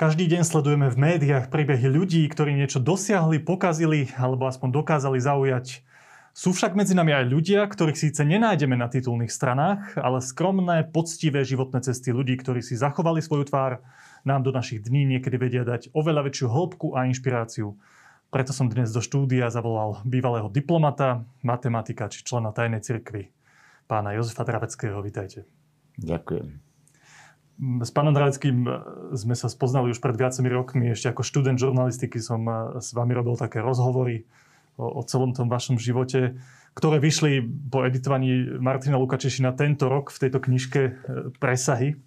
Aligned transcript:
Každý 0.00 0.32
deň 0.32 0.48
sledujeme 0.48 0.88
v 0.88 0.96
médiách 0.96 1.52
príbehy 1.52 1.92
ľudí, 1.92 2.24
ktorí 2.24 2.56
niečo 2.56 2.80
dosiahli, 2.80 3.36
pokazili 3.36 4.08
alebo 4.16 4.48
aspoň 4.48 4.80
dokázali 4.80 5.20
zaujať. 5.20 5.84
Sú 6.32 6.56
však 6.56 6.72
medzi 6.72 6.96
nami 6.96 7.12
aj 7.12 7.28
ľudia, 7.28 7.68
ktorých 7.68 8.08
síce 8.08 8.24
nenájdeme 8.24 8.80
na 8.80 8.88
titulných 8.88 9.28
stranách, 9.28 10.00
ale 10.00 10.24
skromné, 10.24 10.88
poctivé 10.88 11.44
životné 11.44 11.84
cesty 11.84 12.16
ľudí, 12.16 12.32
ktorí 12.40 12.64
si 12.64 12.80
zachovali 12.80 13.20
svoju 13.20 13.52
tvár, 13.52 13.84
nám 14.24 14.40
do 14.40 14.56
našich 14.56 14.80
dní 14.80 15.04
niekedy 15.04 15.36
vedia 15.36 15.68
dať 15.68 15.92
oveľa 15.92 16.32
väčšiu 16.32 16.48
hĺbku 16.48 16.96
a 16.96 17.04
inšpiráciu. 17.04 17.76
Preto 18.32 18.56
som 18.56 18.72
dnes 18.72 18.88
do 18.96 19.04
štúdia 19.04 19.52
zavolal 19.52 20.00
bývalého 20.08 20.48
diplomata, 20.48 21.28
matematika 21.44 22.08
či 22.08 22.24
člena 22.24 22.56
tajnej 22.56 22.80
cirkvi, 22.80 23.28
pána 23.84 24.16
Jozefa 24.16 24.48
Draveckého. 24.48 24.96
Vítajte. 25.04 25.44
Ďakujem. 26.00 26.69
S 27.60 27.92
pánom 27.92 28.16
Draveckým 28.16 28.64
e, 28.64 28.70
sme 29.12 29.36
sa 29.36 29.52
spoznali 29.52 29.92
už 29.92 30.00
pred 30.00 30.16
viacimi 30.16 30.48
rokmi. 30.48 30.96
Ešte 30.96 31.12
ako 31.12 31.20
študent 31.20 31.60
žurnalistiky 31.60 32.16
som 32.16 32.40
e, 32.48 32.80
s 32.80 32.96
vami 32.96 33.12
robil 33.12 33.36
také 33.36 33.60
rozhovory 33.60 34.24
o, 34.80 34.88
o 34.88 35.04
celom 35.04 35.36
tom 35.36 35.52
vašom 35.52 35.76
živote, 35.76 36.40
ktoré 36.72 36.96
vyšli 36.96 37.44
po 37.68 37.84
editovaní 37.84 38.56
Martina 38.56 38.96
Lukačešina 38.96 39.52
tento 39.52 39.92
rok 39.92 40.08
v 40.08 40.20
tejto 40.24 40.40
knižke 40.40 40.80
e, 40.80 40.92
Presahy 41.36 42.00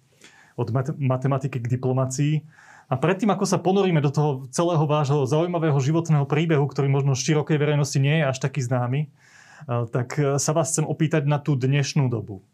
od 0.58 0.74
matematiky 0.98 1.62
k 1.62 1.70
diplomácii. 1.70 2.42
A 2.90 2.94
predtým, 2.98 3.30
ako 3.30 3.46
sa 3.46 3.62
ponoríme 3.62 4.02
do 4.02 4.10
toho 4.10 4.30
celého 4.50 4.86
vášho 4.90 5.22
zaujímavého 5.26 5.78
životného 5.78 6.26
príbehu, 6.26 6.66
ktorý 6.66 6.90
možno 6.90 7.14
širokej 7.14 7.58
verejnosti 7.58 7.98
nie 7.98 8.22
je 8.22 8.28
až 8.28 8.38
taký 8.38 8.62
známy, 8.62 9.10
tak 9.66 10.14
sa 10.14 10.52
vás 10.54 10.70
chcem 10.70 10.86
opýtať 10.86 11.26
na 11.26 11.42
tú 11.42 11.58
dnešnú 11.58 12.06
dobu. 12.06 12.44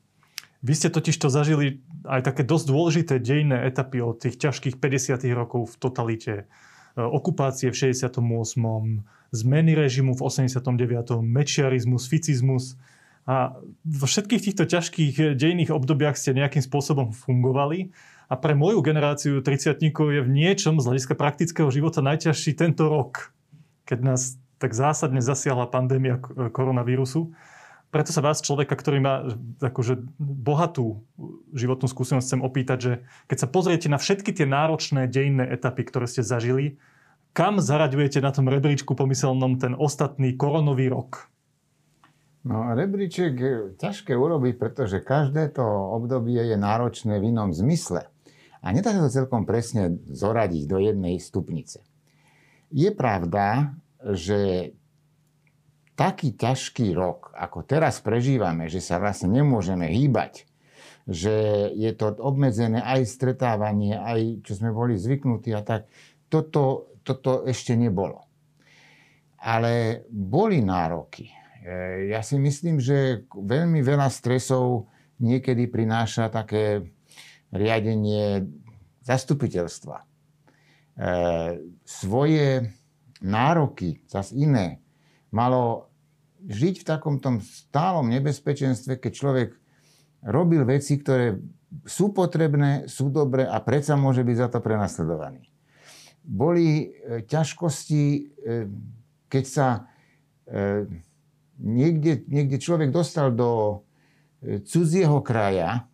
Vy 0.60 0.72
ste 0.76 0.88
totiž 0.92 1.16
to 1.16 1.32
zažili 1.32 1.80
aj 2.04 2.20
také 2.28 2.44
dosť 2.44 2.66
dôležité 2.68 3.14
dejné 3.16 3.64
etapy 3.64 4.04
od 4.04 4.20
tých 4.20 4.36
ťažkých 4.36 4.76
50. 4.76 5.24
rokov 5.32 5.72
v 5.72 5.74
totalite, 5.80 6.34
e, 6.36 7.00
okupácie 7.00 7.72
v 7.72 7.76
68., 7.76 9.04
zmeny 9.32 9.72
režimu 9.72 10.12
v 10.12 10.20
89., 10.20 11.24
mečiarizmus, 11.24 12.10
ficizmus. 12.10 12.76
A 13.24 13.56
vo 13.86 14.06
všetkých 14.08 14.42
týchto 14.52 14.64
ťažkých 14.66 15.38
dejných 15.38 15.70
obdobiach 15.70 16.18
ste 16.18 16.36
nejakým 16.36 16.64
spôsobom 16.64 17.14
fungovali. 17.14 17.94
A 18.30 18.34
pre 18.38 18.54
moju 18.54 18.82
generáciu 18.82 19.42
30 19.42 19.80
je 19.80 20.20
v 20.22 20.30
niečom 20.30 20.78
z 20.78 20.86
hľadiska 20.86 21.14
praktického 21.18 21.70
života 21.70 21.98
najťažší 22.02 22.54
tento 22.54 22.86
rok, 22.86 23.34
keď 23.86 23.98
nás 24.14 24.38
tak 24.60 24.76
zásadne 24.76 25.24
zasiahla 25.24 25.66
pandémia 25.72 26.20
koronavírusu. 26.52 27.32
Preto 27.90 28.14
sa 28.14 28.22
vás, 28.22 28.38
človeka, 28.38 28.78
ktorý 28.78 29.02
má 29.02 29.34
akože 29.58 29.98
bohatú 30.22 31.02
životnú 31.50 31.90
skúsenosť, 31.90 32.26
chcem 32.26 32.42
opýtať, 32.46 32.78
že 32.78 32.92
keď 33.26 33.36
sa 33.42 33.48
pozriete 33.50 33.90
na 33.90 33.98
všetky 33.98 34.30
tie 34.30 34.46
náročné 34.46 35.10
dejinné 35.10 35.50
etapy, 35.50 35.82
ktoré 35.82 36.06
ste 36.06 36.22
zažili, 36.22 36.78
kam 37.34 37.58
zaraďujete 37.58 38.22
na 38.22 38.30
tom 38.30 38.46
rebríčku 38.46 38.94
pomyselnom 38.94 39.58
ten 39.58 39.74
ostatný 39.74 40.38
koronový 40.38 40.94
rok? 40.94 41.30
No, 42.46 42.72
rebríček 42.72 43.34
je 43.36 43.54
ťažké 43.76 44.16
urobiť, 44.16 44.54
pretože 44.56 45.04
každé 45.04 45.52
to 45.58 45.66
obdobie 45.66 46.40
je 46.40 46.56
náročné 46.56 47.20
v 47.20 47.34
inom 47.34 47.52
zmysle. 47.52 48.08
A 48.62 48.66
nedá 48.72 48.94
sa 48.94 49.04
to 49.04 49.12
celkom 49.12 49.44
presne 49.44 50.00
zoradiť 50.08 50.62
do 50.64 50.78
jednej 50.80 51.20
stupnice. 51.20 51.84
Je 52.70 52.88
pravda, 52.94 53.74
že 54.00 54.72
taký 56.00 56.32
ťažký 56.32 56.96
rok, 56.96 57.36
ako 57.36 57.68
teraz 57.68 58.00
prežívame, 58.00 58.72
že 58.72 58.80
sa 58.80 58.96
vlastne 58.96 59.36
nemôžeme 59.36 59.84
hýbať, 59.84 60.48
že 61.04 61.68
je 61.76 61.92
to 61.92 62.16
obmedzené 62.16 62.80
aj 62.80 63.04
stretávanie, 63.04 64.00
aj 64.00 64.40
čo 64.40 64.56
sme 64.56 64.72
boli 64.72 64.96
zvyknutí 64.96 65.52
a 65.52 65.60
tak, 65.60 65.92
toto, 66.32 66.96
toto 67.04 67.44
ešte 67.44 67.76
nebolo. 67.76 68.24
Ale 69.44 70.04
boli 70.08 70.64
nároky. 70.64 71.28
E, 71.28 72.08
ja 72.08 72.24
si 72.24 72.40
myslím, 72.40 72.80
že 72.80 73.28
veľmi 73.36 73.84
veľa 73.84 74.08
stresov 74.08 74.88
niekedy 75.20 75.68
prináša 75.68 76.32
také 76.32 76.80
riadenie 77.52 78.48
zastupiteľstva. 79.04 79.96
E, 80.00 80.04
svoje 81.84 82.72
nároky, 83.20 84.00
zase 84.08 84.32
iné, 84.40 84.80
malo 85.28 85.89
žiť 86.48 86.74
v 86.80 86.88
takom 86.88 87.20
tom 87.20 87.42
stálom 87.44 88.08
nebezpečenstve, 88.08 88.96
keď 88.96 89.12
človek 89.12 89.50
robil 90.24 90.64
veci, 90.64 91.00
ktoré 91.00 91.40
sú 91.86 92.10
potrebné, 92.10 92.90
sú 92.90 93.08
dobré 93.08 93.46
a 93.46 93.60
predsa 93.62 93.94
môže 93.94 94.26
byť 94.26 94.36
za 94.36 94.48
to 94.50 94.58
prenasledovaný. 94.58 95.46
Boli 96.20 96.90
e, 96.92 97.24
ťažkosti, 97.24 98.04
e, 98.04 98.20
keď 99.30 99.44
sa 99.46 99.66
e, 100.44 100.84
niekde, 101.62 102.26
niekde 102.28 102.58
človek 102.60 102.90
dostal 102.92 103.32
do 103.32 103.82
cudzieho 104.40 105.20
kraja, 105.20 105.84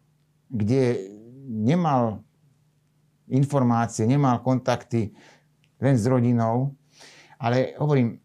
kde 0.47 1.03
nemal 1.51 2.23
informácie, 3.27 4.07
nemal 4.07 4.39
kontakty 4.39 5.11
len 5.83 5.99
s 5.99 6.07
rodinou, 6.07 6.78
ale 7.43 7.75
hovorím, 7.83 8.23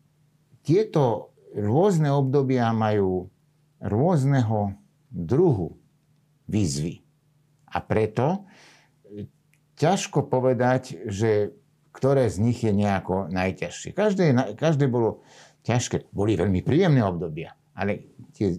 tieto 0.61 1.30
rôzne 1.55 2.11
obdobia 2.11 2.71
majú 2.71 3.27
rôzneho 3.81 4.75
druhu 5.11 5.75
výzvy. 6.47 7.03
A 7.71 7.79
preto 7.83 8.47
ťažko 9.79 10.27
povedať, 10.27 11.07
že 11.07 11.55
ktoré 11.91 12.31
z 12.31 12.37
nich 12.39 12.63
je 12.63 12.71
nejako 12.71 13.27
najťažšie. 13.33 13.91
Každé, 13.91 14.55
každé 14.55 14.87
bolo 14.87 15.25
ťažké. 15.67 16.07
Boli 16.15 16.39
veľmi 16.39 16.63
príjemné 16.63 17.03
obdobia, 17.03 17.55
ale 17.75 18.15
tie 18.31 18.55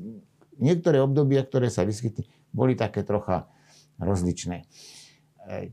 niektoré 0.61 1.01
obdobia, 1.01 1.41
ktoré 1.45 1.73
sa 1.73 1.89
vyskytli, 1.89 2.29
boli 2.53 2.77
také 2.77 3.01
trocha 3.07 3.49
rozličné. 3.97 4.69
E, 5.49 5.73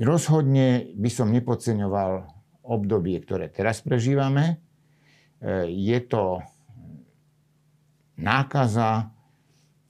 rozhodne 0.00 0.88
by 0.96 1.10
som 1.12 1.28
nepodceňoval 1.28 2.32
obdobie, 2.64 3.20
ktoré 3.20 3.52
teraz 3.52 3.84
prežívame, 3.84 4.56
E, 4.56 4.67
je 5.68 5.98
to 6.06 6.42
nákaza, 8.18 9.14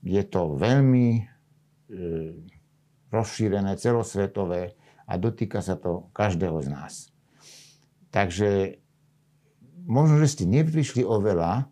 je 0.05 0.23
to 0.29 0.55
veľmi 0.55 1.07
e, 1.17 1.21
rozšírené, 3.09 3.75
celosvetové 3.75 4.77
a 5.09 5.17
dotýka 5.17 5.59
sa 5.65 5.75
to 5.75 6.13
každého 6.13 6.61
z 6.61 6.67
nás. 6.69 6.93
Takže 8.13 8.79
možno, 9.89 10.21
že 10.21 10.31
ste 10.37 10.45
neprišli 10.45 11.01
o 11.01 11.17
veľa, 11.17 11.65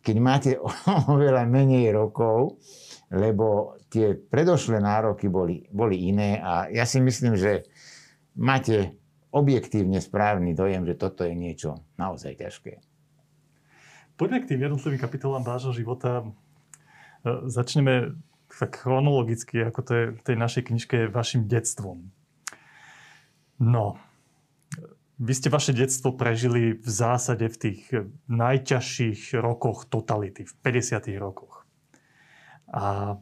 keď 0.00 0.16
máte 0.22 0.50
oveľa 1.12 1.44
menej 1.50 1.90
rokov, 1.90 2.62
lebo 3.10 3.78
tie 3.90 4.14
predošlé 4.14 4.78
nároky 4.82 5.30
boli, 5.30 5.66
boli 5.70 6.10
iné 6.10 6.38
a 6.38 6.70
ja 6.70 6.86
si 6.86 6.98
myslím, 7.02 7.34
že 7.38 7.66
máte 8.34 8.98
objektívne 9.34 9.98
správny 9.98 10.54
dojem, 10.54 10.86
že 10.86 10.94
toto 10.94 11.26
je 11.26 11.34
niečo 11.34 11.82
naozaj 11.98 12.38
ťažké. 12.38 12.78
Poďme 14.14 14.46
k 14.46 14.54
tým 14.54 14.60
jednotlivým 14.70 15.02
kapitolám 15.02 15.42
vášho 15.42 15.74
života. 15.74 16.22
E, 16.22 16.26
začneme 17.50 18.14
tak 18.54 18.78
chronologicky, 18.78 19.66
ako 19.66 19.80
to 19.82 19.92
je 19.92 20.04
v 20.14 20.22
tej 20.22 20.36
našej 20.38 20.62
knižke, 20.70 20.96
vašim 21.10 21.50
detstvom. 21.50 22.14
No, 23.58 23.98
vy 25.18 25.32
ste 25.34 25.50
vaše 25.50 25.74
detstvo 25.74 26.14
prežili 26.14 26.78
v 26.78 26.88
zásade 26.90 27.46
v 27.50 27.56
tých 27.58 27.80
najťažších 28.30 29.34
rokoch 29.38 29.90
totality, 29.90 30.46
v 30.46 30.54
50. 30.62 31.10
rokoch. 31.18 31.66
A 32.70 33.18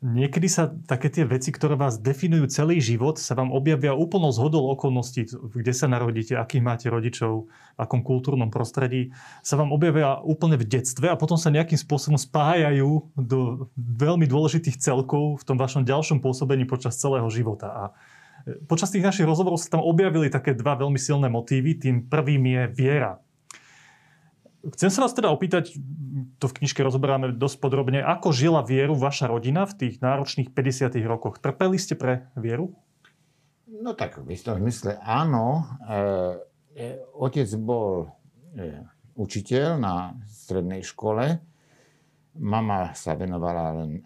Niekedy 0.00 0.48
sa 0.48 0.72
také 0.88 1.12
tie 1.12 1.28
veci, 1.28 1.52
ktoré 1.52 1.76
vás 1.76 2.00
definujú 2.00 2.48
celý 2.48 2.80
život, 2.80 3.20
sa 3.20 3.36
vám 3.36 3.52
objavia 3.52 3.92
úplnou 3.92 4.32
zhodou 4.32 4.72
okolností, 4.72 5.28
kde 5.28 5.76
sa 5.76 5.92
narodíte, 5.92 6.40
akých 6.40 6.64
máte 6.64 6.86
rodičov, 6.88 7.52
v 7.76 7.78
akom 7.84 8.00
kultúrnom 8.00 8.48
prostredí, 8.48 9.12
sa 9.44 9.60
vám 9.60 9.76
objavia 9.76 10.16
úplne 10.24 10.56
v 10.56 10.64
detstve 10.64 11.12
a 11.12 11.20
potom 11.20 11.36
sa 11.36 11.52
nejakým 11.52 11.76
spôsobom 11.76 12.16
spájajú 12.16 13.12
do 13.12 13.68
veľmi 13.76 14.24
dôležitých 14.24 14.80
celkov 14.80 15.44
v 15.44 15.44
tom 15.44 15.60
vašom 15.60 15.84
ďalšom 15.84 16.24
pôsobení 16.24 16.64
počas 16.64 16.96
celého 16.96 17.28
života. 17.28 17.68
A 17.68 17.82
e, 18.48 18.56
počas 18.64 18.88
tých 18.88 19.04
našich 19.04 19.28
rozhovorov 19.28 19.60
sa 19.60 19.76
tam 19.76 19.84
objavili 19.84 20.32
také 20.32 20.56
dva 20.56 20.80
veľmi 20.80 20.96
silné 20.96 21.28
motívy. 21.28 21.76
Tým 21.76 22.08
prvým 22.08 22.40
je 22.48 22.62
viera. 22.72 23.20
Chcem 24.60 24.92
sa 24.92 25.08
vás 25.08 25.16
teda 25.16 25.32
opýtať, 25.32 25.72
to 26.36 26.44
v 26.44 26.56
knižke 26.60 26.84
rozoberáme 26.84 27.32
dosť 27.32 27.56
podrobne, 27.64 28.04
ako 28.04 28.28
žila 28.28 28.60
vieru 28.60 28.92
vaša 28.92 29.32
rodina 29.32 29.64
v 29.64 29.72
tých 29.76 29.94
náročných 30.04 30.52
50. 30.52 31.00
rokoch? 31.08 31.40
Trpeli 31.40 31.80
ste 31.80 31.96
pre 31.96 32.28
vieru? 32.36 32.76
No 33.70 33.96
tak 33.96 34.20
v 34.20 34.36
istom 34.36 34.60
zmysle 34.60 35.00
áno. 35.00 35.64
E, 35.80 35.96
e, 36.76 36.86
otec 37.16 37.48
bol 37.56 38.12
e, 38.52 38.84
učiteľ 39.16 39.80
na 39.80 40.12
strednej 40.28 40.84
škole. 40.84 41.40
Mama 42.36 42.92
sa 42.92 43.16
venovala 43.16 43.80
len 43.80 43.90
e, 43.96 44.02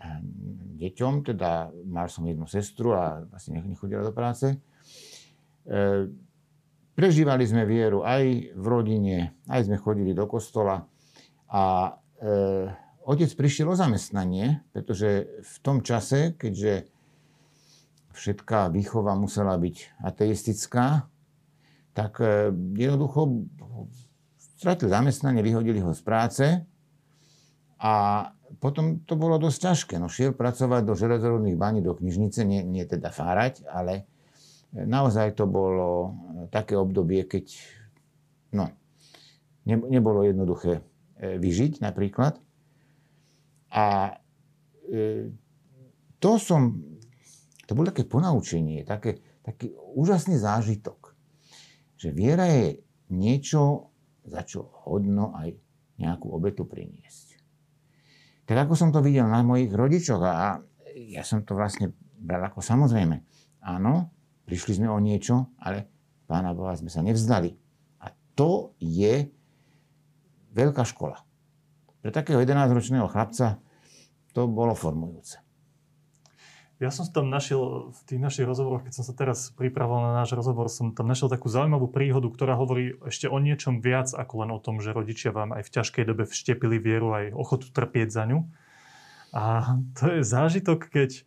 deťom, 0.87 1.27
teda 1.35 1.75
mal 1.91 2.07
som 2.07 2.23
jednu 2.31 2.47
sestru 2.47 2.95
a 2.95 3.27
vlastne 3.27 3.59
nechodila 3.59 4.07
do 4.07 4.15
práce. 4.15 4.55
Prežívali 6.95 7.45
sme 7.45 7.67
vieru 7.67 8.07
aj 8.07 8.55
v 8.55 8.65
rodine, 8.65 9.35
aj 9.51 9.67
sme 9.67 9.77
chodili 9.79 10.15
do 10.15 10.25
kostola 10.31 10.87
a 11.51 11.95
e, 12.19 12.31
otec 13.05 13.31
prišiel 13.35 13.75
o 13.75 13.79
zamestnanie, 13.79 14.63
pretože 14.71 15.29
v 15.43 15.57
tom 15.61 15.83
čase, 15.83 16.39
keďže 16.39 16.89
všetká 18.15 18.71
výchova 18.71 19.19
musela 19.19 19.59
byť 19.59 20.01
ateistická, 20.01 21.11
tak 21.95 22.23
e, 22.23 22.55
jednoducho 22.79 23.47
stratil 24.39 24.89
zamestnanie, 24.89 25.43
vyhodili 25.43 25.83
ho 25.83 25.93
z 25.93 26.03
práce 26.03 26.47
a 27.83 27.95
potom 28.63 29.03
to 29.03 29.19
bolo 29.19 29.37
dosť 29.37 29.59
ťažké. 29.61 29.95
No, 29.99 30.07
šiel 30.07 30.33
pracovať 30.33 30.83
do 30.87 30.95
železorodných 30.95 31.59
baní, 31.59 31.83
do 31.83 31.93
knižnice, 31.93 32.47
nie, 32.47 32.63
nie 32.63 32.87
teda 32.87 33.11
fárať, 33.11 33.67
ale 33.67 34.07
naozaj 34.75 35.39
to 35.39 35.47
bolo 35.47 36.15
také 36.51 36.75
obdobie, 36.77 37.25
keď 37.25 37.55
no, 38.57 38.73
ne, 39.69 39.77
nebolo 39.77 40.25
jednoduché 40.25 40.81
e, 40.81 41.37
vyžiť 41.39 41.81
napríklad. 41.85 42.41
A 43.75 44.17
e, 44.89 45.31
to 46.19 46.31
som, 46.41 46.79
to 47.69 47.73
bolo 47.75 47.91
také 47.91 48.07
ponaučenie, 48.07 48.87
také, 48.87 49.21
taký 49.45 49.75
úžasný 49.75 50.41
zážitok, 50.41 51.13
že 51.97 52.15
viera 52.15 52.49
je 52.49 52.81
niečo, 53.13 53.93
za 54.25 54.41
čo 54.43 54.65
hodno 54.89 55.37
aj 55.37 55.53
nejakú 56.01 56.33
obetu 56.33 56.65
priniesť 56.65 57.35
tak 58.45 58.69
ako 58.69 58.73
som 58.77 58.93
to 58.93 59.01
videl 59.01 59.25
na 59.25 59.41
mojich 59.41 59.73
rodičoch 59.73 60.21
a 60.21 60.61
ja 60.95 61.23
som 61.25 61.43
to 61.43 61.57
vlastne 61.57 61.97
bral 62.21 62.45
ako 62.45 62.61
samozrejme. 62.61 63.25
Áno, 63.65 64.13
prišli 64.45 64.81
sme 64.81 64.89
o 64.93 65.01
niečo, 65.01 65.57
ale 65.61 65.94
pána 66.25 66.57
Boha 66.57 66.77
sme 66.77 66.89
sa 66.89 67.05
nevzdali. 67.05 67.57
A 68.01 68.13
to 68.37 68.77
je 68.81 69.29
veľká 70.55 70.85
škola. 70.87 71.23
Pre 72.05 72.11
takého 72.13 72.41
11-ročného 72.41 73.09
chlapca 73.09 73.59
to 74.37 74.45
bolo 74.45 74.77
formujúce. 74.77 75.45
Ja 76.83 76.91
som 76.91 77.07
tam 77.07 77.31
našiel 77.31 77.95
v 77.95 78.01
tých 78.03 78.21
našich 78.21 78.45
rozhovoroch, 78.45 78.83
keď 78.83 78.93
som 78.99 79.05
sa 79.07 79.15
teraz 79.15 79.55
pripravoval 79.55 80.11
na 80.11 80.13
náš 80.21 80.35
rozhovor, 80.35 80.67
som 80.67 80.91
tam 80.91 81.07
našiel 81.07 81.31
takú 81.31 81.47
zaujímavú 81.47 81.87
príhodu, 81.87 82.27
ktorá 82.27 82.59
hovorí 82.59 82.99
ešte 83.07 83.31
o 83.31 83.39
niečom 83.39 83.79
viac 83.79 84.11
ako 84.11 84.43
len 84.43 84.51
o 84.51 84.59
tom, 84.59 84.83
že 84.83 84.91
rodičia 84.91 85.31
vám 85.31 85.55
aj 85.55 85.71
v 85.71 85.73
ťažkej 85.81 86.05
dobe 86.05 86.27
vštepili 86.27 86.83
vieru 86.83 87.15
aj 87.15 87.31
ochotu 87.31 87.71
trpieť 87.71 88.09
za 88.11 88.27
ňu. 88.27 88.43
A 89.31 89.79
to 89.95 90.19
je 90.19 90.21
zážitok, 90.27 90.91
keď 90.91 91.23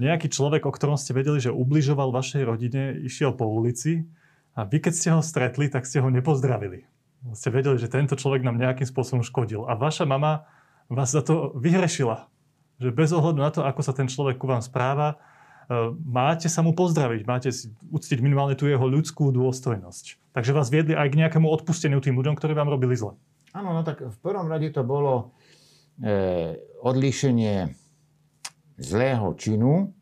nejaký 0.00 0.32
človek, 0.32 0.64
o 0.64 0.72
ktorom 0.72 0.96
ste 0.96 1.12
vedeli, 1.12 1.44
že 1.44 1.52
ubližoval 1.52 2.08
vašej 2.08 2.42
rodine, 2.48 2.96
išiel 2.96 3.36
po 3.36 3.44
ulici 3.48 4.08
a 4.56 4.64
vy 4.64 4.80
keď 4.80 4.92
ste 4.96 5.08
ho 5.12 5.20
stretli, 5.20 5.68
tak 5.68 5.84
ste 5.84 6.00
ho 6.00 6.08
nepozdravili. 6.08 6.88
Ste 7.36 7.52
vedeli, 7.52 7.76
že 7.76 7.92
tento 7.92 8.16
človek 8.16 8.40
nám 8.40 8.56
nejakým 8.56 8.88
spôsobom 8.88 9.20
škodil. 9.20 9.68
A 9.68 9.76
vaša 9.76 10.08
mama 10.08 10.48
vás 10.88 11.12
za 11.12 11.20
to 11.20 11.52
vyhrešila 11.58 12.32
že 12.76 12.92
bez 12.92 13.10
ohľadu 13.12 13.38
na 13.40 13.50
to, 13.52 13.64
ako 13.64 13.80
sa 13.80 13.96
ten 13.96 14.08
človek 14.08 14.36
ku 14.36 14.46
vám 14.48 14.60
správa, 14.60 15.16
e, 15.16 15.16
máte 16.04 16.52
sa 16.52 16.60
mu 16.60 16.76
pozdraviť, 16.76 17.20
máte 17.24 17.48
si 17.48 17.72
uctiť 17.88 18.20
minimálne 18.20 18.52
tú 18.52 18.68
jeho 18.68 18.84
ľudskú 18.84 19.32
dôstojnosť. 19.32 20.36
Takže 20.36 20.52
vás 20.52 20.68
viedli 20.68 20.92
aj 20.92 21.08
k 21.08 21.18
nejakému 21.24 21.48
odpusteniu 21.48 22.04
tým 22.04 22.16
ľuďom, 22.20 22.36
ktorí 22.36 22.52
vám 22.52 22.68
robili 22.68 22.92
zle. 22.92 23.16
Áno, 23.56 23.72
no 23.72 23.80
tak 23.80 24.04
v 24.04 24.18
prvom 24.20 24.52
rade 24.52 24.68
to 24.68 24.84
bolo 24.84 25.32
e, 26.04 26.60
odlíšenie 26.84 27.72
zlého 28.76 29.32
činu 29.40 29.96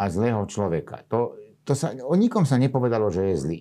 a 0.00 0.08
zlého 0.08 0.40
človeka. 0.48 1.04
To, 1.12 1.36
to 1.68 1.76
sa, 1.76 1.92
o 1.92 2.16
nikom 2.16 2.48
sa 2.48 2.56
nepovedalo, 2.56 3.12
že 3.12 3.28
je 3.28 3.36
zlý. 3.36 3.60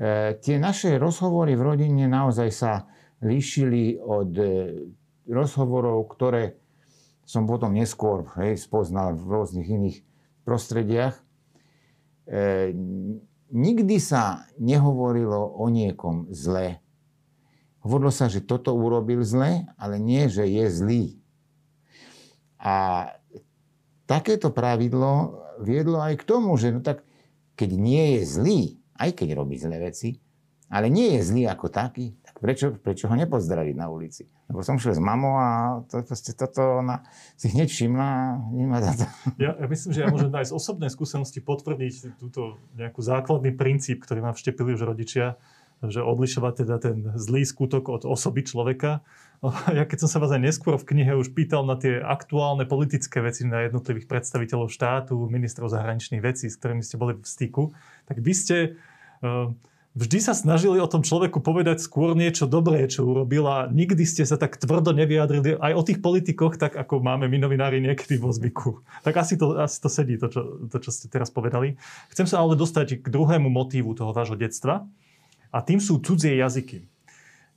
E, 0.00 0.40
tie 0.40 0.56
naše 0.56 0.96
rozhovory 0.96 1.52
v 1.60 1.76
rodine 1.76 2.08
naozaj 2.08 2.48
sa 2.48 2.88
líšili 3.20 4.00
od 4.00 4.32
e, 4.32 4.48
rozhovorov, 5.28 6.08
ktoré 6.16 6.56
som 7.28 7.44
potom 7.44 7.76
neskôr 7.76 8.24
hej, 8.40 8.56
spoznal 8.56 9.12
v 9.12 9.28
rôznych 9.28 9.68
iných 9.68 9.98
prostrediach. 10.48 11.20
E, 12.24 12.72
nikdy 13.52 14.00
sa 14.00 14.48
nehovorilo 14.56 15.36
o 15.60 15.68
niekom 15.68 16.32
zle. 16.32 16.80
Hovorilo 17.84 18.08
sa, 18.08 18.32
že 18.32 18.40
toto 18.40 18.72
urobil 18.72 19.20
zle, 19.20 19.68
ale 19.76 20.00
nie, 20.00 20.32
že 20.32 20.48
je 20.48 20.64
zlý. 20.72 21.04
A 22.56 23.04
takéto 24.08 24.48
pravidlo 24.48 25.44
viedlo 25.60 26.00
aj 26.00 26.24
k 26.24 26.24
tomu, 26.24 26.56
že 26.56 26.72
no 26.72 26.80
tak, 26.80 27.04
keď 27.52 27.70
nie 27.76 28.04
je 28.16 28.22
zlý, 28.24 28.79
aj 29.00 29.10
keď 29.16 29.28
robí 29.32 29.56
zlé 29.56 29.80
veci, 29.80 30.20
ale 30.70 30.86
nie 30.86 31.18
je 31.18 31.26
zlý 31.26 31.50
ako 31.50 31.66
taký, 31.66 32.14
prečo, 32.38 32.78
prečo 32.78 33.10
ho 33.10 33.14
nepozdraviť 33.18 33.74
na 33.74 33.90
ulici? 33.90 34.30
Lebo 34.46 34.62
som 34.62 34.78
šiel 34.78 34.94
s 34.94 35.02
mamou 35.02 35.34
a 35.34 35.82
to, 35.90 36.02
proste 36.06 36.30
toto 36.38 36.78
ona 36.78 37.02
si 37.34 37.50
hneď 37.50 37.66
všimla 37.66 38.10
a 38.46 38.78
za 38.78 38.92
to. 39.02 39.06
Ja, 39.42 39.58
ja 39.58 39.66
myslím, 39.66 39.90
že 39.90 40.00
ja 40.06 40.08
môžem 40.10 40.30
aj 40.30 40.50
z 40.50 40.54
osobnej 40.54 40.90
skúsenosti 40.94 41.42
potvrdiť 41.42 42.22
túto 42.22 42.62
nejakú 42.78 43.02
základný 43.02 43.50
princíp, 43.58 44.06
ktorý 44.06 44.22
nám 44.22 44.38
vštepili 44.38 44.78
už 44.78 44.86
rodičia, 44.86 45.38
že 45.82 46.06
odlišovať 46.06 46.54
teda 46.66 46.76
ten 46.78 46.96
zlý 47.18 47.42
skutok 47.42 47.90
od 47.90 48.06
osoby 48.06 48.46
človeka. 48.46 49.02
Ja 49.72 49.88
keď 49.88 50.04
som 50.04 50.10
sa 50.12 50.20
vás 50.20 50.36
aj 50.36 50.44
neskôr 50.44 50.76
v 50.76 50.84
knihe 50.84 51.16
už 51.16 51.32
pýtal 51.32 51.64
na 51.64 51.72
tie 51.72 51.96
aktuálne 51.96 52.68
politické 52.68 53.24
veci 53.24 53.48
na 53.48 53.64
jednotlivých 53.64 54.04
predstaviteľov 54.04 54.68
štátu, 54.68 55.16
ministrov 55.16 55.72
zahraničných 55.72 56.20
vecí, 56.20 56.52
s 56.52 56.60
ktorými 56.60 56.84
ste 56.84 57.00
boli 57.00 57.16
v 57.16 57.24
styku, 57.24 57.72
tak 58.04 58.20
vy 58.20 58.36
ste 58.36 58.56
vždy 59.90 60.18
sa 60.22 60.32
snažili 60.32 60.78
o 60.78 60.88
tom 60.90 61.02
človeku 61.02 61.42
povedať 61.42 61.82
skôr 61.82 62.14
niečo 62.14 62.46
dobré, 62.46 62.86
čo 62.86 63.04
urobil 63.04 63.44
a 63.50 63.66
nikdy 63.66 64.06
ste 64.06 64.22
sa 64.22 64.38
tak 64.38 64.56
tvrdo 64.56 64.94
nevyjadrili 64.94 65.58
aj 65.58 65.72
o 65.74 65.82
tých 65.82 65.98
politikoch, 65.98 66.56
tak 66.56 66.78
ako 66.78 67.02
máme 67.02 67.26
my 67.26 67.38
novinári 67.42 67.82
niekedy 67.82 68.16
vo 68.16 68.30
zvyku. 68.30 68.80
Tak 69.02 69.14
asi 69.18 69.34
to, 69.34 69.58
asi 69.58 69.78
to 69.82 69.88
sedí, 69.90 70.14
to 70.16 70.30
čo, 70.30 70.42
to, 70.70 70.76
čo 70.78 70.90
ste 70.94 71.10
teraz 71.10 71.28
povedali. 71.28 71.74
Chcem 72.14 72.26
sa 72.30 72.40
ale 72.40 72.54
dostať 72.54 73.02
k 73.02 73.06
druhému 73.10 73.50
motívu 73.50 73.92
toho 73.98 74.14
vášho 74.14 74.38
detstva 74.38 74.86
a 75.50 75.58
tým 75.60 75.82
sú 75.82 75.98
cudzie 75.98 76.38
jazyky. 76.38 76.86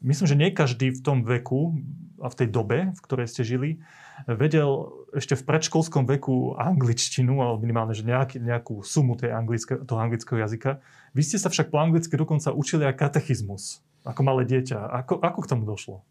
Myslím, 0.04 0.28
že 0.28 0.40
nie 0.40 0.52
každý 0.52 0.92
v 0.92 1.00
tom 1.00 1.24
veku 1.24 1.80
a 2.20 2.28
v 2.28 2.38
tej 2.44 2.48
dobe, 2.52 2.92
v 2.92 3.00
ktorej 3.08 3.32
ste 3.32 3.48
žili, 3.48 3.80
vedel 4.28 5.03
ešte 5.14 5.38
v 5.38 5.46
predškolskom 5.46 6.10
veku 6.10 6.58
angličtinu, 6.58 7.38
alebo 7.38 7.62
minimálne 7.62 7.94
že 7.94 8.02
nejaký, 8.02 8.42
nejakú 8.42 8.82
sumu 8.82 9.14
tej 9.14 9.32
anglické, 9.32 9.78
toho 9.86 10.00
anglického 10.02 10.42
jazyka. 10.42 10.82
Vy 11.14 11.22
ste 11.22 11.38
sa 11.38 11.54
však 11.54 11.70
po 11.70 11.78
anglicky 11.78 12.18
dokonca 12.18 12.50
učili 12.50 12.90
aj 12.90 12.98
katechizmus, 12.98 13.86
ako 14.02 14.22
malé 14.26 14.50
dieťa. 14.50 15.06
Ako, 15.06 15.22
ako 15.22 15.40
k 15.46 15.50
tomu 15.50 15.64
došlo? 15.70 16.02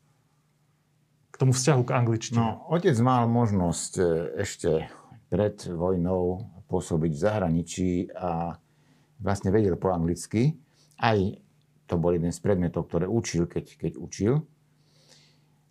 K 1.34 1.36
tomu 1.36 1.50
vzťahu 1.50 1.82
k 1.82 1.90
angličtine? 1.90 2.38
No, 2.38 2.70
otec 2.70 2.94
mal 3.02 3.26
možnosť 3.26 3.92
e, 3.98 4.04
ešte 4.46 4.86
pred 5.26 5.58
vojnou 5.66 6.46
pôsobiť 6.70 7.10
v 7.10 7.22
zahraničí 7.22 7.90
a 8.14 8.54
vlastne 9.18 9.50
vedel 9.50 9.74
po 9.74 9.90
anglicky. 9.90 10.54
Aj 11.02 11.18
to 11.90 11.94
bol 11.98 12.14
jeden 12.14 12.30
z 12.30 12.40
predmetov, 12.40 12.86
ktoré 12.86 13.10
učil, 13.10 13.50
keď, 13.50 13.76
keď 13.76 13.92
učil. 13.98 14.44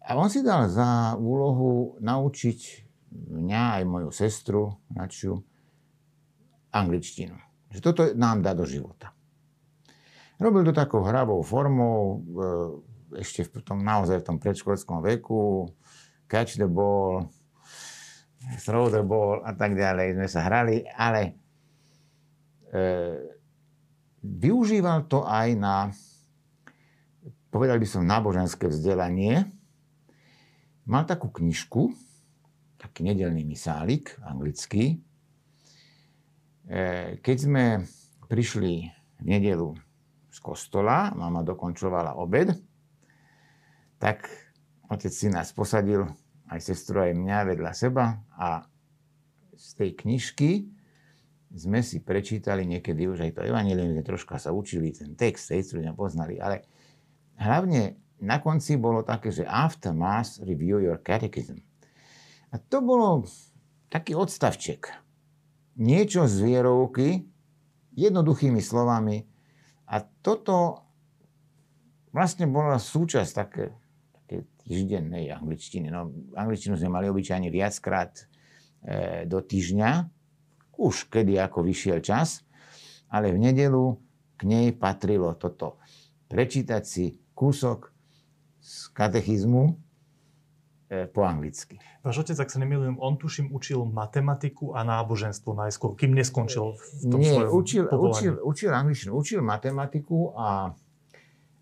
A 0.01 0.17
on 0.17 0.27
si 0.33 0.41
dal 0.41 0.65
za 0.67 1.13
úlohu 1.15 1.95
naučiť 2.01 2.90
mňa 3.11 3.81
aj 3.81 3.83
moju 3.85 4.09
sestru, 4.15 4.79
načiu, 4.91 5.43
angličtinu. 6.71 7.35
Že 7.71 7.79
toto 7.83 8.01
nám 8.15 8.43
dá 8.43 8.55
do 8.55 8.63
života. 8.63 9.11
Robil 10.41 10.65
to 10.65 10.73
takou 10.73 11.05
hravou 11.05 11.45
formou, 11.45 12.17
e, 12.17 13.21
ešte 13.21 13.45
v 13.45 13.61
tom, 13.61 13.83
naozaj 13.83 14.23
v 14.23 14.27
tom 14.27 14.37
predškolskom 14.41 15.03
veku, 15.05 15.69
catch 16.25 16.57
the 16.57 16.65
ball, 16.65 17.29
throw 18.63 18.89
the 18.89 19.05
ball 19.05 19.43
a 19.45 19.53
tak 19.53 19.77
ďalej 19.77 20.17
sme 20.17 20.27
sa 20.31 20.41
hrali, 20.47 20.81
ale 20.97 21.21
e, 22.73 22.81
využíval 24.25 25.05
to 25.05 25.27
aj 25.27 25.49
na, 25.59 25.75
povedal 27.53 27.77
by 27.77 27.85
som, 27.85 28.07
náboženské 28.07 28.65
vzdelanie, 28.65 29.45
mal 30.89 31.05
takú 31.05 31.29
knižku, 31.29 31.93
taký 32.81 33.05
nedelný 33.05 33.45
misálik, 33.45 34.17
anglický. 34.25 34.97
E, 36.65 37.21
keď 37.21 37.37
sme 37.37 37.65
prišli 38.25 38.89
v 39.21 39.21
nedelu 39.21 39.77
z 40.33 40.37
kostola, 40.41 41.13
mama 41.13 41.45
dokončovala 41.45 42.17
obed, 42.17 42.49
tak 44.01 44.25
otec 44.89 45.13
si 45.13 45.29
nás 45.29 45.53
posadil, 45.53 46.09
aj 46.51 46.59
sestru, 46.59 47.05
aj 47.05 47.15
mňa 47.15 47.37
vedľa 47.53 47.71
seba 47.71 48.19
a 48.35 48.67
z 49.55 49.69
tej 49.77 49.89
knižky 50.03 50.67
sme 51.51 51.79
si 51.79 52.03
prečítali 52.03 52.67
niekedy 52.67 53.07
už 53.07 53.23
aj 53.23 53.39
to 53.39 53.41
evanilium, 53.47 53.95
sme 53.95 54.03
troška 54.03 54.35
sa 54.35 54.51
učili 54.51 54.91
ten 54.91 55.15
text, 55.15 55.47
tej 55.47 55.63
poznali, 55.95 56.39
ale 56.43 56.67
hlavne 57.39 57.95
na 58.19 58.43
konci 58.43 58.75
bolo 58.75 59.03
také, 59.03 59.31
že 59.31 59.47
after 59.47 59.95
mass 59.95 60.43
review 60.43 60.83
your 60.83 60.99
catechism. 60.99 61.59
A 62.51 62.59
to 62.59 62.83
bolo 62.83 63.23
taký 63.87 64.15
odstavček. 64.15 64.91
Niečo 65.79 66.27
z 66.27 66.35
vierovky, 66.43 67.23
jednoduchými 67.95 68.59
slovami. 68.59 69.23
A 69.91 70.03
toto 70.23 70.87
vlastne 72.15 72.47
bola 72.47 72.79
súčasť 72.79 73.31
také, 73.31 73.75
také 74.15 74.47
týždennej 74.63 75.31
angličtiny. 75.31 75.91
No, 75.91 76.11
angličtinu 76.35 76.75
sme 76.79 76.91
mali 76.91 77.07
obyčajne 77.11 77.51
viackrát 77.51 78.11
e, 78.19 78.23
do 79.27 79.43
týždňa, 79.43 79.91
už 80.79 81.11
kedy 81.11 81.39
ako 81.39 81.63
vyšiel 81.63 81.99
čas, 81.99 82.43
ale 83.11 83.35
v 83.35 83.51
nedelu 83.51 83.99
k 84.39 84.41
nej 84.47 84.67
patrilo 84.75 85.35
toto. 85.35 85.79
Prečítať 86.31 86.83
si 86.87 87.19
kúsok 87.35 87.91
z 88.63 88.73
katechizmu, 88.95 89.75
po 90.91 91.23
anglicky. 91.23 91.79
Váš 92.03 92.27
otec, 92.27 92.35
ak 92.35 92.51
sa 92.51 92.59
nemýlim, 92.59 92.99
on 92.99 93.15
tuším 93.15 93.55
učil 93.55 93.87
matematiku 93.87 94.75
a 94.75 94.83
náboženstvo 94.83 95.55
najskôr, 95.55 95.95
kým 95.95 96.11
neskončil 96.11 96.75
v 96.75 97.03
tom 97.07 97.19
Nie, 97.23 97.31
svojom 97.31 97.49
učil, 97.55 97.83
učil, 97.87 98.33
učil 98.43 98.69
angličtinu, 98.75 99.11
učil 99.15 99.39
matematiku 99.39 100.35
a 100.35 100.75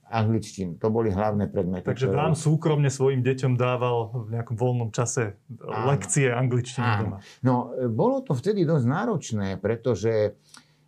angličtinu. 0.09 0.81
To 0.81 0.89
boli 0.89 1.13
hlavné 1.13 1.45
predmety. 1.47 1.85
Takže 1.85 2.09
vám 2.09 2.33
súkromne 2.33 2.89
svojim 2.89 3.21
deťom 3.21 3.53
dával 3.53 4.25
v 4.25 4.27
nejakom 4.33 4.57
voľnom 4.57 4.89
čase 4.89 5.37
áno, 5.61 5.85
lekcie 5.93 6.33
angličtiny 6.33 6.89
áno. 6.89 6.99
doma. 6.99 7.17
No, 7.45 7.53
e, 7.77 7.85
bolo 7.87 8.25
to 8.25 8.33
vtedy 8.33 8.65
dosť 8.65 8.85
náročné, 8.89 9.47
pretože 9.61 10.33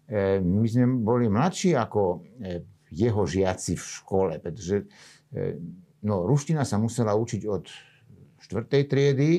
e, 0.09 0.41
my 0.41 0.65
sme 0.65 0.85
boli 1.05 1.29
mladší 1.29 1.77
ako 1.77 2.25
e, 2.41 2.65
jeho 2.89 3.23
žiaci 3.23 3.77
v 3.77 3.85
škole, 3.85 4.33
pretože 4.41 4.89
e, 5.29 5.61
no, 6.01 6.25
ruština 6.25 6.65
sa 6.65 6.81
musela 6.81 7.13
učiť 7.13 7.41
od 7.45 7.69
štvrtej 8.41 8.83
triedy 8.89 9.31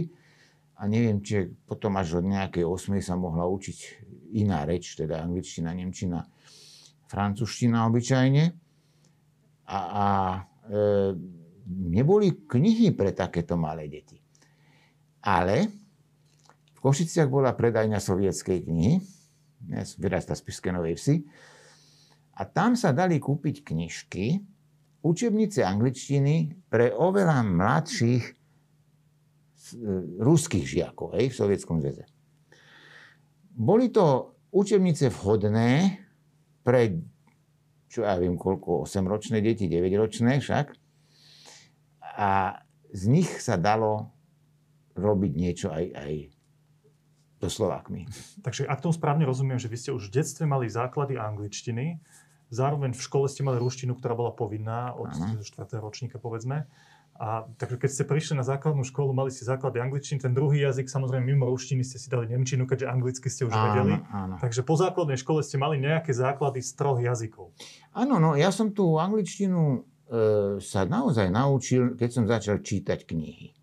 a 0.78 0.90
neviem, 0.90 1.22
či 1.22 1.46
potom 1.46 1.94
až 1.98 2.22
od 2.22 2.26
nejakej 2.26 2.66
osmej 2.66 3.02
sa 3.02 3.14
mohla 3.14 3.46
učiť 3.46 3.78
iná 4.34 4.66
reč, 4.66 4.98
teda 4.98 5.22
angličtina, 5.22 5.70
nemčina, 5.70 6.26
francúzština 7.06 7.86
obyčajne. 7.86 8.44
A, 9.68 9.78
a 9.78 10.06
e, 10.66 10.80
neboli 11.70 12.34
knihy 12.48 12.90
pre 12.96 13.14
takéto 13.14 13.54
malé 13.54 13.86
deti. 13.86 14.18
Ale 15.22 15.70
v 16.74 16.78
Košiciach 16.82 17.30
bola 17.30 17.54
predajňa 17.54 17.98
sovietskej 18.02 18.58
knihy, 18.66 18.98
vyrasta 20.02 20.34
z 20.34 20.42
Pišskej 20.42 20.72
Novej 20.74 20.98
Vsi, 20.98 21.16
a 22.32 22.42
tam 22.48 22.74
sa 22.74 22.90
dali 22.90 23.22
kúpiť 23.22 23.62
knižky, 23.62 24.40
učebnice 25.06 25.62
angličtiny 25.62 26.66
pre 26.66 26.90
oveľa 26.90 27.44
mladších 27.46 28.41
ruských 30.20 30.64
žiakov 30.64 31.16
hej, 31.16 31.32
v 31.32 31.38
Sovietskom 31.38 31.80
zväze. 31.80 32.04
Boli 33.52 33.92
to 33.92 34.36
učebnice 34.52 35.12
vhodné 35.12 36.00
pre, 36.64 37.00
čo 37.88 38.04
ja 38.04 38.16
viem, 38.16 38.36
koľko, 38.36 38.84
8-ročné 38.88 39.44
deti, 39.44 39.68
9-ročné 39.68 40.40
však. 40.40 40.72
A 42.16 42.60
z 42.92 43.02
nich 43.08 43.28
sa 43.40 43.56
dalo 43.56 44.12
robiť 44.92 45.32
niečo 45.32 45.68
aj, 45.72 45.84
aj 45.96 46.12
so 47.42 47.48
Slovákmi. 47.48 48.06
Takže 48.44 48.68
ak 48.68 48.84
tomu 48.84 48.92
správne 48.92 49.24
rozumiem, 49.24 49.58
že 49.58 49.66
vy 49.66 49.76
ste 49.80 49.90
už 49.90 50.12
v 50.12 50.20
detstve 50.22 50.44
mali 50.46 50.68
základy 50.68 51.16
angličtiny, 51.16 51.98
zároveň 52.52 52.92
v 52.92 53.02
škole 53.02 53.26
ste 53.26 53.42
mali 53.42 53.56
ruštinu, 53.58 53.96
ktorá 53.96 54.12
bola 54.12 54.30
povinná 54.30 54.92
od 54.92 55.10
ano. 55.10 55.40
4. 55.40 55.66
ročníka, 55.80 56.20
povedzme. 56.20 56.68
A 57.22 57.46
takže 57.54 57.78
keď 57.78 57.90
ste 57.94 58.02
prišli 58.02 58.34
na 58.34 58.42
základnú 58.42 58.82
školu, 58.82 59.14
mali 59.14 59.30
ste 59.30 59.46
základy 59.46 59.78
angličtiny, 59.78 60.18
ten 60.18 60.34
druhý 60.34 60.66
jazyk, 60.66 60.90
samozrejme 60.90 61.22
mimo 61.22 61.46
ruštiny 61.46 61.86
ste 61.86 62.02
si 62.02 62.10
dali 62.10 62.26
nemčinu, 62.26 62.66
keďže 62.66 62.90
anglicky 62.90 63.30
ste 63.30 63.46
už 63.46 63.54
áno, 63.54 63.62
vedeli. 63.62 63.94
Áno. 64.10 64.34
Takže 64.42 64.66
po 64.66 64.74
základnej 64.74 65.14
škole 65.14 65.46
ste 65.46 65.54
mali 65.54 65.78
nejaké 65.78 66.10
základy 66.10 66.58
z 66.58 66.74
troch 66.74 66.98
jazykov. 66.98 67.54
Áno, 67.94 68.18
no 68.18 68.34
ja 68.34 68.50
som 68.50 68.74
tú 68.74 68.98
angličtinu 68.98 69.62
e, 69.70 69.78
sa 70.58 70.82
naozaj 70.82 71.30
naučil, 71.30 71.94
keď 71.94 72.10
som 72.10 72.24
začal 72.26 72.58
čítať 72.58 73.06
knihy. 73.06 73.54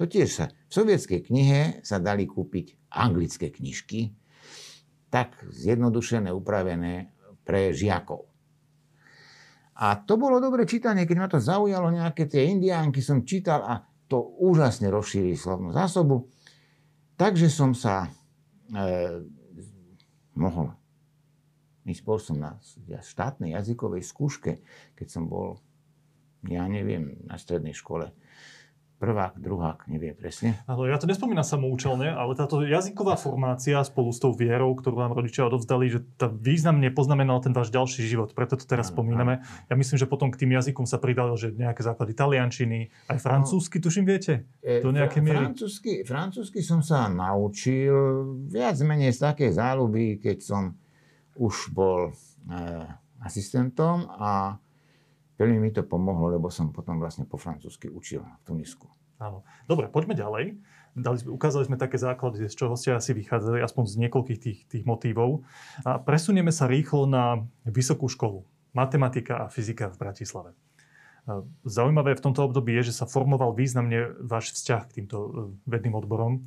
To 0.00 0.08
tiež 0.08 0.32
sa, 0.32 0.48
v 0.48 0.72
sovietskej 0.72 1.28
knihe 1.28 1.84
sa 1.84 2.00
dali 2.00 2.24
kúpiť 2.24 2.96
anglické 2.96 3.52
knižky, 3.52 4.16
tak 5.12 5.36
zjednodušené, 5.52 6.32
upravené 6.32 7.12
pre 7.44 7.76
žiakov. 7.76 8.31
A 9.72 9.96
to 10.04 10.20
bolo 10.20 10.36
dobre 10.36 10.68
čítanie, 10.68 11.08
keď 11.08 11.16
ma 11.16 11.28
to 11.32 11.40
zaujalo, 11.40 11.88
nejaké 11.88 12.28
tie 12.28 12.52
indiánky 12.52 13.00
som 13.00 13.24
čítal 13.24 13.64
a 13.64 13.80
to 14.08 14.36
úžasne 14.44 14.92
rozšíri 14.92 15.32
slovnú 15.32 15.72
zásobu. 15.72 16.28
Takže 17.16 17.48
som 17.48 17.72
sa 17.72 18.04
e, 18.04 18.08
mohol 20.36 20.76
ísť 21.82 22.02
bol 22.06 22.18
som 22.22 22.38
na 22.38 22.58
štátnej 23.02 23.58
jazykovej 23.58 24.06
skúške, 24.06 24.52
keď 24.94 25.06
som 25.10 25.26
bol, 25.26 25.58
ja 26.46 26.62
neviem, 26.70 27.18
na 27.26 27.34
strednej 27.34 27.74
škole 27.74 28.14
prvák, 29.02 29.34
druhák, 29.42 29.90
nevie 29.90 30.14
presne. 30.14 30.62
Ale 30.70 30.86
ja 30.86 30.94
to 30.94 31.10
nespomínam 31.10 31.42
samoučelne, 31.42 32.14
ale 32.14 32.38
táto 32.38 32.62
jazyková 32.62 33.18
formácia 33.18 33.82
spolu 33.82 34.14
s 34.14 34.22
tou 34.22 34.30
vierou, 34.30 34.78
ktorú 34.78 34.94
vám 34.94 35.10
rodičia 35.10 35.50
odovzdali, 35.50 35.90
že 35.90 36.06
to 36.14 36.30
významne 36.30 36.86
poznamenal 36.94 37.42
ten 37.42 37.50
váš 37.50 37.74
ďalší 37.74 38.06
život. 38.06 38.30
Preto 38.30 38.54
to 38.54 38.62
teraz 38.62 38.94
ano, 38.94 39.02
spomíname. 39.02 39.42
Ano. 39.42 39.66
Ja 39.66 39.74
myslím, 39.74 39.98
že 39.98 40.06
potom 40.06 40.30
k 40.30 40.46
tým 40.46 40.54
jazykom 40.54 40.86
sa 40.86 41.02
pridalo, 41.02 41.34
že 41.34 41.50
nejaké 41.50 41.82
základy 41.82 42.14
taliančiny, 42.14 42.94
aj 43.10 43.18
francúzsky, 43.18 43.82
no, 43.82 43.90
tuším, 43.90 44.04
viete? 44.06 44.46
Do 44.62 44.94
nejaké 44.94 45.18
miery. 45.18 45.50
Francúzsky, 45.50 46.06
francúzsky 46.06 46.62
som 46.62 46.78
sa 46.78 47.10
naučil 47.10 47.90
viac 48.46 48.78
menej 48.86 49.10
z 49.10 49.18
takej 49.18 49.50
záľuby, 49.58 50.22
keď 50.22 50.38
som 50.46 50.78
už 51.34 51.74
bol 51.74 52.14
e, 52.46 52.62
asistentom 53.24 54.06
a 54.14 54.62
Veľmi 55.42 55.58
mi 55.58 55.74
to 55.74 55.82
pomohlo, 55.82 56.30
lebo 56.30 56.46
som 56.54 56.70
potom 56.70 57.02
vlastne 57.02 57.26
po 57.26 57.34
francúzsky 57.34 57.90
učil 57.90 58.22
v 58.22 58.42
Tunisku. 58.46 58.86
Áno. 59.18 59.42
Dobre, 59.66 59.90
poďme 59.90 60.14
ďalej. 60.14 60.54
Dali, 60.94 61.18
ukázali 61.26 61.66
sme 61.66 61.74
také 61.74 61.98
základy, 61.98 62.46
z 62.46 62.54
čoho 62.54 62.78
ste 62.78 62.94
asi 62.94 63.10
vychádzali, 63.10 63.58
aspoň 63.58 63.84
z 63.90 63.94
niekoľkých 64.06 64.38
tých, 64.38 64.58
tých 64.70 64.84
motívov. 64.86 65.42
A 65.82 65.98
presunieme 65.98 66.54
sa 66.54 66.70
rýchlo 66.70 67.10
na 67.10 67.42
vysokú 67.66 68.06
školu. 68.06 68.46
Matematika 68.70 69.42
a 69.42 69.50
fyzika 69.50 69.90
v 69.90 69.98
Bratislave. 69.98 70.50
Zaujímavé 71.66 72.14
v 72.18 72.24
tomto 72.24 72.46
období 72.46 72.74
je, 72.78 72.90
že 72.90 73.02
sa 73.02 73.10
formoval 73.10 73.54
významne 73.54 74.14
váš 74.22 74.54
vzťah 74.58 74.82
k 74.90 74.94
týmto 75.02 75.16
e, 75.22 75.30
vedným 75.70 75.94
odborom 75.94 76.46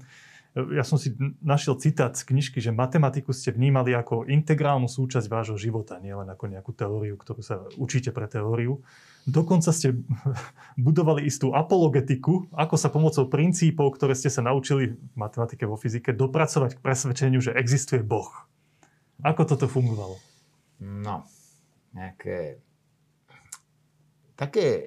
ja 0.55 0.87
som 0.87 0.95
si 0.95 1.11
našiel 1.43 1.75
citát 1.75 2.15
z 2.15 2.23
knižky, 2.31 2.63
že 2.63 2.71
matematiku 2.71 3.35
ste 3.35 3.51
vnímali 3.51 3.91
ako 3.91 4.23
integrálnu 4.23 4.87
súčasť 4.87 5.27
vášho 5.27 5.59
života, 5.59 5.99
nielen 5.99 6.31
ako 6.31 6.47
nejakú 6.47 6.71
teóriu, 6.71 7.19
ktorú 7.19 7.43
sa 7.43 7.67
učíte 7.75 8.15
pre 8.15 8.31
teóriu. 8.31 8.79
Dokonca 9.27 9.75
ste 9.75 9.99
budovali 10.79 11.27
istú 11.27 11.51
apologetiku, 11.51 12.47
ako 12.55 12.75
sa 12.79 12.87
pomocou 12.87 13.27
princípov, 13.27 13.99
ktoré 13.99 14.15
ste 14.15 14.31
sa 14.31 14.47
naučili 14.47 14.95
v 14.95 15.15
matematike, 15.19 15.67
vo 15.67 15.75
fyzike, 15.75 16.15
dopracovať 16.15 16.79
k 16.79 16.83
presvedčeniu, 16.83 17.43
že 17.43 17.51
existuje 17.51 17.99
Boh. 17.99 18.31
Ako 19.27 19.43
toto 19.43 19.67
fungovalo? 19.67 20.15
No, 20.79 21.27
nejaké... 21.91 22.63
Také 24.35 24.83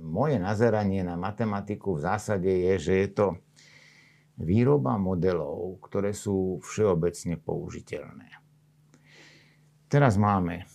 moje 0.00 0.36
nazeranie 0.40 1.04
na 1.04 1.16
matematiku 1.16 1.96
v 1.96 2.04
zásade 2.08 2.48
je, 2.48 2.74
že 2.76 2.94
je 3.04 3.08
to 3.12 3.26
výroba 4.36 5.00
modelov, 5.00 5.80
ktoré 5.80 6.12
sú 6.12 6.60
všeobecne 6.60 7.40
použiteľné. 7.40 8.28
Teraz 9.88 10.20
máme 10.20 10.68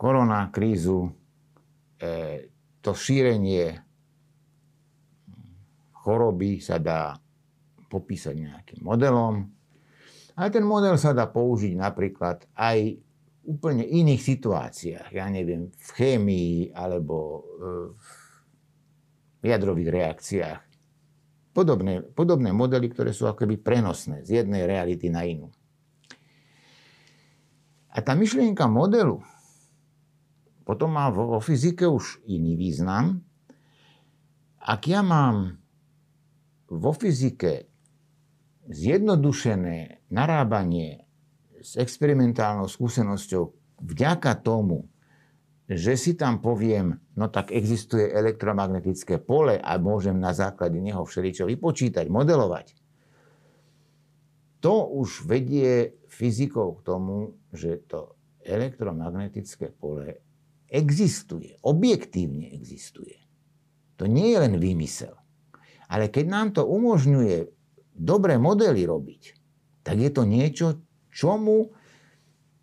korona, 0.00 0.48
krízu, 0.48 1.10
e, 2.00 2.48
to 2.80 2.96
šírenie 2.96 3.76
choroby 5.92 6.62
sa 6.62 6.78
dá 6.78 7.18
popísať 7.90 8.34
nejakým 8.38 8.80
modelom. 8.80 9.42
A 10.36 10.48
ten 10.52 10.62
model 10.62 10.94
sa 11.00 11.10
dá 11.16 11.26
použiť 11.26 11.74
napríklad 11.74 12.46
aj 12.54 12.78
v 12.94 13.02
úplne 13.42 13.82
iných 13.82 14.22
situáciách. 14.22 15.08
Ja 15.12 15.26
neviem, 15.28 15.74
v 15.74 15.88
chémii 15.92 16.72
alebo 16.72 17.16
e, 17.18 17.40
v 19.40 19.44
jadrových 19.44 19.90
reakciách 19.92 20.65
Podobné, 21.56 22.04
podobné 22.12 22.52
modely, 22.52 22.92
ktoré 22.92 23.16
sú 23.16 23.24
akoby 23.24 23.56
prenosné 23.56 24.20
z 24.28 24.44
jednej 24.44 24.68
reality 24.68 25.08
na 25.08 25.24
inú. 25.24 25.48
A 27.96 28.04
tá 28.04 28.12
myšlienka 28.12 28.68
modelu 28.68 29.24
potom 30.68 30.92
má 30.92 31.08
vo, 31.08 31.40
fyzike 31.40 31.88
už 31.88 32.20
iný 32.28 32.58
význam. 32.58 33.24
Ak 34.60 34.84
ja 34.90 35.00
mám 35.00 35.62
vo 36.66 36.90
fyzike 36.90 37.70
zjednodušené 38.66 40.10
narábanie 40.10 41.06
s 41.62 41.78
experimentálnou 41.78 42.66
skúsenosťou 42.66 43.54
vďaka 43.80 44.42
tomu, 44.42 44.90
že 45.66 45.98
si 45.98 46.14
tam 46.14 46.38
poviem, 46.38 46.94
no 47.18 47.26
tak 47.26 47.50
existuje 47.50 48.06
elektromagnetické 48.06 49.18
pole 49.18 49.58
a 49.58 49.74
môžem 49.82 50.14
na 50.14 50.30
základe 50.30 50.78
neho 50.78 51.02
všeličo 51.02 51.50
vypočítať, 51.50 52.06
modelovať. 52.06 52.78
To 54.62 54.86
už 54.94 55.26
vedie 55.26 55.98
fyzikou 56.06 56.78
k 56.78 56.84
tomu, 56.86 57.34
že 57.50 57.82
to 57.90 58.14
elektromagnetické 58.46 59.74
pole 59.74 60.22
existuje, 60.70 61.58
objektívne 61.66 62.46
existuje. 62.54 63.18
To 63.98 64.06
nie 64.06 64.34
je 64.34 64.38
len 64.38 64.54
výmysel. 64.58 65.14
Ale 65.90 66.10
keď 66.10 66.24
nám 66.26 66.48
to 66.54 66.62
umožňuje 66.66 67.50
dobré 67.94 68.38
modely 68.38 68.86
robiť, 68.86 69.22
tak 69.82 69.98
je 69.98 70.10
to 70.10 70.22
niečo, 70.26 70.66
čomu 71.10 71.70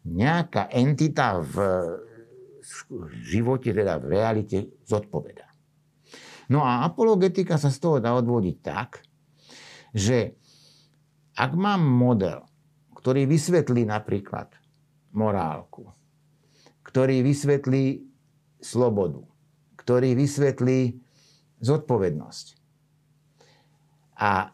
nejaká 0.03 0.67
entita 0.75 1.39
v 1.39 1.55
živote, 3.23 3.71
teda 3.71 4.01
v 4.01 4.05
realite 4.17 4.57
zodpoveda. 4.85 5.47
No 6.51 6.65
a 6.65 6.83
apologetika 6.83 7.55
sa 7.55 7.71
z 7.71 7.79
toho 7.79 7.97
dá 8.03 8.13
odvodiť 8.17 8.57
tak, 8.59 9.01
že 9.95 10.35
ak 11.33 11.51
mám 11.55 11.81
model, 11.81 12.45
ktorý 12.97 13.25
vysvetlí 13.29 13.87
napríklad 13.87 14.53
morálku, 15.13 15.91
ktorý 16.83 17.25
vysvetlí 17.25 18.05
slobodu, 18.59 19.21
ktorý 19.79 20.15
vysvetlí 20.15 20.97
zodpovednosť. 21.63 22.45
A 24.19 24.51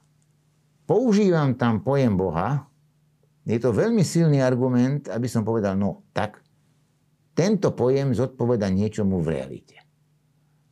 používam 0.90 1.54
tam 1.54 1.86
pojem 1.86 2.16
Boha, 2.16 2.66
je 3.46 3.58
to 3.58 3.74
veľmi 3.74 4.06
silný 4.06 4.42
argument, 4.42 5.10
aby 5.10 5.26
som 5.26 5.42
povedal, 5.42 5.74
no 5.74 6.06
tak 6.14 6.42
tento 7.40 7.72
pojem 7.72 8.12
zodpoveda 8.12 8.68
niečomu 8.68 9.24
v 9.24 9.40
realite. 9.40 9.80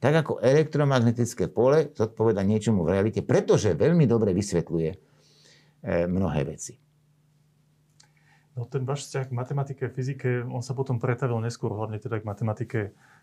Tak 0.04 0.14
ako 0.28 0.34
elektromagnetické 0.44 1.48
pole 1.48 1.96
zodpoveda 1.96 2.44
niečomu 2.44 2.84
v 2.84 3.00
realite, 3.00 3.24
pretože 3.24 3.72
veľmi 3.72 4.04
dobre 4.04 4.36
vysvetľuje 4.36 4.90
e, 4.92 4.98
mnohé 6.12 6.44
veci. 6.44 6.76
No 8.60 8.68
ten 8.68 8.84
váš 8.84 9.08
vzťah 9.08 9.32
k 9.32 9.38
matematike 9.38 9.82
a 9.86 9.94
fyzike, 9.94 10.44
on 10.44 10.66
sa 10.66 10.74
potom 10.74 10.98
pretavil 10.98 11.38
neskôr 11.40 11.72
hlavne 11.72 12.02
teda 12.02 12.20
k 12.20 12.28
matematike, 12.28 12.80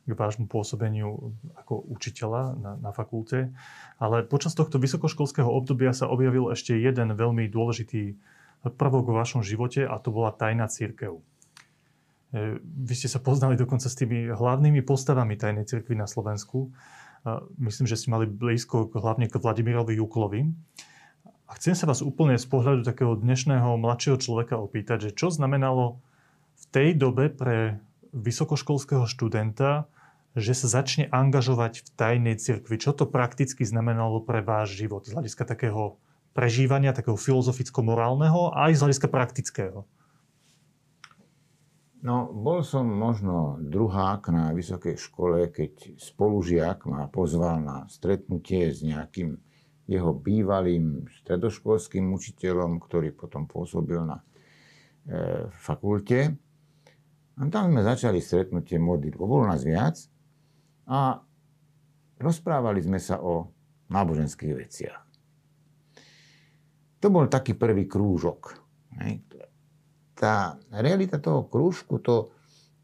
k 0.06 0.12
vášmu 0.14 0.46
pôsobeniu 0.46 1.34
ako 1.58 1.84
učiteľa 1.90 2.54
na, 2.54 2.72
na 2.78 2.90
fakulte. 2.94 3.50
Ale 3.98 4.22
počas 4.24 4.54
tohto 4.54 4.78
vysokoškolského 4.78 5.50
obdobia 5.50 5.90
sa 5.90 6.06
objavil 6.06 6.54
ešte 6.54 6.78
jeden 6.78 7.12
veľmi 7.12 7.50
dôležitý 7.50 8.14
prvok 8.72 9.10
vo 9.10 9.18
vašom 9.18 9.44
živote 9.44 9.84
a 9.84 9.98
to 10.00 10.14
bola 10.14 10.32
tajná 10.32 10.70
církev. 10.70 11.18
E, 12.34 12.58
vy 12.58 12.94
ste 12.98 13.06
sa 13.06 13.22
poznali 13.22 13.54
dokonca 13.54 13.86
s 13.86 13.94
tými 13.94 14.34
hlavnými 14.34 14.82
postavami 14.82 15.38
tajnej 15.38 15.70
cirkvi 15.70 15.94
na 15.94 16.10
Slovensku. 16.10 16.74
Myslím, 17.56 17.88
že 17.88 17.96
ste 17.96 18.12
mali 18.12 18.28
blízko 18.28 18.92
hlavne 18.92 19.32
k 19.32 19.40
Vladimirovi 19.40 19.96
Juklovi. 19.96 20.44
A 21.48 21.56
chcem 21.56 21.72
sa 21.72 21.88
vás 21.88 22.04
úplne 22.04 22.36
z 22.36 22.44
pohľadu 22.44 22.84
takého 22.84 23.16
dnešného 23.16 23.80
mladšieho 23.80 24.20
človeka 24.20 24.60
opýtať, 24.60 25.08
že 25.08 25.16
čo 25.16 25.32
znamenalo 25.32 26.04
v 26.52 26.64
tej 26.68 26.92
dobe 26.92 27.32
pre 27.32 27.80
vysokoškolského 28.12 29.08
študenta, 29.08 29.88
že 30.36 30.52
sa 30.52 30.82
začne 30.82 31.08
angažovať 31.08 31.80
v 31.80 31.88
tajnej 31.96 32.36
cirkvi. 32.36 32.76
Čo 32.76 32.92
to 32.92 33.08
prakticky 33.08 33.64
znamenalo 33.64 34.20
pre 34.20 34.44
váš 34.44 34.76
život 34.76 35.06
z 35.06 35.16
hľadiska 35.16 35.48
takého 35.48 35.96
prežívania, 36.36 36.92
takého 36.92 37.16
filozoficko-morálneho 37.16 38.52
a 38.52 38.68
aj 38.68 38.72
z 38.76 38.82
hľadiska 38.84 39.08
praktického? 39.08 39.88
No, 42.04 42.28
bol 42.28 42.60
som 42.60 42.84
možno 42.84 43.56
druhák 43.64 44.28
na 44.28 44.52
vysokej 44.52 45.00
škole, 45.00 45.48
keď 45.48 45.96
spolužiak 45.96 46.84
ma 46.84 47.08
pozval 47.08 47.64
na 47.64 47.76
stretnutie 47.88 48.68
s 48.68 48.84
nejakým 48.84 49.40
jeho 49.88 50.12
bývalým 50.12 51.08
stredoškolským 51.24 52.04
učiteľom, 52.12 52.76
ktorý 52.84 53.16
potom 53.16 53.48
pôsobil 53.48 54.04
na 54.04 54.20
e, 54.20 54.24
fakulte. 55.48 56.36
A 57.36 57.40
tam 57.48 57.72
sme 57.72 57.80
začali 57.80 58.20
stretnutie 58.20 58.76
modlitbu. 58.76 59.24
Bolo 59.24 59.48
nás 59.48 59.64
viac 59.64 59.96
a 60.84 61.24
rozprávali 62.20 62.84
sme 62.84 63.00
sa 63.00 63.24
o 63.24 63.48
náboženských 63.88 64.52
veciach. 64.52 65.00
To 67.00 67.06
bol 67.08 67.32
taký 67.32 67.56
prvý 67.56 67.88
krúžok. 67.88 68.60
Tá 70.24 70.56
realita 70.72 71.20
toho 71.20 71.44
krúžku, 71.44 72.00
to, 72.00 72.32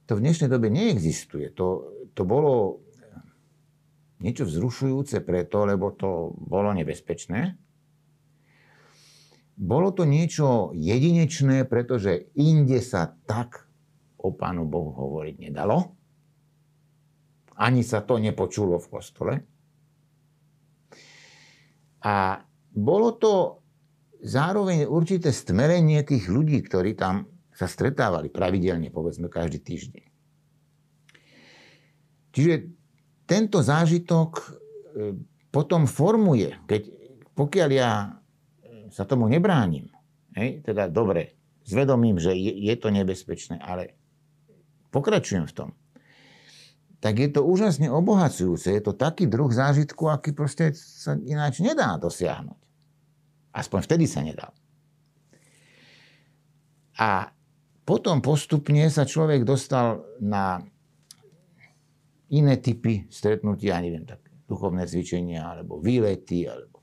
to 0.05 0.13
v 0.13 0.29
dnešnej 0.29 0.53
dobe 0.53 0.69
neexistuje. 0.69 1.49
To, 1.57 1.89
to 2.13 2.29
bolo 2.29 2.85
niečo 4.21 4.45
vzrušujúce 4.45 5.25
preto, 5.25 5.65
lebo 5.65 5.97
to 5.97 6.37
bolo 6.37 6.77
nebezpečné. 6.77 7.57
Bolo 9.57 9.89
to 9.97 10.05
niečo 10.05 10.77
jedinečné, 10.77 11.65
pretože 11.65 12.29
inde 12.37 12.85
sa 12.85 13.09
tak 13.25 13.65
o 14.21 14.37
Pánu 14.37 14.69
Bohu 14.69 14.93
hovoriť 14.93 15.37
nedalo. 15.41 15.97
Ani 17.57 17.81
sa 17.81 18.05
to 18.05 18.21
nepočulo 18.21 18.77
v 18.77 18.91
kostole. 18.93 19.35
A 22.05 22.45
bolo 22.77 23.17
to 23.17 23.60
zároveň 24.21 24.89
určité 24.89 25.33
stmerenie 25.33 26.05
tých 26.05 26.29
ľudí, 26.29 26.61
ktorí 26.65 26.97
tam 26.97 27.29
sa 27.53 27.69
stretávali 27.69 28.33
pravidelne, 28.33 28.89
povedzme 28.89 29.29
každý 29.29 29.61
týždeň. 29.61 30.05
Čiže 32.31 32.55
tento 33.27 33.59
zážitok 33.61 34.31
e, 34.39 34.45
potom 35.51 35.85
formuje, 35.91 36.55
keď, 36.65 36.83
pokiaľ 37.35 37.69
ja 37.75 37.91
sa 38.91 39.03
tomu 39.07 39.27
nebránim, 39.27 39.91
hej, 40.39 40.63
teda 40.63 40.87
dobre, 40.91 41.35
zvedomím, 41.67 42.19
že 42.19 42.35
je, 42.35 42.53
je 42.71 42.75
to 42.79 42.89
nebezpečné, 42.91 43.59
ale 43.59 43.99
pokračujem 44.95 45.47
v 45.47 45.55
tom, 45.55 45.71
tak 47.01 47.17
je 47.17 47.33
to 47.33 47.41
úžasne 47.41 47.89
obohacujúce. 47.89 48.69
Je 48.69 48.83
to 48.85 48.93
taký 48.93 49.25
druh 49.25 49.49
zážitku, 49.49 50.13
aký 50.13 50.37
proste 50.37 50.77
sa 50.77 51.17
ináč 51.17 51.65
nedá 51.65 51.97
dosiahnuť. 51.97 52.60
Aspoň 53.51 53.81
vtedy 53.83 54.07
sa 54.07 54.23
nedal. 54.23 54.55
A 57.01 57.33
potom 57.83 58.23
postupne 58.23 58.87
sa 58.93 59.03
človek 59.03 59.43
dostal 59.43 60.05
na 60.23 60.63
iné 62.31 62.55
typy 62.63 63.11
stretnutia, 63.11 63.83
neviem, 63.83 64.07
tak 64.07 64.23
duchovné 64.47 64.87
cvičenia, 64.87 65.51
alebo 65.51 65.83
výlety, 65.83 66.47
alebo 66.47 66.79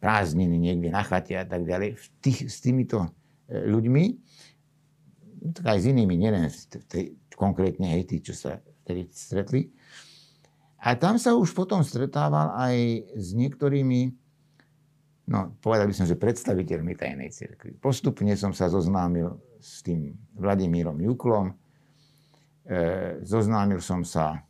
prázdniny 0.00 0.56
niekde 0.56 0.88
na 0.88 1.04
chate 1.04 1.36
a 1.36 1.44
tak 1.44 1.68
ďalej. 1.68 2.00
Tých, 2.24 2.48
s 2.48 2.64
týmito 2.64 3.12
e, 3.48 3.68
ľuďmi, 3.68 4.04
tak 5.52 5.64
aj 5.76 5.78
s 5.82 5.84
inými, 5.92 6.14
nielen 6.16 6.48
konkrétne 7.36 7.92
hej, 7.92 8.08
tí, 8.08 8.24
čo 8.24 8.32
sa 8.32 8.60
vtedy 8.84 9.12
stretli. 9.12 9.68
A 10.80 10.94
tam 10.96 11.20
sa 11.20 11.34
už 11.36 11.52
potom 11.52 11.82
stretával 11.82 12.54
aj 12.56 12.76
s 13.12 13.34
niektorými, 13.36 14.14
no 15.26 15.54
povedal 15.62 15.86
by 15.90 15.94
som, 15.94 16.06
že 16.06 16.18
predstaviteľmi 16.18 16.92
tajnej 16.94 17.30
cirkvi. 17.30 17.78
Postupne 17.78 18.34
som 18.38 18.54
sa 18.54 18.70
zoznámil 18.70 19.34
s 19.58 19.82
tým 19.82 20.14
Vladimírom 20.38 20.98
Juklom, 21.02 21.54
E, 22.66 22.78
zoznámil 23.22 23.78
som 23.78 24.02
sa 24.02 24.42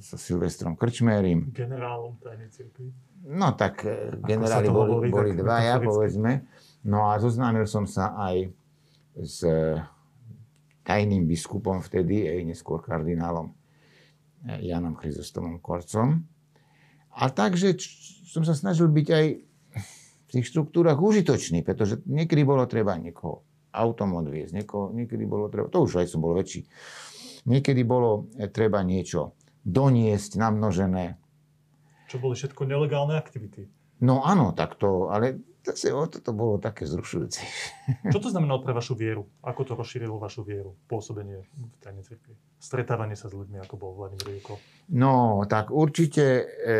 so 0.00 0.16
Silvestrom 0.16 0.72
Krčmérim. 0.72 1.52
Generálom 1.52 2.16
tajnej 2.16 2.48
cirkvi. 2.48 2.88
No 3.28 3.52
tak 3.52 3.84
e, 3.84 4.16
generáli 4.24 4.72
boli, 4.72 4.88
hovorí, 4.88 5.08
boli 5.12 5.30
dvaja, 5.36 5.76
povedzme. 5.76 6.48
No 6.88 7.12
a 7.12 7.20
zoznámil 7.20 7.68
som 7.68 7.84
sa 7.84 8.16
aj 8.16 8.48
s 9.20 9.44
tajným 10.88 11.28
biskupom 11.28 11.84
vtedy, 11.84 12.24
aj 12.24 12.56
neskôr 12.56 12.80
kardinálom 12.80 13.52
e, 14.48 14.64
Janom 14.64 14.96
Chryzostomom 14.96 15.60
Korcom. 15.60 16.24
A 17.20 17.28
takže 17.28 17.76
som 18.32 18.48
sa 18.48 18.56
snažil 18.56 18.88
byť 18.88 19.08
aj 19.12 19.26
v 20.28 20.30
tých 20.38 20.46
štruktúrach 20.52 21.00
užitočný, 21.00 21.64
pretože 21.64 22.04
niekedy 22.04 22.44
bolo 22.44 22.68
treba 22.68 22.94
niekoho 23.00 23.48
autom 23.72 24.20
odviezť, 24.20 24.52
niekoho, 24.52 24.92
niekedy 24.92 25.24
bolo 25.24 25.48
treba, 25.48 25.72
to 25.72 25.84
už 25.84 26.04
aj 26.04 26.08
som 26.12 26.20
bol 26.20 26.36
väčší, 26.36 26.68
Niekedy 27.48 27.80
bolo 27.86 28.28
e, 28.36 28.52
treba 28.52 28.84
niečo 28.84 29.32
doniesť 29.64 30.36
namnožené. 30.36 31.16
Čo 32.08 32.20
boli 32.20 32.36
všetko 32.36 32.68
nelegálne 32.68 33.16
aktivity. 33.16 33.68
No 34.04 34.20
áno, 34.20 34.52
tak 34.52 34.76
to, 34.76 35.08
ale 35.08 35.40
zase 35.64 35.92
o 35.92 36.04
to 36.08 36.32
bolo 36.32 36.60
také 36.60 36.84
zrušujúce. 36.84 37.40
Čo 38.12 38.20
to 38.20 38.28
znamenalo 38.28 38.60
pre 38.60 38.76
vašu 38.76 38.96
vieru? 38.96 39.28
Ako 39.40 39.64
to 39.64 39.72
rozšírilo 39.76 40.20
vašu 40.20 40.44
vieru, 40.44 40.76
pôsobenie 40.88 41.40
v 41.40 41.76
tajnej 41.80 42.04
cirkvi? 42.04 42.36
Stretávanie 42.60 43.16
sa 43.16 43.32
s 43.32 43.34
ľuďmi, 43.36 43.64
ako 43.64 43.74
bol 43.80 43.92
Vladimír 43.96 44.40
Juko? 44.40 44.60
No, 44.92 45.44
tak 45.48 45.72
určite 45.72 46.24
e, 46.44 46.70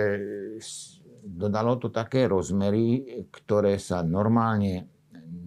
dodalo 1.28 1.76
to 1.76 1.92
také 1.92 2.24
rozmery, 2.24 3.04
ktoré 3.28 3.76
sa 3.76 4.00
normálne 4.00 4.88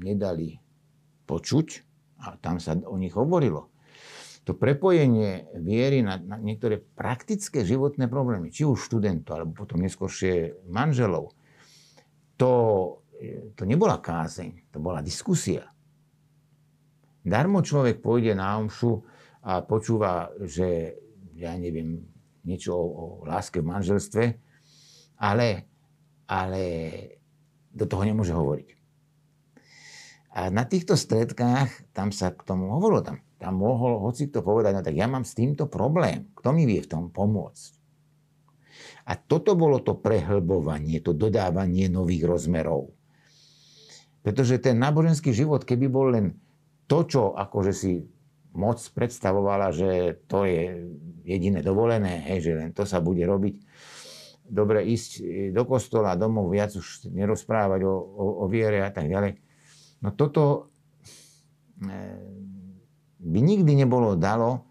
nedali 0.01 0.53
počuť 1.25 1.67
a 2.21 2.37
tam 2.37 2.61
sa 2.61 2.77
o 2.77 2.95
nich 3.01 3.17
hovorilo 3.17 3.71
to 4.41 4.57
prepojenie 4.57 5.53
viery 5.61 6.01
na, 6.01 6.17
na 6.17 6.41
niektoré 6.41 6.81
praktické 6.81 7.61
životné 7.61 8.09
problémy, 8.09 8.49
či 8.49 8.65
už 8.65 8.89
študentov, 8.89 9.33
alebo 9.37 9.53
potom 9.53 9.85
neskôršie 9.85 10.65
manželov, 10.65 11.37
to, 12.41 12.53
to 13.53 13.63
nebola 13.69 14.01
kázeň, 14.01 14.73
to 14.73 14.81
bola 14.81 15.05
diskusia. 15.05 15.69
Darmo 17.21 17.61
človek 17.61 18.01
pôjde 18.01 18.33
na 18.33 18.57
omšu 18.57 19.05
a 19.45 19.61
počúva, 19.61 20.33
že 20.41 20.97
ja 21.37 21.53
neviem, 21.53 22.01
niečo 22.41 22.73
o, 22.73 22.85
o 22.89 23.05
láske 23.29 23.61
v 23.61 23.69
manželstve, 23.69 24.23
ale, 25.21 25.69
ale 26.31 26.63
do 27.75 27.83
toho 27.83 28.07
nemôže 28.07 28.31
hovoriť. 28.31 28.67
A 30.31 30.47
na 30.47 30.63
týchto 30.63 30.95
stredkách, 30.95 31.91
tam 31.91 32.15
sa 32.15 32.31
k 32.31 32.47
tomu 32.47 32.71
hovorilo, 32.71 33.03
tam, 33.03 33.19
tam 33.35 33.59
mohol 33.59 33.99
hoci 33.99 34.31
kto 34.31 34.39
povedať, 34.39 34.71
no 34.79 34.79
tak 34.79 34.95
ja 34.95 35.11
mám 35.11 35.27
s 35.27 35.35
týmto 35.35 35.67
problém, 35.67 36.31
kto 36.39 36.55
mi 36.55 36.63
vie 36.63 36.79
v 36.79 36.87
tom 36.87 37.11
pomôcť? 37.11 37.83
A 39.11 39.19
toto 39.19 39.59
bolo 39.59 39.83
to 39.83 39.99
prehlbovanie, 39.99 41.03
to 41.03 41.11
dodávanie 41.11 41.91
nových 41.91 42.23
rozmerov. 42.23 42.95
Pretože 44.23 44.61
ten 44.63 44.79
náboženský 44.79 45.35
život, 45.35 45.67
keby 45.67 45.91
bol 45.91 46.15
len 46.15 46.39
to, 46.87 47.03
čo 47.03 47.35
akože 47.35 47.73
si 47.75 48.07
moc 48.55 48.79
predstavovala, 48.79 49.75
že 49.75 50.21
to 50.31 50.47
je 50.47 50.91
jediné 51.27 51.59
dovolené, 51.59 52.23
hej, 52.31 52.39
že 52.47 52.51
len 52.55 52.71
to 52.71 52.87
sa 52.87 53.03
bude 53.03 53.23
robiť, 53.23 53.55
dobre 54.51 54.83
ísť 54.83 55.23
do 55.55 55.63
kostola, 55.63 56.19
domov, 56.19 56.51
viac 56.51 56.75
už 56.75 57.07
nerozprávať 57.07 57.87
o, 57.87 57.95
o, 57.95 58.25
o 58.43 58.45
viere 58.51 58.83
a 58.83 58.91
tak 58.91 59.07
ďalej. 59.07 59.39
No 60.03 60.11
toto 60.11 60.73
e, 61.79 61.89
by 63.21 63.39
nikdy 63.39 63.77
nebolo 63.77 64.19
dalo 64.19 64.67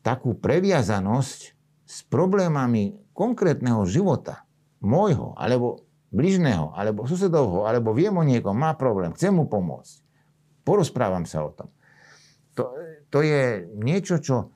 takú 0.00 0.38
previazanosť 0.38 1.40
s 1.84 1.98
problémami 2.08 2.96
konkrétneho 3.12 3.84
života, 3.84 4.48
môjho, 4.80 5.34
alebo 5.36 5.84
bližného, 6.08 6.72
alebo 6.72 7.04
susedovho, 7.04 7.68
alebo 7.68 7.92
viem 7.92 8.14
o 8.16 8.24
niekom, 8.24 8.56
má 8.56 8.72
problém, 8.78 9.12
chcem 9.12 9.34
mu 9.34 9.44
pomôcť. 9.44 10.00
Porozprávam 10.64 11.28
sa 11.28 11.44
o 11.44 11.50
tom. 11.52 11.68
To, 12.56 12.72
to 13.12 13.20
je 13.20 13.68
niečo, 13.76 14.20
čo 14.22 14.52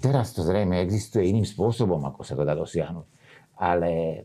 teraz 0.00 0.36
to 0.36 0.44
zrejme 0.44 0.80
existuje 0.80 1.28
iným 1.32 1.48
spôsobom, 1.48 2.00
ako 2.04 2.20
sa 2.24 2.36
to 2.36 2.44
dá 2.44 2.52
dosiahnuť 2.52 3.15
ale 3.56 4.24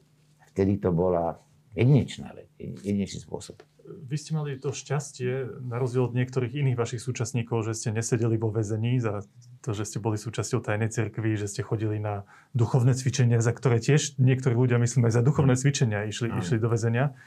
vtedy 0.51 0.77
to 0.77 0.91
bola 0.91 1.39
jedinečná 1.75 2.35
vec, 2.35 2.51
jedinečný 2.59 3.23
spôsob. 3.23 3.63
Vy 3.81 4.15
ste 4.15 4.31
mali 4.37 4.55
to 4.61 4.71
šťastie, 4.71 5.63
na 5.67 5.81
rozdiel 5.81 6.07
od 6.07 6.15
niektorých 6.15 6.53
iných 6.63 6.79
vašich 6.79 7.01
súčasníkov, 7.01 7.65
že 7.65 7.75
ste 7.75 7.89
nesedeli 7.91 8.37
vo 8.39 8.53
väzení 8.53 9.01
za 9.01 9.25
to, 9.65 9.75
že 9.75 9.83
ste 9.83 9.97
boli 9.99 10.15
súčasťou 10.15 10.63
tajnej 10.63 10.93
cirkvi, 10.93 11.35
že 11.35 11.49
ste 11.49 11.65
chodili 11.65 11.97
na 11.97 12.23
duchovné 12.55 12.93
cvičenia, 12.95 13.43
za 13.43 13.51
ktoré 13.51 13.81
tiež 13.81 14.21
niektorí 14.21 14.53
ľudia, 14.55 14.79
myslím, 14.79 15.09
aj 15.09 15.17
za 15.17 15.23
duchovné 15.25 15.57
cvičenia 15.57 16.07
išli, 16.07 16.29
išli 16.39 16.61
do 16.61 16.71
väzenia. 16.71 17.17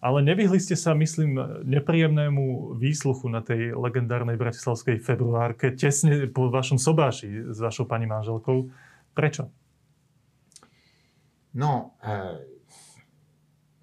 Ale 0.00 0.20
nevyhli 0.20 0.60
ste 0.60 0.76
sa, 0.76 0.92
myslím, 0.92 1.64
nepríjemnému 1.64 2.76
výsluchu 2.76 3.32
na 3.32 3.40
tej 3.40 3.72
legendárnej 3.74 4.36
bratislavskej 4.36 5.00
februárke, 5.00 5.72
tesne 5.72 6.28
po 6.28 6.52
vašom 6.52 6.76
sobáši 6.76 7.50
s 7.50 7.58
vašou 7.58 7.88
pani 7.88 8.04
manželkou. 8.04 8.70
Prečo? 9.16 9.48
No, 11.56 11.96
e, 12.04 12.12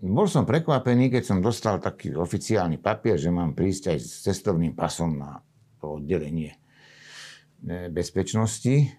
bol 0.06 0.30
som 0.30 0.46
prekvapený, 0.46 1.10
keď 1.10 1.24
som 1.26 1.38
dostal 1.42 1.82
taký 1.82 2.14
oficiálny 2.14 2.78
papier, 2.78 3.18
že 3.18 3.34
mám 3.34 3.58
prísť 3.58 3.98
aj 3.98 3.98
s 3.98 4.10
cestovným 4.30 4.78
pasom 4.78 5.18
na 5.18 5.42
to 5.82 5.98
oddelenie 5.98 6.54
e, 7.66 7.90
bezpečnosti. 7.90 8.94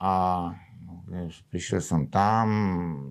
A 0.00 0.12
no, 0.80 1.04
prišiel 1.52 1.84
som 1.84 2.08
tam 2.08 2.46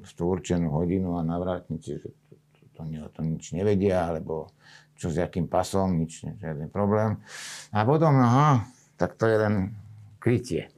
v 0.01 0.11
tú 0.17 0.25
určenú 0.25 0.73
hodinu 0.73 1.21
a 1.21 1.27
na 1.27 1.37
vrátnici, 1.37 2.01
že 2.01 2.09
to, 2.09 2.33
to, 2.33 2.35
to, 2.73 2.81
to, 2.81 3.07
to 3.13 3.21
nič 3.21 3.53
nevedia, 3.53 4.09
alebo 4.09 4.49
čo 4.97 5.13
s 5.13 5.21
jakým 5.21 5.45
pasom, 5.45 6.01
nič, 6.01 6.25
žiadny 6.25 6.65
problém. 6.73 7.21
A 7.69 7.85
potom, 7.85 8.17
aha, 8.17 8.65
tak 8.97 9.21
to 9.21 9.29
je 9.29 9.37
len 9.37 9.77
krytie. 10.17 10.73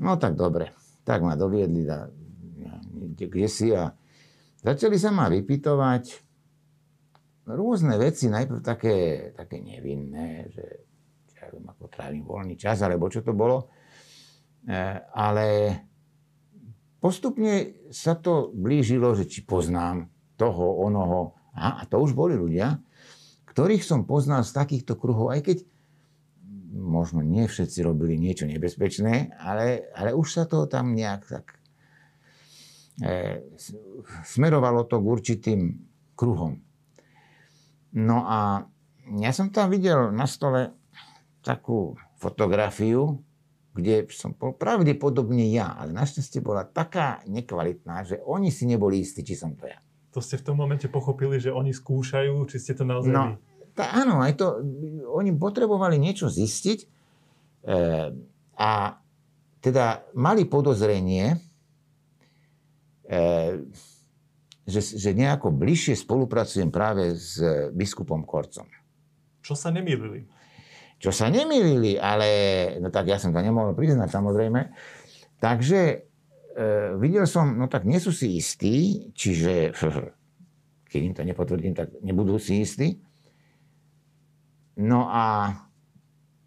No 0.00 0.16
tak 0.16 0.32
dobre. 0.32 0.72
Tak 1.04 1.20
ma 1.20 1.36
doviedli 1.36 1.84
kde 2.94 3.46
si 3.50 3.74
a 3.74 3.90
začali 4.62 4.96
sa 4.96 5.10
ma 5.10 5.26
vypitovať 5.28 6.04
rôzne 7.48 8.00
veci, 8.00 8.32
najprv 8.32 8.60
také, 8.64 8.96
také 9.36 9.60
nevinné, 9.60 10.48
že 10.48 10.64
ja 11.36 11.52
viem, 11.52 11.66
ako 11.68 11.92
trávim 11.92 12.24
voľný 12.24 12.56
čas, 12.56 12.80
alebo 12.80 13.12
čo 13.12 13.20
to 13.20 13.36
bolo. 13.36 13.68
E, 14.64 14.76
ale 15.12 15.46
postupne 17.04 17.84
sa 17.92 18.16
to 18.16 18.48
blížilo, 18.56 19.12
že 19.12 19.28
či 19.28 19.44
poznám 19.44 20.08
toho, 20.40 20.80
onoho. 20.88 21.36
A, 21.52 21.84
a 21.84 21.86
to 21.86 22.00
už 22.00 22.16
boli 22.16 22.32
ľudia, 22.32 22.80
ktorých 23.52 23.84
som 23.84 24.08
poznal 24.08 24.42
z 24.42 24.56
takýchto 24.56 24.96
kruhov, 24.96 25.30
aj 25.36 25.44
keď 25.44 25.58
možno 26.74 27.22
nie 27.22 27.46
všetci 27.46 27.86
robili 27.86 28.18
niečo 28.18 28.50
nebezpečné, 28.50 29.36
ale, 29.38 29.92
ale 29.94 30.10
už 30.10 30.26
sa 30.26 30.44
to 30.48 30.66
tam 30.66 30.96
nejak 30.96 31.22
tak 31.28 31.60
smerovalo 34.22 34.86
to 34.86 35.02
k 35.02 35.06
určitým 35.06 35.60
kruhom. 36.14 36.62
No 37.94 38.26
a 38.26 38.66
ja 39.18 39.30
som 39.34 39.50
tam 39.50 39.70
videl 39.70 40.14
na 40.14 40.26
stole 40.26 40.74
takú 41.42 41.98
fotografiu, 42.18 43.22
kde 43.74 44.06
som 44.14 44.32
bol 44.38 44.54
pravdepodobne 44.54 45.50
ja, 45.50 45.74
ale 45.74 45.90
našťastie 45.90 46.38
bola 46.38 46.62
taká 46.62 47.22
nekvalitná, 47.26 48.06
že 48.06 48.22
oni 48.22 48.54
si 48.54 48.70
neboli 48.70 49.02
istí, 49.02 49.26
či 49.26 49.34
som 49.34 49.58
to 49.58 49.66
ja. 49.66 49.78
To 50.14 50.22
ste 50.22 50.38
v 50.38 50.46
tom 50.46 50.56
momente 50.62 50.86
pochopili, 50.86 51.42
že 51.42 51.50
oni 51.50 51.74
skúšajú, 51.74 52.46
či 52.46 52.56
ste 52.62 52.78
to 52.78 52.86
naozaj 52.86 53.10
no, 53.10 53.34
tá, 53.74 53.90
áno, 53.98 54.22
aj 54.22 54.38
to, 54.38 54.62
oni 55.10 55.34
potrebovali 55.34 55.98
niečo 55.98 56.30
zistiť 56.30 56.78
e, 56.78 56.86
a 58.54 58.70
teda 59.58 60.06
mali 60.14 60.46
podozrenie, 60.46 61.34
E, 61.34 61.53
že, 64.64 64.80
že 64.80 65.10
nejako 65.12 65.52
bližšie 65.52 65.94
spolupracujem 65.98 66.72
práve 66.72 67.12
s 67.12 67.40
biskupom 67.76 68.24
Korcom. 68.24 68.64
Čo 69.44 69.52
sa 69.52 69.68
nemýlili? 69.68 70.24
Čo 70.96 71.12
sa 71.12 71.28
nemýlili, 71.28 72.00
ale 72.00 72.28
no 72.80 72.88
tak 72.88 73.12
ja 73.12 73.20
som 73.20 73.36
to 73.36 73.44
nemohol 73.44 73.76
priznať 73.76 74.08
samozrejme. 74.08 74.72
Takže 75.36 75.80
e, 75.84 75.96
videl 76.96 77.28
som, 77.28 77.52
no 77.60 77.68
tak 77.68 77.84
nie 77.84 78.00
sú 78.00 78.08
si 78.08 78.40
istí, 78.40 79.08
čiže 79.12 79.76
keď 80.90 81.00
im 81.04 81.12
to 81.12 81.22
nepotvrdím, 81.28 81.76
tak 81.76 81.92
nebudú 82.00 82.40
si 82.40 82.64
istí. 82.64 83.04
No 84.80 85.12
a 85.12 85.54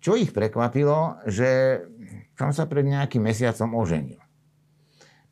čo 0.02 0.17
ich 0.17 0.34
prekvapilo, 0.34 1.22
že 1.30 1.84
som 2.34 2.50
sa 2.50 2.65
pred 2.65 2.86
nejakým 2.86 3.22
mesiacom 3.22 3.78
oženil 3.78 4.17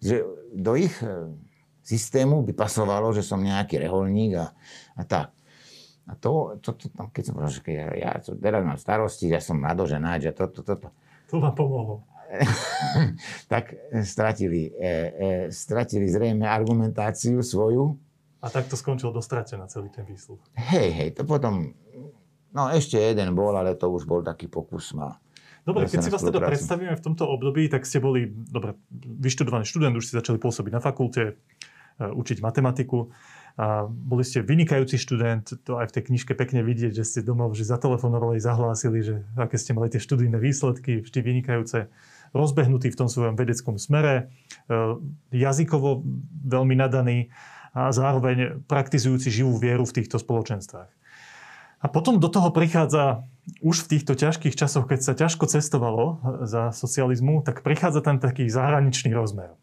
že 0.06 0.22
do 0.56 0.80
ich 0.80 0.96
e, 1.04 1.36
systému 1.84 2.42
by 2.48 2.54
pasovalo, 2.56 3.12
že 3.12 3.22
som 3.22 3.44
nejaký 3.44 3.78
reholník 3.84 4.40
a, 4.40 4.56
a 4.96 5.04
tak. 5.04 5.30
A 6.06 6.14
to, 6.16 6.58
to, 6.62 6.74
to, 6.78 6.86
to 6.90 7.02
keď 7.12 7.24
som 7.26 7.34
povedal, 7.36 7.54
že 7.54 7.62
ja, 7.66 7.88
ja 7.98 8.12
teraz 8.22 8.62
mám 8.62 8.80
starosti, 8.80 9.30
ja 9.30 9.42
som 9.42 9.60
nadoženáč 9.60 10.30
a 10.30 10.34
toto, 10.34 10.62
toto. 10.64 10.94
To 11.34 11.42
vám 11.42 11.54
pomohlo. 11.58 12.06
tak 13.54 13.74
stratili, 14.02 14.74
e, 14.74 14.92
e, 15.14 15.30
stratili 15.54 16.10
zrejme 16.10 16.46
argumentáciu 16.46 17.42
svoju. 17.42 17.98
A 18.42 18.50
tak 18.54 18.70
to 18.70 18.78
skončil 18.78 19.10
dostratená 19.10 19.66
celý 19.66 19.90
ten 19.90 20.06
výsluch. 20.06 20.42
Hej, 20.54 20.90
hej, 20.94 21.10
to 21.18 21.26
potom, 21.26 21.74
no 22.54 22.70
ešte 22.70 23.02
jeden 23.02 23.34
bol, 23.34 23.58
ale 23.58 23.74
to 23.74 23.90
už 23.90 24.06
bol 24.06 24.22
taký 24.22 24.46
pokus 24.46 24.94
ma 24.94 25.18
Dobre, 25.66 25.90
keď 25.90 26.00
si 26.06 26.14
vás 26.14 26.22
teda 26.22 26.38
predstavíme 26.38 26.94
v 26.94 27.02
tomto 27.02 27.26
období, 27.26 27.66
tak 27.66 27.90
ste 27.90 27.98
boli 27.98 28.30
dobre, 28.30 28.78
vyštudovaný 28.94 29.66
študent, 29.66 29.98
už 29.98 30.14
ste 30.14 30.22
začali 30.22 30.38
pôsobiť 30.38 30.72
na 30.78 30.82
fakulte, 30.82 31.24
e, 31.26 32.06
učiť 32.06 32.38
matematiku. 32.46 33.10
A 33.58 33.90
boli 33.90 34.22
ste 34.22 34.46
vynikajúci 34.46 35.02
študent, 35.02 35.48
to 35.66 35.82
aj 35.82 35.90
v 35.90 35.96
tej 35.98 36.04
knižke 36.12 36.38
pekne 36.38 36.62
vidieť, 36.62 36.92
že 36.94 37.08
ste 37.08 37.20
domov 37.26 37.58
že 37.58 37.66
zatelefonovali, 37.66 38.38
zahlásili, 38.38 39.00
že 39.02 39.16
aké 39.34 39.58
ste 39.58 39.74
mali 39.74 39.90
tie 39.90 40.04
študijné 40.04 40.38
výsledky, 40.38 41.02
vždy 41.02 41.20
vynikajúce, 41.24 41.90
rozbehnutý 42.36 42.92
v 42.92 43.00
tom 43.00 43.10
svojom 43.10 43.34
vedeckom 43.34 43.82
smere, 43.82 44.30
e, 44.70 44.86
jazykovo 45.34 46.06
veľmi 46.46 46.76
nadaný 46.78 47.34
a 47.74 47.90
zároveň 47.90 48.62
praktizujúci 48.70 49.34
živú 49.34 49.58
vieru 49.58 49.88
v 49.88 50.04
týchto 50.04 50.22
spoločenstvách. 50.22 50.92
A 51.82 51.86
potom 51.92 52.22
do 52.22 52.32
toho 52.32 52.54
prichádza 52.54 53.28
už 53.62 53.86
v 53.86 53.90
týchto 53.98 54.18
ťažkých 54.18 54.58
časoch, 54.58 54.90
keď 54.90 55.00
sa 55.06 55.14
ťažko 55.14 55.46
cestovalo 55.46 56.18
za 56.50 56.74
socializmu, 56.74 57.46
tak 57.46 57.62
prichádza 57.62 58.02
tam 58.02 58.18
taký 58.18 58.50
zahraničný 58.50 59.14
rozmer. 59.14 59.54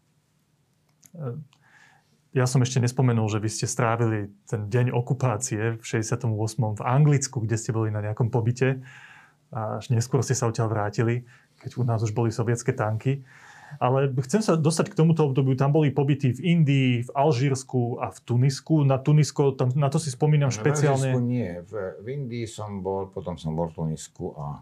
Ja 2.33 2.49
som 2.49 2.65
ešte 2.65 2.81
nespomenul, 2.81 3.29
že 3.29 3.37
vy 3.37 3.49
ste 3.51 3.69
strávili 3.69 4.33
ten 4.49 4.65
deň 4.65 4.89
okupácie 4.95 5.77
v 5.77 5.83
68. 5.83 6.25
v 6.79 6.81
Anglicku, 6.81 7.43
kde 7.43 7.59
ste 7.59 7.75
boli 7.75 7.93
na 7.93 8.01
nejakom 8.01 8.33
pobyte 8.33 8.81
a 9.53 9.77
až 9.77 9.93
neskôr 9.93 10.25
ste 10.25 10.33
sa 10.33 10.49
odtiaľ 10.49 10.73
vrátili, 10.73 11.29
keď 11.61 11.77
u 11.77 11.83
nás 11.85 12.01
už 12.01 12.15
boli 12.17 12.33
sovietské 12.33 12.73
tanky. 12.73 13.21
Ale 13.79 14.11
chcem 14.25 14.41
sa 14.41 14.53
dostať 14.57 14.91
k 14.91 14.97
tomuto 14.97 15.25
obdobiu. 15.25 15.55
Tam 15.55 15.73
boli 15.73 15.93
pobyty 15.93 16.33
v 16.35 16.39
Indii, 16.41 16.91
v 17.07 17.11
Alžírsku 17.13 18.01
a 18.01 18.11
v 18.11 18.19
Tunisku. 18.21 18.83
Na 18.85 18.99
Tunisko, 18.99 19.55
tam, 19.55 19.71
na 19.73 19.87
to 19.87 19.97
si 19.97 20.11
spomínam 20.11 20.51
špeciálne. 20.51 21.15
V 21.15 21.21
nie. 21.23 21.51
V, 21.65 21.73
v 22.01 22.07
Indii 22.09 22.45
som 22.45 22.83
bol, 22.83 23.09
potom 23.09 23.39
som 23.39 23.55
bol 23.55 23.71
v 23.71 23.75
Tunisku 23.79 24.35
a 24.35 24.61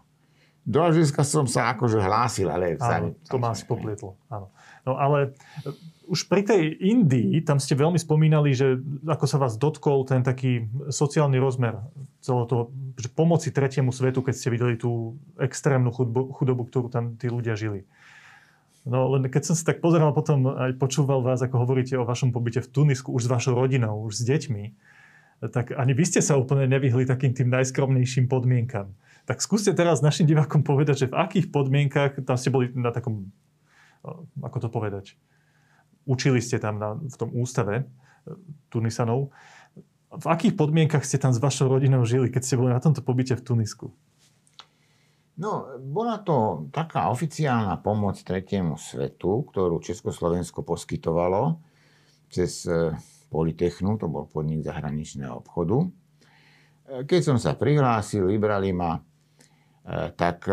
do 0.62 0.78
Alžírska 0.78 1.26
som 1.26 1.50
sa 1.50 1.74
akože 1.74 1.98
hlásil, 1.98 2.46
ale... 2.46 2.78
Áno, 2.78 3.18
to 3.26 3.34
ma 3.34 3.50
asi 3.50 3.66
poplietlo. 3.66 4.14
Áno. 4.30 4.46
No 4.86 4.94
ale 4.94 5.34
e, 5.66 5.74
už 6.06 6.30
pri 6.30 6.46
tej 6.46 6.78
Indii, 6.78 7.42
tam 7.42 7.58
ste 7.58 7.74
veľmi 7.74 7.98
spomínali, 7.98 8.54
že 8.54 8.78
ako 9.02 9.26
sa 9.26 9.42
vás 9.42 9.58
dotkol 9.58 10.06
ten 10.06 10.22
taký 10.22 10.70
sociálny 10.86 11.42
rozmer 11.42 11.82
celého 12.22 12.46
toho, 12.46 12.62
že 12.94 13.10
pomoci 13.10 13.50
tretiemu 13.50 13.90
svetu, 13.90 14.22
keď 14.22 14.34
ste 14.38 14.54
videli 14.54 14.78
tú 14.78 15.18
extrémnu 15.34 15.90
chudobu, 15.90 16.30
chudobu 16.30 16.62
ktorú 16.70 16.86
tam 16.94 17.18
tí 17.18 17.26
ľudia 17.26 17.58
žili. 17.58 17.82
No 18.82 19.06
len 19.14 19.30
keď 19.30 19.52
som 19.52 19.54
si 19.54 19.62
tak 19.62 19.78
pozeral 19.78 20.10
potom 20.10 20.50
aj 20.50 20.74
počúval 20.74 21.22
vás, 21.22 21.38
ako 21.38 21.62
hovoríte 21.62 21.94
o 21.94 22.02
vašom 22.02 22.34
pobyte 22.34 22.58
v 22.58 22.70
Tunisku 22.70 23.14
už 23.14 23.30
s 23.30 23.32
vašou 23.32 23.54
rodinou, 23.54 24.02
už 24.02 24.18
s 24.18 24.26
deťmi, 24.26 24.64
tak 25.54 25.74
ani 25.74 25.94
vy 25.94 26.04
ste 26.06 26.18
sa 26.22 26.34
úplne 26.34 26.66
nevyhli 26.66 27.06
takým 27.06 27.34
tým 27.34 27.50
najskromnejším 27.50 28.26
podmienkam. 28.26 28.94
Tak 29.26 29.38
skúste 29.38 29.70
teraz 29.70 30.02
našim 30.02 30.26
divákom 30.26 30.66
povedať, 30.66 31.06
že 31.06 31.10
v 31.10 31.18
akých 31.18 31.54
podmienkach, 31.54 32.18
tam 32.26 32.34
ste 32.34 32.50
boli 32.50 32.74
na 32.74 32.90
takom, 32.90 33.30
ako 34.42 34.58
to 34.66 34.68
povedať, 34.70 35.14
učili 36.06 36.42
ste 36.42 36.58
tam 36.58 36.82
na, 36.82 36.98
v 36.98 37.16
tom 37.18 37.30
ústave 37.34 37.82
e, 37.82 37.84
Tunisanov. 38.66 39.30
V 40.10 40.26
akých 40.26 40.58
podmienkach 40.58 41.06
ste 41.06 41.22
tam 41.22 41.30
s 41.30 41.38
vašou 41.38 41.70
rodinou 41.70 42.02
žili, 42.02 42.34
keď 42.34 42.42
ste 42.42 42.58
boli 42.58 42.74
na 42.74 42.82
tomto 42.82 43.02
pobyte 43.02 43.38
v 43.38 43.42
Tunisku? 43.46 43.94
No, 45.32 45.80
bola 45.80 46.20
to 46.20 46.68
taká 46.68 47.08
oficiálna 47.08 47.80
pomoc 47.80 48.20
tretiemu 48.20 48.76
svetu, 48.76 49.48
ktorú 49.48 49.80
Československo 49.80 50.60
poskytovalo 50.60 51.56
cez 52.28 52.68
e, 52.68 52.92
Politechnu, 53.32 53.96
to 53.96 54.12
bol 54.12 54.28
podnik 54.28 54.60
zahraničného 54.60 55.40
obchodu. 55.40 55.88
E, 55.88 55.88
keď 57.08 57.20
som 57.32 57.36
sa 57.40 57.56
prihlásil, 57.56 58.28
vybrali 58.28 58.76
ma 58.76 59.00
E, 59.82 60.14
tak 60.14 60.46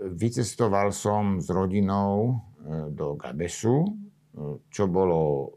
vycestoval 0.00 0.88
som 0.92 1.36
s 1.36 1.52
rodinou 1.52 2.40
do 2.92 3.16
Gabesu, 3.16 3.88
čo 4.68 4.84
bolo 4.84 5.52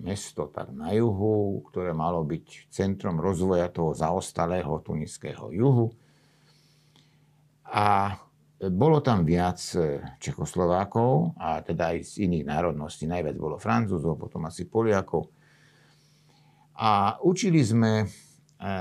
mesto 0.00 0.48
tak 0.48 0.72
na 0.72 0.96
juhu, 0.96 1.60
ktoré 1.68 1.92
malo 1.92 2.24
byť 2.24 2.72
centrom 2.72 3.20
rozvoja 3.20 3.68
toho 3.68 3.92
zaostalého 3.92 4.80
tuniského 4.80 5.52
juhu. 5.52 5.92
A 7.68 8.16
bolo 8.58 8.98
tam 9.04 9.22
viac 9.22 9.60
Čekoslovákov, 10.18 11.38
a 11.38 11.62
teda 11.62 11.94
aj 11.94 11.98
z 12.02 12.12
iných 12.26 12.44
národností. 12.48 13.06
Najviac 13.06 13.36
bolo 13.38 13.56
Francúzov, 13.60 14.18
potom 14.18 14.48
asi 14.48 14.66
Poliakov. 14.66 15.30
A 16.78 17.18
učili 17.22 17.62
sme 17.62 18.06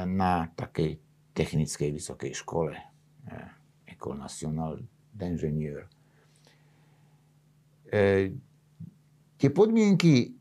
na 0.10 0.50
takej 0.58 0.98
technickej 1.38 1.90
vysokej 1.94 2.34
škole 2.34 2.74
École 3.98 4.18
nationale 4.18 4.86
d'ingénieur. 5.10 5.90
E, 7.90 8.30
tie 9.42 9.50
podmienky 9.50 10.38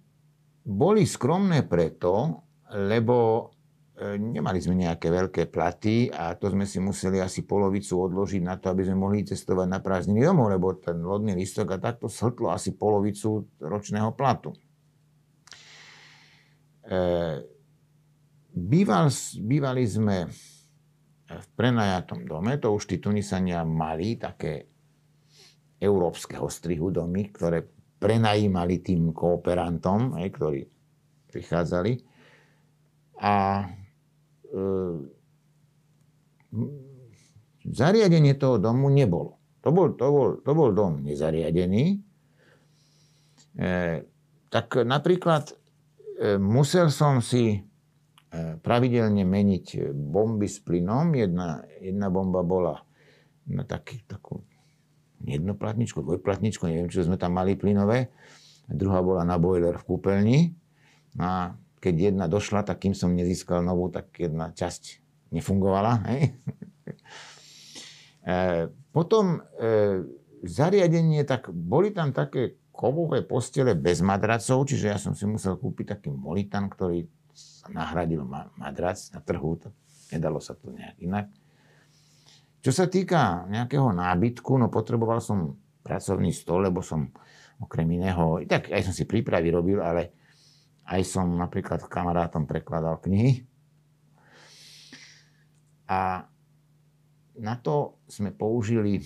boli 0.67 1.09
skromné 1.09 1.65
preto, 1.65 2.45
lebo 2.77 3.17
e, 3.17 3.56
nemali 3.97 4.61
sme 4.61 4.85
nejaké 4.85 5.09
veľké 5.09 5.49
platy 5.49 6.13
a 6.13 6.37
to 6.37 6.53
sme 6.53 6.69
si 6.69 6.77
museli 6.77 7.17
asi 7.17 7.49
polovicu 7.49 7.97
odložiť 7.97 8.43
na 8.45 8.61
to, 8.61 8.69
aby 8.69 8.85
sme 8.85 9.01
mohli 9.01 9.25
cestovať 9.25 9.69
na 9.73 9.81
prázdniny 9.81 10.21
domov, 10.21 10.53
lebo 10.53 10.77
ten 10.77 11.01
lodný 11.01 11.33
listok 11.33 11.73
a 11.73 11.81
takto 11.81 12.13
shltlo 12.13 12.53
asi 12.53 12.77
polovicu 12.77 13.49
ročného 13.57 14.13
platu. 14.13 14.53
E, 16.85 17.01
býval, 18.53 19.09
bývali 19.41 19.85
sme 19.89 20.29
v 21.27 21.47
prenajatom 21.57 22.29
dome, 22.29 22.61
to 22.61 22.77
už 22.77 22.85
tí 22.85 23.01
Tunisania 23.01 23.65
mali 23.65 24.21
také 24.21 24.69
európskeho 25.81 26.53
strihu 26.53 26.93
domy, 26.93 27.33
ktoré 27.33 27.65
prenajímali 27.97 28.85
tým 28.85 29.17
kooperantom, 29.17 30.21
ktorí 30.21 30.69
prichádzali. 31.33 31.93
A 33.25 33.65
e, 33.65 33.86
zariadenie 37.67 38.35
toho 38.39 38.57
domu 38.63 38.91
nebolo. 38.93 39.39
To 39.67 39.75
bol, 39.75 39.99
to 39.99 40.07
bol, 40.09 40.29
to 40.41 40.51
bol 40.55 40.71
dom 40.71 41.03
nezariadený. 41.03 41.99
E, 43.59 43.71
tak 44.47 44.67
napríklad 44.79 45.51
e, 45.51 45.55
musel 46.39 46.95
som 46.95 47.19
si 47.19 47.67
E, 48.27 48.61
pravidelne 48.61 49.23
meniť 49.23 49.95
bomby 49.95 50.51
s 50.51 50.61
plynom. 50.61 51.15
Jedna, 51.15 51.65
jedna 51.81 52.11
bomba 52.13 52.43
bola 52.45 52.83
na 53.47 53.63
taký, 53.63 54.03
takú 54.05 54.43
jednoplatničku, 55.25 56.03
dvojplatničku, 56.05 56.69
neviem, 56.69 56.91
čo 56.93 57.07
sme 57.07 57.17
tam 57.17 57.39
mali 57.39 57.57
plynové. 57.57 58.11
Druhá 58.67 59.01
bola 59.01 59.23
na 59.23 59.39
boiler 59.39 59.79
v 59.79 59.87
kúpeľni. 59.87 60.39
A 61.17 61.55
keď 61.81 62.13
jedna 62.13 62.27
došla, 62.27 62.65
tak 62.65 62.85
kým 62.85 62.97
som 62.97 63.13
nezískal 63.13 63.63
novú, 63.63 63.93
tak 63.93 64.11
jedna 64.17 64.51
časť 64.53 65.03
nefungovala. 65.31 65.93
Hej? 66.11 66.21
e, 68.33 68.37
potom 68.91 69.39
e, 69.39 70.03
zariadenie, 70.43 71.23
tak 71.27 71.51
boli 71.51 71.93
tam 71.93 72.15
také 72.17 72.57
kovové 72.77 73.25
postele 73.25 73.73
bez 73.73 74.05
madracov, 74.05 74.69
čiže 74.69 74.87
ja 74.93 74.99
som 75.01 75.17
si 75.17 75.25
musel 75.25 75.57
kúpiť 75.57 75.97
taký 75.97 76.13
molitan, 76.13 76.69
ktorý 76.69 77.09
nahradil 77.73 78.25
madrac 78.57 79.01
na 79.13 79.21
trhu, 79.25 79.57
to 79.57 79.73
nedalo 80.13 80.39
sa 80.39 80.53
to 80.55 80.71
nejak 80.71 80.97
inak. 81.01 81.27
Čo 82.61 82.71
sa 82.75 82.85
týka 82.91 83.47
nejakého 83.49 83.95
nábytku, 83.95 84.59
no 84.59 84.69
potreboval 84.69 85.23
som 85.23 85.57
pracovný 85.87 86.35
stôl, 86.35 86.67
lebo 86.67 86.83
som 86.83 87.09
okrem 87.63 87.89
iného, 87.97 88.43
tak 88.45 88.69
aj 88.69 88.91
som 88.91 88.95
si 88.95 89.09
prípravy 89.09 89.49
robil, 89.55 89.81
ale 89.81 90.13
aj 90.87 91.03
som 91.03 91.27
napríklad 91.35 91.83
kamarátom 91.91 92.47
prekladal 92.47 93.03
knihy. 93.03 93.43
A 95.91 96.27
na 97.39 97.55
to 97.59 97.99
sme 98.07 98.31
použili 98.31 99.03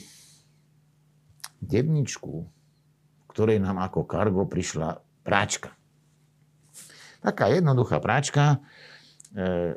devničku, 1.61 2.45
ktorej 3.33 3.61
nám 3.61 3.81
ako 3.81 4.05
kargo 4.05 4.45
prišla 4.49 5.01
práčka. 5.25 5.77
Taká 7.21 7.53
jednoduchá 7.53 8.01
práčka. 8.01 8.65
E, 9.37 9.77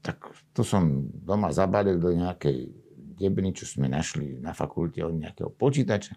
tak 0.00 0.24
to 0.56 0.64
som 0.64 1.04
doma 1.12 1.52
zabalil 1.52 2.00
do 2.00 2.16
nejakej 2.16 2.72
debny, 3.20 3.52
čo 3.52 3.68
sme 3.68 3.92
našli 3.92 4.40
na 4.40 4.56
fakulte 4.56 5.04
od 5.04 5.20
nejakého 5.20 5.52
počítača. 5.52 6.16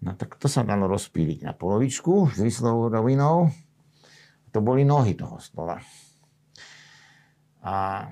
No 0.00 0.16
tak 0.16 0.40
to 0.40 0.48
sa 0.48 0.64
dalo 0.64 0.88
rozpíliť 0.88 1.44
na 1.44 1.52
polovičku 1.52 2.32
s 2.32 2.40
výslovou 2.40 2.88
rovinou. 2.88 3.52
To 4.50 4.58
boli 4.64 4.82
nohy 4.82 5.12
toho 5.12 5.36
stola. 5.36 5.76
A 7.60 8.08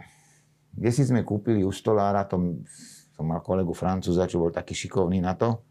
kde 0.76 0.90
si 0.92 1.02
sme 1.08 1.24
kúpili 1.24 1.64
u 1.64 1.72
stolára, 1.72 2.28
to 2.28 2.60
som 3.16 3.24
mal 3.24 3.40
kolegu 3.40 3.72
Francúza, 3.72 4.28
čo 4.28 4.38
bol 4.38 4.52
taký 4.52 4.76
šikovný 4.76 5.18
na 5.18 5.34
to, 5.34 5.64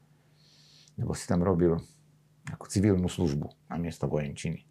lebo 0.98 1.14
si 1.14 1.30
tam 1.30 1.46
robil 1.46 1.78
ako 2.50 2.66
civilnú 2.66 3.08
službu 3.08 3.70
na 3.70 3.78
miesto 3.78 4.10
vojenčiny. 4.10 4.66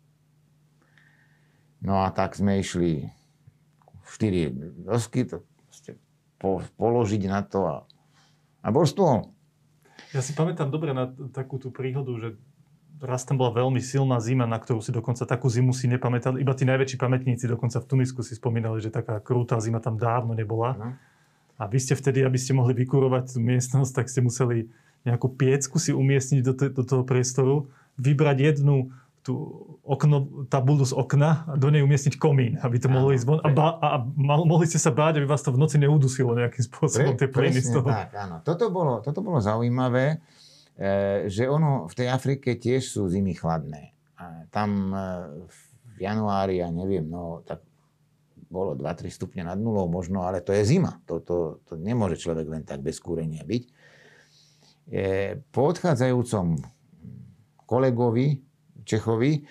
No 1.87 2.03
a 2.03 2.11
tak 2.11 2.35
sme 2.35 2.59
išli 2.59 3.07
4 4.03 4.83
dosky, 4.83 5.25
to 5.25 5.47
po, 6.37 6.61
položiť 6.77 7.23
na 7.31 7.41
to 7.47 7.61
a, 7.65 7.77
a 8.65 8.69
bol 8.75 8.85
stôl. 8.85 9.36
Ja 10.17 10.25
si 10.25 10.33
pamätám 10.33 10.73
dobre 10.73 10.97
na 10.97 11.13
takú 11.37 11.61
tú 11.61 11.69
príhodu, 11.69 12.09
že 12.17 12.29
raz 13.05 13.29
tam 13.29 13.37
bola 13.37 13.53
veľmi 13.53 13.85
silná 13.85 14.17
zima, 14.25 14.49
na 14.49 14.57
ktorú 14.57 14.81
si 14.81 14.89
dokonca 14.89 15.29
takú 15.29 15.53
zimu 15.53 15.77
si 15.77 15.85
nepamätali. 15.93 16.41
Iba 16.41 16.57
tí 16.57 16.65
najväčší 16.65 16.97
pamätníci 16.97 17.45
dokonca 17.45 17.77
v 17.85 17.89
Tunisku 17.93 18.25
si 18.25 18.33
spomínali, 18.33 18.81
že 18.81 18.89
taká 18.89 19.21
krutá 19.21 19.61
zima 19.61 19.77
tam 19.85 20.01
dávno 20.01 20.33
nebola. 20.33 20.73
No. 20.73 20.89
A 21.61 21.69
vy 21.69 21.77
ste 21.77 21.93
vtedy, 21.93 22.25
aby 22.25 22.41
ste 22.41 22.57
mohli 22.57 22.73
vykurovať 22.73 23.37
tú 23.37 23.45
miestnosť, 23.45 23.93
tak 23.93 24.09
ste 24.09 24.25
museli 24.25 24.73
nejakú 25.05 25.29
piecku 25.37 25.77
si 25.77 25.93
umiestniť 25.93 26.41
do, 26.41 26.53
t- 26.57 26.73
do 26.73 26.81
toho 26.81 27.05
priestoru, 27.05 27.69
vybrať 28.01 28.57
jednu 28.57 28.97
tú 29.27 29.35
okno, 29.83 30.47
tabulu 30.47 30.87
z 30.87 30.95
okna 30.95 31.51
a 31.51 31.59
do 31.59 31.67
nej 31.67 31.83
umiestniť 31.83 32.15
komín, 32.15 32.63
aby 32.63 32.79
to 32.79 32.87
mohlo 32.87 33.11
ísť 33.11 33.27
von. 33.27 33.43
A, 33.43 33.51
ba, 33.51 33.75
a, 33.83 33.89
a 33.99 34.35
mohli 34.47 34.71
ste 34.71 34.79
sa 34.79 34.95
báť, 34.95 35.19
aby 35.19 35.27
vás 35.27 35.43
to 35.43 35.51
v 35.51 35.59
noci 35.59 35.83
neudusilo 35.83 36.39
nejakým 36.39 36.63
spôsobom, 36.63 37.19
Pre, 37.19 37.27
tie 37.27 37.27
plyny 37.27 37.59
z 37.59 37.75
toho. 37.75 37.91
Tak, 37.91 38.15
áno. 38.15 38.39
Toto 38.47 38.71
bolo, 38.71 39.03
toto 39.03 39.27
bolo 39.27 39.43
zaujímavé, 39.43 40.23
e, 40.79 41.27
že 41.27 41.51
ono 41.51 41.91
v 41.91 41.95
tej 41.99 42.07
Afrike 42.15 42.55
tiež 42.55 42.87
sú 42.87 43.11
zimy 43.11 43.35
chladné. 43.35 43.91
A 44.15 44.47
tam 44.55 44.95
e, 44.95 45.03
v 45.91 45.99
januári, 45.99 46.63
ja 46.63 46.71
neviem, 46.71 47.03
no 47.03 47.43
tak 47.43 47.67
bolo 48.47 48.79
2-3 48.79 49.11
stupne 49.11 49.43
nad 49.43 49.59
nulou 49.59 49.91
možno, 49.91 50.23
ale 50.23 50.39
to 50.39 50.55
je 50.55 50.63
zima. 50.63 51.03
To, 51.11 51.19
to, 51.19 51.59
to 51.67 51.75
nemôže 51.75 52.23
človek 52.23 52.47
len 52.47 52.63
tak 52.63 52.79
bez 52.79 53.03
kúrenia 53.03 53.43
byť. 53.43 53.65
E, 54.87 55.43
po 55.51 55.67
odchádzajúcom 55.75 56.63
kolegovi 57.67 58.46
Čechovi 58.87 59.45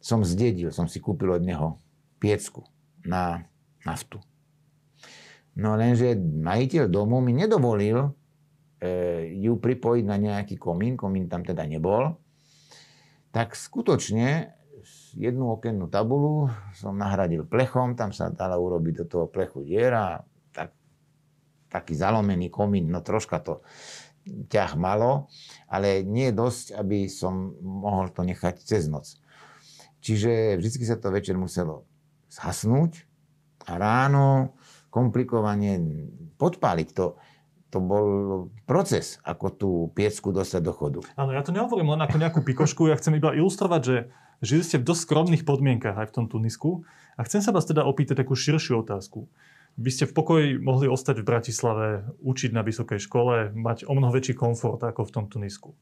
som 0.00 0.22
zdedil, 0.24 0.70
som 0.72 0.86
si 0.86 1.02
kúpil 1.02 1.36
od 1.36 1.42
neho 1.44 1.76
piecku 2.22 2.64
na 3.04 3.44
naftu. 3.84 4.22
No 5.58 5.74
lenže 5.74 6.14
majiteľ 6.16 6.86
domu 6.88 7.18
mi 7.18 7.34
nedovolil 7.34 7.98
e, 8.00 8.10
ju 9.42 9.58
pripojiť 9.58 10.04
na 10.06 10.16
nejaký 10.16 10.56
komín, 10.56 10.94
komín 10.94 11.26
tam 11.26 11.42
teda 11.42 11.66
nebol. 11.66 12.16
Tak 13.34 13.58
skutočne 13.58 14.56
jednu 15.14 15.58
okennú 15.58 15.90
tabulu 15.90 16.48
som 16.72 16.96
nahradil 16.96 17.44
plechom, 17.44 17.98
tam 17.98 18.14
sa 18.14 18.30
dala 18.30 18.56
urobiť 18.56 19.04
do 19.04 19.06
toho 19.06 19.26
plechu 19.26 19.66
diera, 19.66 20.22
tak, 20.54 20.72
taký 21.68 21.98
zalomený 21.98 22.48
komín, 22.48 22.88
no 22.88 23.02
troška 23.02 23.42
to 23.42 23.60
ťah 24.50 24.72
malo, 24.78 25.30
ale 25.66 26.06
nie 26.06 26.30
dosť, 26.30 26.78
aby 26.78 27.10
som 27.10 27.54
mohol 27.60 28.10
to 28.10 28.22
nechať 28.22 28.62
cez 28.62 28.86
noc. 28.86 29.18
Čiže 30.00 30.56
vždy 30.56 30.86
sa 30.86 30.96
to 30.96 31.12
večer 31.12 31.36
muselo 31.36 31.84
zhasnúť 32.32 33.04
a 33.68 33.76
ráno 33.76 34.56
komplikovane 34.88 35.78
podpáliť 36.40 36.88
to. 36.96 37.20
To 37.70 37.78
bol 37.78 38.06
proces, 38.66 39.22
ako 39.22 39.46
tú 39.54 39.70
piecku 39.94 40.34
dostať 40.34 40.62
do 40.64 40.74
chodu. 40.74 41.00
Áno, 41.14 41.30
ja 41.30 41.46
to 41.46 41.54
nehovorím 41.54 41.94
len 41.94 42.02
ako 42.02 42.18
nejakú 42.18 42.40
pikošku, 42.42 42.90
ja 42.90 42.98
chcem 42.98 43.14
iba 43.14 43.30
ilustrovať, 43.30 43.80
že 43.86 43.96
žili 44.42 44.62
ste 44.66 44.82
v 44.82 44.90
dosť 44.90 45.06
skromných 45.06 45.46
podmienkach 45.46 45.94
aj 45.94 46.10
v 46.10 46.14
tom 46.18 46.26
Tunisku. 46.26 46.82
A 47.14 47.22
chcem 47.22 47.44
sa 47.44 47.54
vás 47.54 47.68
teda 47.68 47.86
opýtať 47.86 48.26
takú 48.26 48.34
širšiu 48.34 48.82
otázku. 48.82 49.30
Vy 49.80 49.90
ste 49.96 50.04
v 50.04 50.12
pokoji 50.12 50.48
mohli 50.60 50.92
ostať 50.92 51.24
v 51.24 51.28
Bratislave, 51.28 51.88
učiť 52.20 52.52
na 52.52 52.60
vysokej 52.60 53.00
škole, 53.00 53.48
mať 53.56 53.88
o 53.88 53.96
mnoho 53.96 54.12
väčší 54.12 54.36
komfort 54.36 54.84
ako 54.84 55.08
v 55.08 55.14
tom 55.16 55.24
Tunisku. 55.32 55.72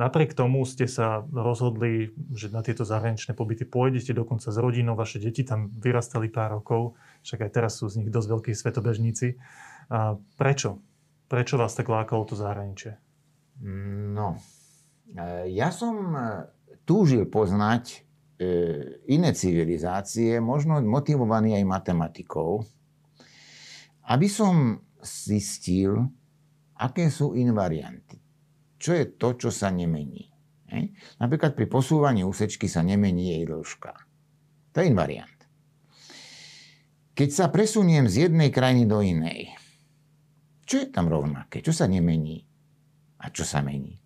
Napriek 0.00 0.32
tomu 0.32 0.64
ste 0.64 0.88
sa 0.88 1.20
rozhodli, 1.28 2.16
že 2.32 2.48
na 2.48 2.64
tieto 2.64 2.88
zahraničné 2.88 3.36
pobyty 3.36 3.68
pôjdete 3.68 4.16
dokonca 4.16 4.48
s 4.48 4.56
rodinou, 4.56 4.96
vaše 4.96 5.20
deti 5.20 5.44
tam 5.44 5.68
vyrastali 5.68 6.32
pár 6.32 6.64
rokov, 6.64 6.96
však 7.28 7.44
aj 7.44 7.50
teraz 7.52 7.76
sú 7.76 7.92
z 7.92 8.00
nich 8.00 8.08
dosť 8.08 8.28
veľkí 8.32 8.52
svetobežníci. 8.56 9.36
A 9.92 10.16
prečo? 10.40 10.80
Prečo 11.28 11.60
vás 11.60 11.76
tak 11.76 11.92
lákalo 11.92 12.24
to 12.24 12.40
zahraničie? 12.40 12.96
No, 14.16 14.40
e, 15.12 15.52
ja 15.52 15.68
som 15.68 16.16
e, 16.16 16.20
túžil 16.88 17.28
poznať 17.28 17.84
e, 17.92 17.96
iné 19.12 19.36
civilizácie, 19.36 20.40
možno 20.40 20.80
motivovaný 20.80 21.60
aj 21.60 21.68
matematikou, 21.68 22.64
aby 24.12 24.28
som 24.28 24.76
zistil, 25.00 25.96
aké 26.76 27.08
sú 27.08 27.32
invarianty 27.32 28.22
čo 28.82 28.98
je 28.98 29.04
to, 29.14 29.38
čo 29.38 29.50
sa 29.54 29.70
nemení. 29.70 30.26
Hej? 30.74 30.90
Napríklad 31.22 31.54
pri 31.54 31.70
posúvaní 31.70 32.26
úsečky 32.26 32.66
sa 32.66 32.82
nemení 32.82 33.38
jej 33.38 33.46
dĺžka. 33.46 33.94
To 34.74 34.82
je 34.82 34.90
invariant. 34.90 35.38
Keď 37.14 37.28
sa 37.30 37.46
presuniem 37.54 38.10
z 38.10 38.26
jednej 38.26 38.50
krajiny 38.50 38.90
do 38.90 38.98
inej, 38.98 39.54
čo 40.66 40.82
je 40.82 40.90
tam 40.90 41.06
rovnaké? 41.06 41.62
Čo 41.62 41.70
sa 41.70 41.86
nemení? 41.86 42.42
A 43.22 43.30
čo 43.30 43.46
sa 43.46 43.62
mení? 43.62 44.02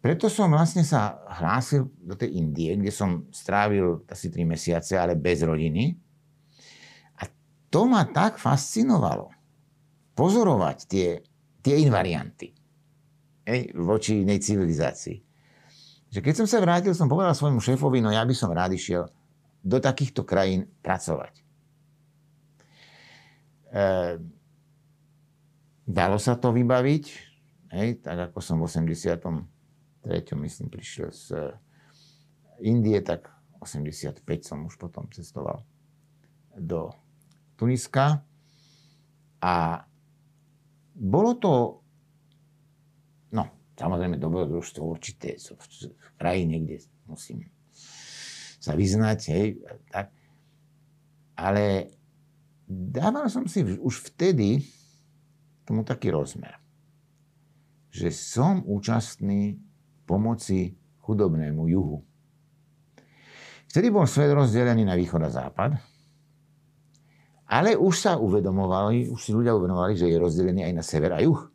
Preto 0.00 0.28
som 0.28 0.52
vlastne 0.52 0.84
sa 0.84 1.24
hlásil 1.40 1.88
do 2.00 2.16
tej 2.16 2.36
Indie, 2.36 2.76
kde 2.76 2.92
som 2.92 3.28
strávil 3.32 4.04
asi 4.08 4.28
3 4.28 4.44
mesiace, 4.48 4.96
ale 5.00 5.16
bez 5.16 5.40
rodiny. 5.44 5.96
To 7.70 7.86
ma 7.86 8.02
tak 8.06 8.38
fascinovalo. 8.38 9.30
Pozorovať 10.18 10.78
tie, 10.90 11.08
tie 11.62 11.80
invarianty 11.80 12.60
hej, 13.50 13.74
voči 13.74 14.22
inej 14.22 14.42
civilizácii. 14.46 15.18
Že 16.10 16.20
keď 16.22 16.34
som 16.42 16.46
sa 16.50 16.58
vrátil, 16.62 16.94
som 16.94 17.10
povedal 17.10 17.34
svojmu 17.34 17.62
šéfovi, 17.62 18.02
no 18.02 18.10
ja 18.10 18.26
by 18.26 18.34
som 18.34 18.50
rád 18.50 18.74
išiel 18.74 19.06
do 19.62 19.78
takýchto 19.78 20.26
krajín 20.26 20.66
pracovať. 20.82 21.34
E, 23.70 23.82
dalo 25.86 26.16
sa 26.18 26.34
to 26.34 26.50
vybaviť, 26.50 27.04
hej, 27.78 27.88
tak 28.02 28.30
ako 28.30 28.38
som 28.42 28.58
v 28.58 28.66
83. 28.66 29.22
myslím 30.34 30.68
prišiel 30.72 31.14
z 31.14 31.54
Indie, 32.60 32.98
tak 33.00 33.30
85 33.62 34.20
som 34.42 34.66
už 34.66 34.76
potom 34.76 35.06
cestoval 35.12 35.62
do 36.58 36.92
Tuniska. 37.60 38.24
A 39.44 39.54
bolo 40.96 41.32
to 41.36 41.80
Samozrejme, 43.80 44.20
dobrodružstvo 44.20 44.84
určité 44.84 45.40
v 45.40 46.10
krajine, 46.20 46.60
kde 46.60 46.84
musím 47.08 47.48
sa 48.60 48.76
vyznať, 48.76 49.18
hej, 49.32 49.56
tak. 49.88 50.12
Ale 51.32 51.88
dával 52.68 53.32
som 53.32 53.48
si 53.48 53.64
už 53.64 54.12
vtedy 54.12 54.60
tomu 55.64 55.80
taký 55.80 56.12
rozmer, 56.12 56.60
že 57.88 58.12
som 58.12 58.60
účastný 58.68 59.56
pomoci 60.04 60.76
chudobnému 61.00 61.64
juhu. 61.72 62.04
Vtedy 63.72 63.88
bol 63.88 64.04
svet 64.04 64.28
rozdelený 64.28 64.84
na 64.84 64.92
východ 64.92 65.24
a 65.24 65.32
západ, 65.32 65.80
ale 67.50 67.74
už 67.74 67.94
sa 67.98 68.12
uvedomovali, 68.14 69.10
už 69.10 69.18
si 69.18 69.34
ľudia 69.34 69.58
uvedomovali, 69.58 69.98
že 69.98 70.06
je 70.06 70.22
rozdelený 70.22 70.70
aj 70.70 70.74
na 70.78 70.84
sever 70.86 71.10
a 71.10 71.18
juh 71.18 71.50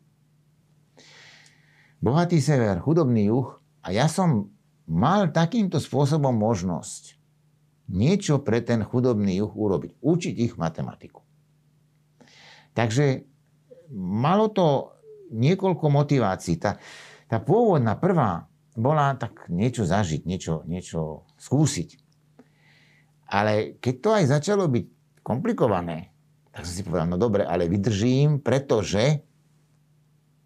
bohatý 2.06 2.38
sever, 2.38 2.78
chudobný 2.78 3.26
juh 3.26 3.48
a 3.82 3.90
ja 3.90 4.06
som 4.06 4.52
mal 4.86 5.34
takýmto 5.34 5.82
spôsobom 5.82 6.30
možnosť 6.36 7.16
niečo 7.90 8.42
pre 8.42 8.62
ten 8.62 8.82
chudobný 8.82 9.34
juh 9.38 9.50
urobiť. 9.50 9.98
Učiť 10.02 10.34
ich 10.38 10.54
matematiku. 10.58 11.22
Takže 12.74 13.26
malo 13.94 14.50
to 14.50 14.94
niekoľko 15.32 15.86
motivácií. 15.90 16.58
Tá, 16.62 16.78
tá 17.26 17.38
pôvodná 17.42 17.98
prvá 17.98 18.46
bola 18.76 19.16
tak 19.16 19.48
niečo 19.48 19.82
zažiť, 19.82 20.22
niečo, 20.28 20.62
niečo 20.68 21.26
skúsiť. 21.40 21.98
Ale 23.26 23.80
keď 23.82 23.94
to 23.98 24.10
aj 24.14 24.24
začalo 24.38 24.70
byť 24.70 24.86
komplikované, 25.26 26.14
tak 26.54 26.62
som 26.62 26.74
si 26.78 26.86
povedal, 26.86 27.10
no 27.10 27.18
dobre, 27.18 27.42
ale 27.42 27.66
vydržím, 27.66 28.38
pretože 28.38 29.26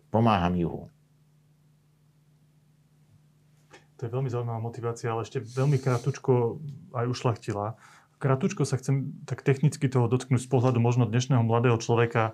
pomáham 0.08 0.56
juhu. 0.56 0.88
To 4.00 4.08
je 4.08 4.14
veľmi 4.16 4.32
zaujímavá 4.32 4.64
motivácia, 4.64 5.12
ale 5.12 5.28
ešte 5.28 5.44
veľmi 5.44 5.76
krátko 5.76 6.56
aj 6.96 7.06
ušlachtila. 7.12 7.76
Krátko 8.16 8.64
sa 8.64 8.80
chcem 8.80 9.12
tak 9.28 9.44
technicky 9.44 9.92
toho 9.92 10.08
dotknúť 10.08 10.40
z 10.40 10.48
pohľadu 10.48 10.80
možno 10.80 11.04
dnešného 11.04 11.44
mladého 11.44 11.76
človeka, 11.76 12.32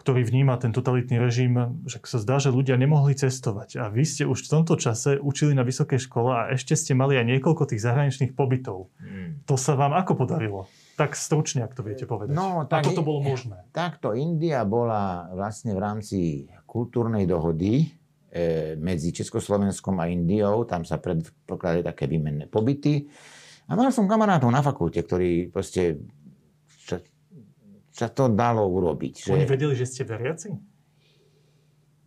ktorý 0.00 0.24
vníma 0.24 0.56
ten 0.56 0.72
totalitný 0.72 1.20
režim, 1.20 1.84
že 1.84 2.00
sa 2.08 2.16
zdá, 2.16 2.40
že 2.40 2.48
ľudia 2.48 2.80
nemohli 2.80 3.12
cestovať. 3.12 3.76
A 3.76 3.92
vy 3.92 4.08
ste 4.08 4.24
už 4.24 4.48
v 4.48 4.52
tomto 4.56 4.80
čase 4.80 5.20
učili 5.20 5.52
na 5.52 5.60
vysokej 5.60 6.00
škole 6.08 6.32
a 6.32 6.42
ešte 6.56 6.72
ste 6.72 6.96
mali 6.96 7.20
aj 7.20 7.36
niekoľko 7.36 7.68
tých 7.68 7.84
zahraničných 7.84 8.32
pobytov. 8.32 8.88
Hmm. 8.96 9.44
To 9.44 9.60
sa 9.60 9.76
vám 9.76 9.92
ako 9.92 10.24
podarilo? 10.24 10.72
Tak 10.96 11.12
stručne, 11.12 11.62
ak 11.68 11.76
to 11.76 11.84
viete 11.84 12.08
povedať. 12.08 12.32
No, 12.32 12.64
tak, 12.64 12.88
ako 12.88 12.96
to 12.96 13.04
bolo 13.04 13.20
možné? 13.20 13.68
Takto 13.70 14.16
India 14.16 14.64
bola 14.64 15.28
vlastne 15.36 15.76
v 15.76 15.80
rámci 15.80 16.48
kultúrnej 16.64 17.28
dohody 17.28 17.92
E, 18.36 18.76
medzi 18.76 19.16
Československom 19.16 19.96
a 19.96 20.12
Indiou, 20.12 20.68
tam 20.68 20.84
sa 20.84 21.00
predpokladali 21.00 21.80
také 21.80 22.04
výmenné 22.04 22.44
pobyty. 22.52 23.08
A 23.64 23.72
mal 23.72 23.88
som 23.88 24.04
kamarátov 24.04 24.52
na 24.52 24.60
fakulte, 24.60 25.00
ktorí 25.00 25.48
proste 25.48 26.04
sa, 26.84 27.00
sa 27.88 28.12
to 28.12 28.28
dalo 28.28 28.68
urobiť. 28.68 29.24
Že... 29.24 29.32
Oni 29.32 29.48
vedeli, 29.48 29.72
že 29.72 29.88
ste 29.88 30.04
veriaci? 30.04 30.52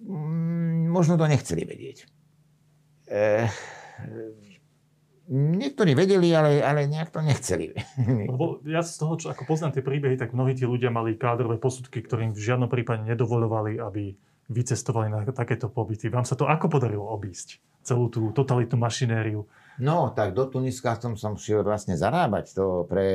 Mm, 0.06 0.94
možno 0.94 1.18
to 1.18 1.26
nechceli 1.26 1.66
vedieť. 1.66 2.06
E, 3.10 3.50
niektorí 5.30 5.94
vedeli, 5.94 6.34
ale, 6.34 6.60
ale 6.66 6.90
nejak 6.90 7.14
to 7.14 7.22
nechceli. 7.22 7.78
Lebo 8.02 8.60
ja 8.66 8.82
z 8.82 8.98
toho, 8.98 9.14
čo 9.16 9.28
ako 9.30 9.46
poznám 9.46 9.78
tie 9.78 9.86
príbehy, 9.86 10.18
tak 10.18 10.34
mnohí 10.34 10.58
tí 10.58 10.66
ľudia 10.66 10.90
mali 10.90 11.16
kádrové 11.16 11.62
posudky, 11.62 12.02
ktorým 12.02 12.34
v 12.34 12.42
žiadnom 12.42 12.68
prípade 12.68 13.06
nedovolovali, 13.06 13.78
aby 13.78 14.18
vycestovali 14.50 15.14
na 15.14 15.22
takéto 15.30 15.70
pobyty. 15.70 16.10
Vám 16.10 16.26
sa 16.26 16.34
to 16.34 16.50
ako 16.50 16.68
podarilo 16.74 17.06
obísť? 17.06 17.62
Celú 17.86 18.10
tú 18.10 18.34
totalitnú 18.34 18.82
mašinériu? 18.82 19.46
No, 19.80 20.12
tak 20.12 20.34
do 20.34 20.50
Tuniska 20.50 20.98
som, 20.98 21.14
som 21.14 21.38
šiel 21.38 21.62
vlastne 21.62 21.94
zarábať. 21.94 22.58
To 22.58 22.84
pre, 22.90 23.10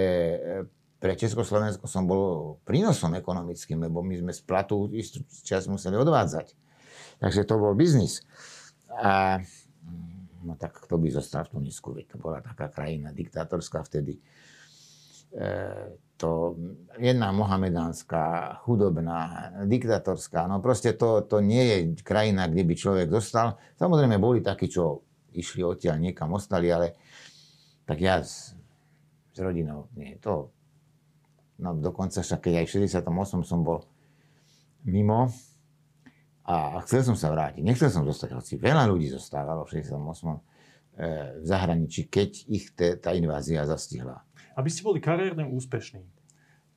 pre 1.03 1.13
Československo 1.19 1.85
som 1.91 2.07
bol 2.07 2.57
prínosom 2.63 3.19
ekonomickým, 3.19 3.83
lebo 3.83 4.01
my 4.01 4.23
sme 4.23 4.33
z 4.33 4.41
platu 4.47 4.89
istú 4.95 5.27
čas 5.43 5.67
museli 5.67 5.99
odvádzať. 5.99 6.55
Takže 7.19 7.43
to 7.45 7.59
bol 7.59 7.75
biznis. 7.75 8.23
A 8.95 9.43
no 10.45 10.55
tak 10.61 10.85
kto 10.85 11.01
by 11.01 11.09
zostal 11.09 11.49
v 11.49 11.59
Tunisku, 11.59 11.97
to 12.05 12.17
bola 12.21 12.45
taká 12.45 12.69
krajina 12.69 13.11
diktátorská 13.11 13.81
vtedy. 13.83 14.21
E, 15.33 15.49
to 16.15 16.55
jedna 17.01 17.35
mohamedánska, 17.35 18.55
chudobná, 18.63 19.51
diktatorská, 19.67 20.47
no 20.47 20.63
proste 20.63 20.95
to, 20.95 21.27
to 21.27 21.43
nie 21.43 21.65
je 21.65 21.77
krajina, 22.07 22.47
kde 22.47 22.63
by 22.63 22.75
človek 22.77 23.09
zostal. 23.11 23.59
Samozrejme 23.81 24.21
boli 24.23 24.39
takí, 24.45 24.71
čo 24.71 25.03
išli 25.35 25.67
odtiaľ 25.67 25.99
niekam, 25.99 26.31
ostali, 26.31 26.71
ale 26.71 26.95
tak 27.83 27.99
ja 27.99 28.23
s, 28.23 28.55
s 29.35 29.39
rodinou, 29.43 29.91
nie, 29.99 30.15
to, 30.23 30.55
no 31.59 31.75
dokonca 31.75 32.23
však 32.23 32.47
keď 32.47 32.63
aj 32.63 32.67
v 32.71 32.73
68 32.87 33.43
som 33.43 33.61
bol 33.67 33.83
mimo 34.87 35.35
a 36.45 36.77
chcel 36.85 37.01
som 37.01 37.17
sa 37.17 37.33
vrátiť, 37.33 37.65
nechcel 37.65 37.89
som 37.89 38.05
zostať, 38.05 38.37
hoci 38.37 38.61
veľa 38.61 38.85
ľudí 38.85 39.09
zostávalo 39.09 39.65
v 39.65 39.81
68 39.81 39.97
e, 39.97 40.39
v 41.41 41.45
zahraničí, 41.49 42.13
keď 42.13 42.31
ich 42.53 42.69
te, 42.77 43.01
tá 43.01 43.17
invázia 43.17 43.65
zastihla. 43.65 44.21
Aby 44.53 44.69
ste 44.69 44.85
boli 44.85 45.01
kariérne 45.01 45.49
úspešní, 45.49 46.05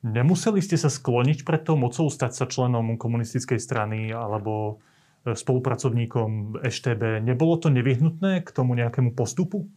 nemuseli 0.08 0.64
ste 0.64 0.80
sa 0.80 0.88
skloniť 0.88 1.44
pred 1.44 1.68
tou 1.68 1.76
mocou 1.76 2.08
stať 2.08 2.32
sa 2.32 2.44
členom 2.48 2.96
komunistickej 2.96 3.60
strany 3.60 4.08
alebo 4.08 4.80
e, 5.28 5.36
spolupracovníkom 5.36 6.64
EŠTB. 6.64 7.20
Nebolo 7.20 7.60
to 7.60 7.68
nevyhnutné 7.68 8.40
k 8.40 8.48
tomu 8.48 8.72
nejakému 8.72 9.12
postupu? 9.12 9.68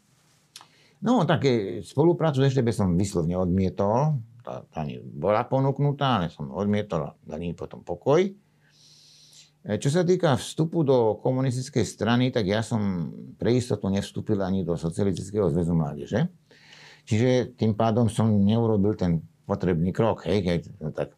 No, 1.04 1.28
také 1.28 1.84
spoluprácu 1.84 2.40
s 2.40 2.56
EŠTB 2.56 2.72
som 2.72 2.96
vyslovne 2.96 3.36
odmietol. 3.36 4.24
Tá, 4.40 4.64
tá 4.72 4.88
bola 5.04 5.44
ponúknutá, 5.44 6.24
ale 6.24 6.32
som 6.32 6.48
odmietol 6.48 7.12
a 7.12 7.16
dali 7.28 7.52
mi 7.52 7.54
potom 7.58 7.84
pokoj. 7.84 8.24
E, 9.62 9.78
čo 9.78 9.94
sa 9.94 10.02
týka 10.02 10.34
vstupu 10.34 10.82
do 10.82 11.22
komunistickej 11.22 11.86
strany, 11.86 12.34
tak 12.34 12.50
ja 12.50 12.66
som 12.66 13.14
pre 13.38 13.54
istotu 13.54 13.94
nevstúpil 13.94 14.42
ani 14.42 14.66
do 14.66 14.74
Socialistického 14.74 15.54
zväzu 15.54 15.78
mládeže. 15.78 16.34
Čiže 17.06 17.58
tým 17.58 17.78
pádom 17.78 18.10
som 18.10 18.30
neurobil 18.30 18.98
ten 18.98 19.22
potrebný 19.46 19.94
krok. 19.94 20.26
Hej, 20.26 20.40
keď, 20.46 20.62
no, 20.82 20.90
tak, 20.94 21.14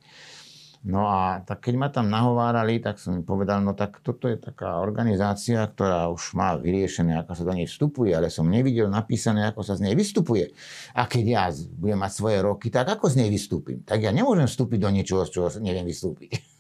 no 0.84 1.08
a 1.08 1.44
tak 1.44 1.64
keď 1.64 1.74
ma 1.76 1.88
tam 1.92 2.08
nahovárali, 2.12 2.84
tak 2.84 3.00
som 3.00 3.24
povedal, 3.24 3.64
no 3.64 3.76
tak 3.76 4.00
toto 4.04 4.28
je 4.28 4.40
taká 4.40 4.80
organizácia, 4.80 5.64
ktorá 5.64 6.12
už 6.12 6.36
má 6.36 6.56
vyriešené, 6.60 7.24
ako 7.24 7.32
sa 7.36 7.44
do 7.48 7.54
nej 7.56 7.68
vstupuje, 7.68 8.12
ale 8.12 8.28
som 8.28 8.48
nevidel 8.48 8.92
napísané, 8.92 9.48
ako 9.48 9.64
sa 9.64 9.80
z 9.80 9.88
nej 9.88 9.96
vystupuje. 9.96 10.52
A 10.96 11.08
keď 11.08 11.24
ja 11.24 11.44
budem 11.80 12.00
mať 12.00 12.12
svoje 12.12 12.38
roky, 12.44 12.68
tak 12.72 12.92
ako 12.92 13.08
z 13.08 13.24
nej 13.24 13.30
vystúpim? 13.32 13.84
Tak 13.84 14.04
ja 14.04 14.12
nemôžem 14.12 14.48
vstúpiť 14.48 14.80
do 14.84 14.90
niečoho, 14.92 15.24
z 15.28 15.32
čoho 15.32 15.48
neviem 15.64 15.88
vystúpiť. 15.88 16.44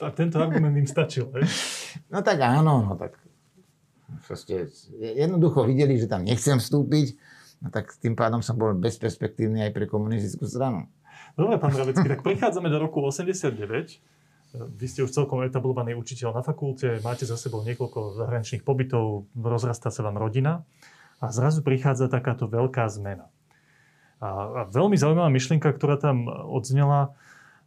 A 0.00 0.08
tento 0.10 0.40
argument 0.40 0.76
im 0.76 0.88
stačil, 0.88 1.28
hej? 1.36 1.44
No 2.08 2.24
tak 2.24 2.40
áno, 2.40 2.80
no 2.84 2.92
tak 2.96 3.20
proste 4.24 4.72
jednoducho 4.96 5.68
videli, 5.68 6.00
že 6.00 6.08
tam 6.08 6.24
nechcem 6.24 6.56
vstúpiť, 6.56 7.20
No 7.60 7.68
tak 7.68 7.92
tým 8.00 8.16
pádom 8.16 8.40
som 8.40 8.56
bol 8.56 8.72
bezperspektívny 8.72 9.68
aj 9.68 9.72
pre 9.76 9.84
komunistickú 9.84 10.48
stranu. 10.48 10.88
Dobre, 11.36 11.60
pán 11.60 11.76
Ravecký, 11.80 12.08
tak 12.08 12.24
prichádzame 12.24 12.72
do 12.72 12.80
roku 12.80 13.04
89. 13.04 14.00
Vy 14.50 14.86
ste 14.90 15.06
už 15.06 15.14
celkom 15.14 15.46
etablovaný 15.46 15.94
učiteľ 15.94 16.34
na 16.34 16.42
fakulte, 16.42 16.98
máte 17.06 17.22
za 17.22 17.38
sebou 17.38 17.62
niekoľko 17.62 18.18
zahraničných 18.18 18.66
pobytov, 18.66 19.30
rozrastá 19.38 19.94
sa 19.94 20.02
vám 20.02 20.18
rodina 20.18 20.66
a 21.22 21.30
zrazu 21.30 21.62
prichádza 21.62 22.10
takáto 22.10 22.50
veľká 22.50 22.82
zmena. 22.90 23.30
A, 24.18 24.26
a 24.26 24.62
veľmi 24.66 24.98
zaujímavá 24.98 25.30
myšlienka, 25.30 25.70
ktorá 25.70 26.00
tam 26.00 26.26
odznela, 26.26 27.14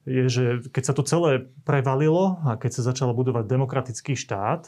je, 0.03 0.23
že 0.27 0.43
keď 0.71 0.83
sa 0.83 0.93
to 0.93 1.03
celé 1.07 1.47
prevalilo 1.63 2.39
a 2.43 2.59
keď 2.59 2.71
sa 2.79 2.87
začalo 2.91 3.15
budovať 3.15 3.47
demokratický 3.47 4.19
štát, 4.19 4.67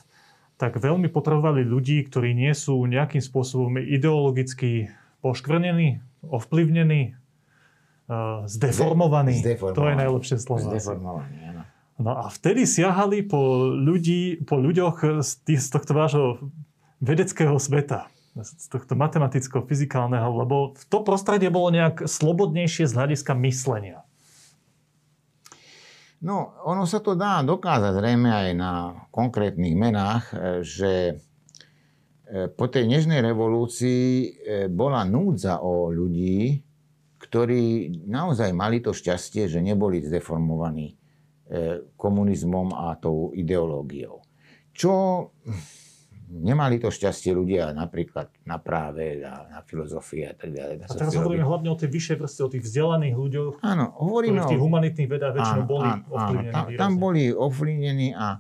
tak 0.55 0.79
veľmi 0.79 1.11
potrebovali 1.11 1.67
ľudí, 1.67 1.99
ktorí 2.07 2.31
nie 2.31 2.55
sú 2.55 2.79
nejakým 2.87 3.19
spôsobom 3.19 3.75
ideologicky 3.75 4.87
poškvrnený, 5.19 5.99
ovplyvnený, 6.23 7.19
uh, 8.07 8.47
zdeformovaný. 8.47 9.43
zdeformovaný. 9.43 9.75
To 9.75 9.83
je 9.83 9.95
najlepšie 9.99 10.37
slovo. 10.39 10.67
Zdeformovaný, 10.71 11.37
áno. 11.51 11.63
No 11.95 12.11
a 12.15 12.27
vtedy 12.31 12.67
siahali 12.67 13.23
po, 13.23 13.71
ľudí, 13.71 14.43
po 14.43 14.59
ľuďoch 14.59 15.23
z, 15.23 15.31
tých, 15.47 15.63
z 15.63 15.69
tohto 15.75 15.91
vášho 15.95 16.25
vedeckého 17.03 17.55
sveta, 17.59 18.07
z 18.35 18.67
tohto 18.67 18.95
matematicko-fyzikálneho, 18.99 20.27
lebo 20.43 20.75
to 20.91 21.03
prostredie 21.03 21.47
bolo 21.47 21.71
nejak 21.71 22.03
slobodnejšie 22.07 22.87
z 22.87 22.93
hľadiska 22.95 23.31
myslenia. 23.43 24.04
No, 26.23 26.55
ono 26.63 26.87
sa 26.87 27.03
to 27.03 27.17
dá 27.17 27.43
dokázať 27.43 27.91
zrejme 27.99 28.31
aj 28.31 28.49
na 28.55 28.71
konkrétnych 29.11 29.75
menách, 29.75 30.31
že 30.63 31.19
E, 32.25 32.49
po 32.49 32.65
tej 32.65 32.89
nežnej 32.89 33.21
revolúcii 33.21 34.01
e, 34.01 34.27
bola 34.65 35.05
núdza 35.05 35.61
o 35.61 35.93
ľudí, 35.93 36.57
ktorí 37.21 37.93
naozaj 38.09 38.49
mali 38.49 38.81
to 38.81 38.97
šťastie, 38.97 39.45
že 39.45 39.61
neboli 39.61 40.01
zdeformovaní 40.01 40.89
e, 40.89 40.95
komunizmom 41.93 42.73
a 42.73 42.97
tou 42.97 43.29
ideológiou. 43.29 44.25
Čo 44.73 44.93
nemali 46.25 46.81
to 46.81 46.89
šťastie 46.89 47.31
ľudia 47.33 47.69
napríklad 47.75 48.33
na 48.49 48.57
práve, 48.57 49.21
na, 49.21 49.45
na 49.49 49.59
filozofii 49.61 50.23
a 50.25 50.33
tak 50.33 50.49
ďalej. 50.53 50.85
A 50.85 50.93
teraz 50.93 51.13
hovoríme 51.13 51.45
hlavne 51.45 51.69
o 51.69 51.77
tej 51.77 51.89
vyššej 51.93 52.17
vrste, 52.21 52.41
o 52.41 52.49
tých 52.49 52.63
vzdelaných 52.65 53.15
ľuďoch, 53.15 53.53
áno, 53.61 53.85
hovoríme 54.01 54.41
ktorí 54.41 54.47
v 54.47 54.51
tých 54.57 54.63
humanitných 54.63 55.09
vedách 55.09 55.33
väčšinou 55.37 55.63
boli 55.69 55.89
áno, 55.89 56.03
ovplyvnení. 56.09 56.49
Áno, 56.49 56.55
tam, 56.55 56.65
tam 56.75 56.91
boli 56.97 57.23
ovplyvnení 57.29 58.07
a 58.17 58.27
e, 58.33 58.37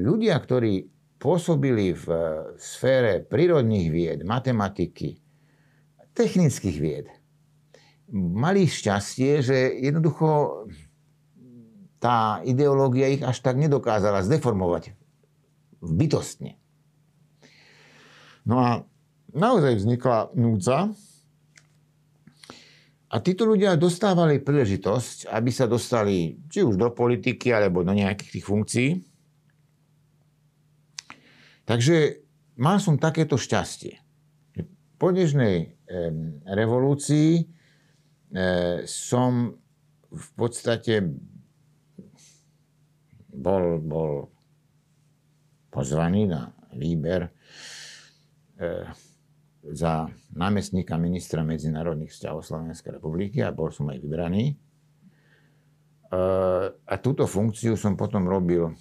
ľudia, 0.00 0.36
ktorí 0.40 0.92
pôsobili 1.22 1.94
v 1.94 2.06
eh, 2.10 2.24
sfére 2.58 3.22
prírodných 3.22 3.88
vied, 3.94 4.18
matematiky, 4.26 5.22
technických 6.18 6.78
vied, 6.82 7.06
mali 8.12 8.66
šťastie, 8.66 9.40
že 9.40 9.56
jednoducho 9.78 10.66
tá 12.02 12.42
ideológia 12.42 13.14
ich 13.14 13.22
až 13.22 13.38
tak 13.38 13.54
nedokázala 13.56 14.26
zdeformovať 14.26 14.98
bytostne. 15.78 16.58
No 18.42 18.56
a 18.58 18.70
naozaj 19.30 19.78
vznikla 19.78 20.34
núdza 20.34 20.90
a 23.12 23.16
títo 23.20 23.44
ľudia 23.44 23.76
dostávali 23.76 24.40
príležitosť, 24.40 25.28
aby 25.30 25.50
sa 25.52 25.68
dostali 25.68 26.40
či 26.48 26.64
už 26.64 26.80
do 26.80 26.88
politiky, 26.90 27.52
alebo 27.52 27.84
do 27.84 27.92
nejakých 27.92 28.40
tých 28.40 28.46
funkcií. 28.48 28.90
Takže 31.68 32.24
mal 32.58 32.82
som 32.82 32.98
takéto 32.98 33.38
šťastie. 33.38 34.00
Po 34.98 35.12
dnešnej 35.12 35.78
revolúcii 36.48 37.46
som 38.88 39.60
v 40.12 40.28
podstate 40.36 41.04
bol, 43.28 43.76
bol 43.76 44.32
pozvaný 45.68 46.32
na 46.32 46.52
výber 46.72 47.28
za 49.62 50.10
námestníka 50.34 50.98
ministra 50.98 51.46
medzinárodných 51.46 52.10
vzťahov 52.10 52.42
Slovenskej 52.42 52.98
republiky 52.98 53.38
a 53.46 53.54
bol 53.54 53.70
som 53.70 53.86
aj 53.94 53.98
vybraný. 54.02 54.44
E, 54.50 54.54
a 56.74 56.94
túto 56.98 57.30
funkciu 57.30 57.78
som 57.78 57.94
potom 57.94 58.26
robil 58.26 58.74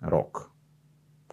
rok 0.00 0.56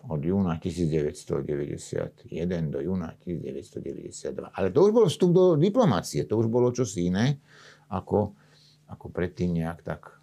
od 0.04 0.20
júna 0.20 0.60
1991 0.60 2.28
do 2.68 2.80
júna 2.84 3.16
1992. 3.24 4.52
Ale 4.52 4.68
to 4.76 4.80
už 4.84 4.92
bol 4.92 5.08
vstup 5.08 5.32
do 5.32 5.56
diplomácie, 5.56 6.28
to 6.28 6.36
už 6.36 6.52
bolo 6.52 6.76
čosi 6.76 7.08
iné, 7.08 7.40
ako, 7.88 8.36
ako 8.92 9.06
predtým 9.16 9.64
nejak 9.64 9.80
tak 9.80 10.20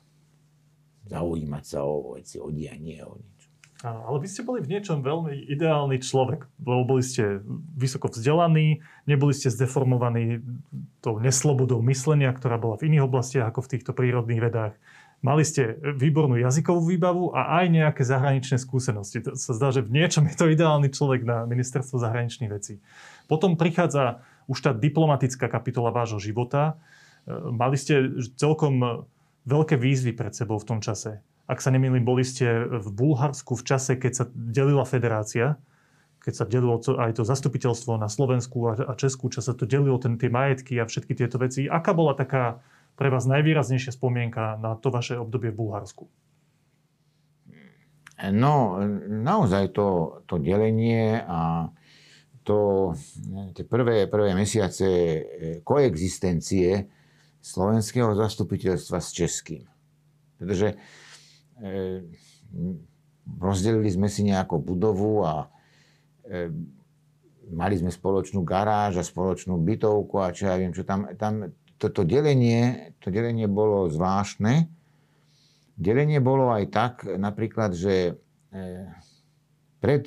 zaujímať 1.09 1.65
sa 1.65 1.89
o 1.89 2.13
veci, 2.21 2.37
o 2.37 2.53
dianie, 2.53 3.01
o 3.09 3.17
niečo. 3.17 3.40
Áno, 3.81 4.05
ale 4.05 4.21
vy 4.21 4.29
ste 4.29 4.45
boli 4.45 4.61
v 4.61 4.77
niečom 4.77 5.01
veľmi 5.01 5.49
ideálny 5.57 6.05
človek, 6.05 6.45
lebo 6.61 6.85
boli 6.85 7.01
ste 7.01 7.41
vysoko 7.73 8.13
vzdelaní, 8.13 8.85
neboli 9.09 9.33
ste 9.33 9.49
zdeformovaní 9.49 10.45
tou 11.01 11.17
neslobodou 11.17 11.81
myslenia, 11.89 12.29
ktorá 12.37 12.61
bola 12.61 12.77
v 12.77 12.93
iných 12.93 13.09
oblastiach 13.09 13.49
ako 13.49 13.65
v 13.65 13.71
týchto 13.73 13.97
prírodných 13.97 14.45
vedách. 14.45 14.77
Mali 15.25 15.45
ste 15.49 15.81
výbornú 15.81 16.37
jazykovú 16.41 16.93
výbavu 16.93 17.33
a 17.33 17.61
aj 17.61 17.73
nejaké 17.73 18.03
zahraničné 18.05 18.61
skúsenosti. 18.61 19.25
To 19.25 19.37
sa 19.37 19.53
zdá, 19.57 19.73
že 19.73 19.85
v 19.85 19.97
niečom 19.97 20.29
je 20.29 20.37
to 20.37 20.49
ideálny 20.49 20.93
človek 20.93 21.25
na 21.25 21.49
ministerstvo 21.49 22.01
zahraničných 22.01 22.53
vecí. 22.53 22.85
Potom 23.29 23.57
prichádza 23.57 24.25
už 24.45 24.61
tá 24.61 24.73
diplomatická 24.77 25.49
kapitola 25.49 25.93
vášho 25.93 26.21
života. 26.21 26.81
E, 27.29 27.33
mali 27.33 27.77
ste 27.77 28.13
celkom 28.37 29.09
veľké 29.45 29.77
výzvy 29.77 30.17
pred 30.17 30.33
sebou 30.33 30.57
v 30.57 30.69
tom 30.69 30.81
čase. 30.81 31.21
Ak 31.51 31.59
sa 31.59 31.75
nemýlim, 31.75 32.07
boli 32.07 32.23
ste 32.23 32.47
v 32.71 32.89
Bulharsku 32.95 33.59
v 33.59 33.67
čase, 33.67 33.99
keď 33.99 34.13
sa 34.15 34.25
delila 34.31 34.87
federácia, 34.87 35.59
keď 36.23 36.35
sa 36.37 36.45
delilo 36.47 36.79
aj 36.79 37.19
to 37.19 37.27
zastupiteľstvo 37.27 37.99
na 37.99 38.07
Slovensku 38.07 38.71
a 38.71 38.95
Česku, 38.95 39.35
čo 39.35 39.43
sa 39.43 39.51
to 39.51 39.67
delilo, 39.67 39.99
ten, 39.99 40.15
tie 40.15 40.31
majetky 40.31 40.79
a 40.79 40.87
všetky 40.87 41.19
tieto 41.19 41.43
veci. 41.43 41.67
Aká 41.67 41.91
bola 41.91 42.15
taká 42.15 42.63
pre 42.95 43.11
vás 43.11 43.27
najvýraznejšia 43.27 43.97
spomienka 43.97 44.61
na 44.63 44.79
to 44.79 44.95
vaše 44.95 45.19
obdobie 45.19 45.51
v 45.51 45.59
Bulharsku? 45.59 46.07
No, 48.21 48.79
naozaj 49.09 49.73
to, 49.73 50.21
to 50.29 50.37
delenie 50.37 51.25
a 51.25 51.73
to, 52.45 52.93
tie 53.57 53.65
prvé, 53.65 54.05
prvé 54.05 54.37
mesiace 54.37 54.87
koexistencie 55.65 56.85
slovenského 57.41 58.13
zastupiteľstva 58.13 59.01
s 59.01 59.09
českým. 59.17 59.65
Pretože 60.37 60.77
e, 61.61 62.03
rozdelili 63.39 63.91
sme 63.93 64.09
si 64.09 64.27
nejakú 64.27 64.59
budovu 64.59 65.23
a 65.23 65.47
e, 66.27 66.49
mali 67.53 67.75
sme 67.77 67.93
spoločnú 67.93 68.43
garáž 68.43 68.99
a 68.99 69.05
spoločnú 69.07 69.59
bytovku 69.61 70.17
a 70.19 70.33
čo 70.35 70.49
ja 70.51 70.57
viem, 70.57 70.73
čo 70.73 70.83
tam, 70.83 71.07
tam 71.15 71.53
toto 71.81 72.05
delenie, 72.05 72.93
to 73.01 73.09
delenie 73.09 73.49
bolo 73.49 73.89
zvláštne. 73.89 74.69
Delenie 75.81 76.21
bolo 76.21 76.53
aj 76.53 76.65
tak, 76.69 76.95
napríklad, 77.09 77.73
že 77.73 78.21
e, 78.53 78.61
pred 79.81 80.05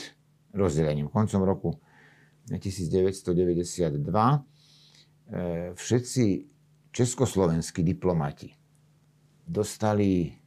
rozdelením, 0.53 1.09
koncom 1.09 1.41
roku 1.41 1.69
1992, 2.53 3.97
e, 3.97 4.37
všetci 5.73 6.25
československí 6.93 7.81
diplomati 7.81 8.53
dostali 9.49 10.42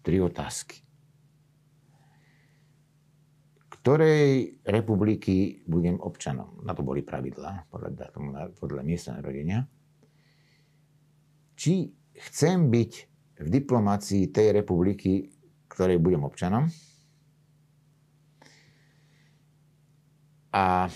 tri 0.00 0.20
otázky. 0.20 0.80
Ktorej 3.80 4.60
republiky 4.68 5.64
budem 5.64 5.96
občanom? 5.96 6.60
Na 6.64 6.76
to 6.76 6.84
boli 6.84 7.00
pravidlá 7.00 7.64
podľa, 7.72 8.12
podľa 8.60 8.82
miesta 8.84 9.16
narodenia. 9.16 9.64
Či 11.56 11.88
chcem 12.28 12.68
byť 12.68 12.92
v 13.40 13.48
diplomácii 13.48 14.28
tej 14.28 14.52
republiky, 14.52 15.32
ktorej 15.72 15.96
budem 15.96 16.28
občanom. 16.28 16.68
A 20.52 20.92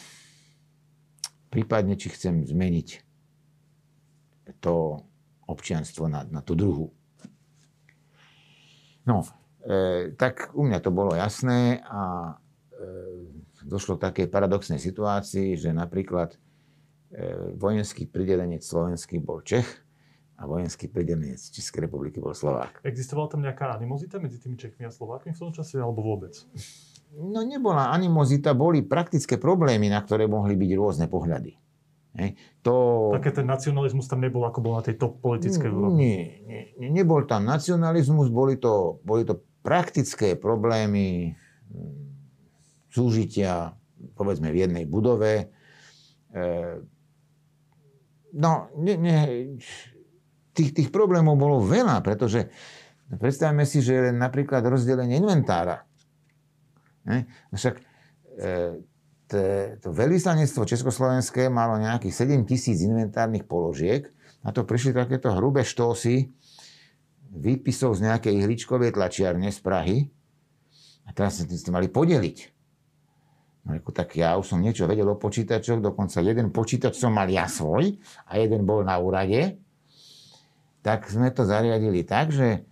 prípadne, 1.48 1.96
či 1.96 2.12
chcem 2.12 2.44
zmeniť 2.44 2.88
to 4.60 5.00
občianstvo 5.48 6.04
na, 6.10 6.26
na 6.28 6.44
tú 6.44 6.52
druhú. 6.52 6.92
No, 9.04 9.24
e, 9.64 10.12
tak 10.16 10.52
u 10.56 10.64
mňa 10.64 10.78
to 10.80 10.90
bolo 10.92 11.12
jasné 11.12 11.84
a 11.84 12.34
e, 12.72 12.84
došlo 13.64 13.96
k 13.96 14.04
takej 14.10 14.26
paradoxnej 14.28 14.80
situácii, 14.80 15.56
že 15.56 15.72
napríklad 15.72 16.36
e, 16.36 16.38
vojenský 17.56 18.08
pridelenec 18.08 18.64
slovenský 18.64 19.20
bol 19.20 19.44
Čech 19.44 19.66
a 20.36 20.48
vojenský 20.48 20.90
pridelenec 20.90 21.38
Českej 21.38 21.86
republiky 21.86 22.18
bol 22.18 22.34
Slovák. 22.34 22.82
Existovala 22.82 23.30
tam 23.30 23.40
nejaká 23.44 23.70
animozita 23.72 24.18
medzi 24.18 24.42
tými 24.42 24.58
Čechmi 24.58 24.84
a 24.84 24.92
Slovákmi 24.92 25.32
v 25.32 25.40
tom 25.40 25.52
čase 25.54 25.78
alebo 25.78 26.02
vôbec? 26.02 26.34
No 27.14 27.46
nebola 27.46 27.94
animozita, 27.94 28.58
boli 28.58 28.82
praktické 28.82 29.38
problémy, 29.38 29.86
na 29.86 30.02
ktoré 30.02 30.26
mohli 30.26 30.58
byť 30.58 30.70
rôzne 30.74 31.06
pohľady. 31.06 31.54
Hej. 32.14 32.38
To... 32.62 33.10
Také 33.10 33.34
ten 33.34 33.46
nacionalizmus 33.46 34.06
tam 34.06 34.22
nebol, 34.22 34.46
ako 34.46 34.62
bol 34.62 34.78
na 34.78 34.86
tej 34.86 34.94
top 34.94 35.18
politickej 35.18 35.66
úrovni? 35.66 35.98
Nie, 35.98 36.62
nie, 36.78 36.88
nebol 36.94 37.26
tam 37.26 37.42
nacionalizmus, 37.42 38.30
boli 38.30 38.54
to, 38.54 39.02
boli 39.02 39.26
to 39.26 39.42
praktické 39.66 40.38
problémy 40.38 41.34
hm, 41.34 42.04
súžitia, 42.94 43.74
povedzme, 44.14 44.54
v 44.54 44.62
jednej 44.62 44.84
budove. 44.86 45.50
E, 46.30 46.46
no, 48.38 48.70
ne, 48.78 48.94
ne, 48.94 49.16
tých, 50.54 50.70
tých 50.70 50.90
problémov 50.94 51.34
bolo 51.34 51.58
veľa, 51.66 51.98
pretože 51.98 52.46
predstavme 53.10 53.66
si, 53.66 53.82
že 53.82 54.14
napríklad 54.14 54.62
rozdelenie 54.62 55.18
inventára. 55.18 55.82
Ne? 57.10 57.26
Však 57.50 57.74
e, 58.38 58.78
to 59.82 59.88
veľvyslanectvo 59.90 60.62
Československé 60.64 61.50
malo 61.50 61.78
nejakých 61.80 62.14
7 62.38 62.48
tisíc 62.48 62.80
inventárnych 62.82 63.44
položiek. 63.44 64.08
Na 64.44 64.52
to 64.52 64.62
prišli 64.62 64.94
takéto 64.94 65.32
hrubé 65.34 65.64
štosy 65.64 66.30
výpisov 67.34 67.98
z 67.98 68.06
nejakej 68.06 68.44
ihličkovej 68.44 68.94
tlačiarne 68.94 69.50
z 69.50 69.58
Prahy. 69.58 69.98
A 71.04 71.12
teraz 71.12 71.42
ste 71.42 71.70
mali 71.74 71.90
podeliť. 71.90 72.38
No 73.64 73.72
reku, 73.72 73.96
tak 73.96 74.12
ja 74.20 74.36
už 74.36 74.54
som 74.54 74.60
niečo 74.60 74.84
vedel 74.84 75.08
o 75.08 75.16
počítačoch, 75.16 75.80
dokonca 75.80 76.20
jeden 76.20 76.52
počítač 76.52 77.00
som 77.00 77.16
mal 77.16 77.28
ja 77.32 77.48
svoj 77.48 77.96
a 78.28 78.36
jeden 78.36 78.68
bol 78.68 78.84
na 78.84 79.00
úrade. 79.00 79.56
Tak 80.84 81.08
sme 81.08 81.32
to 81.32 81.48
zariadili 81.48 82.04
tak, 82.04 82.28
že 82.28 82.68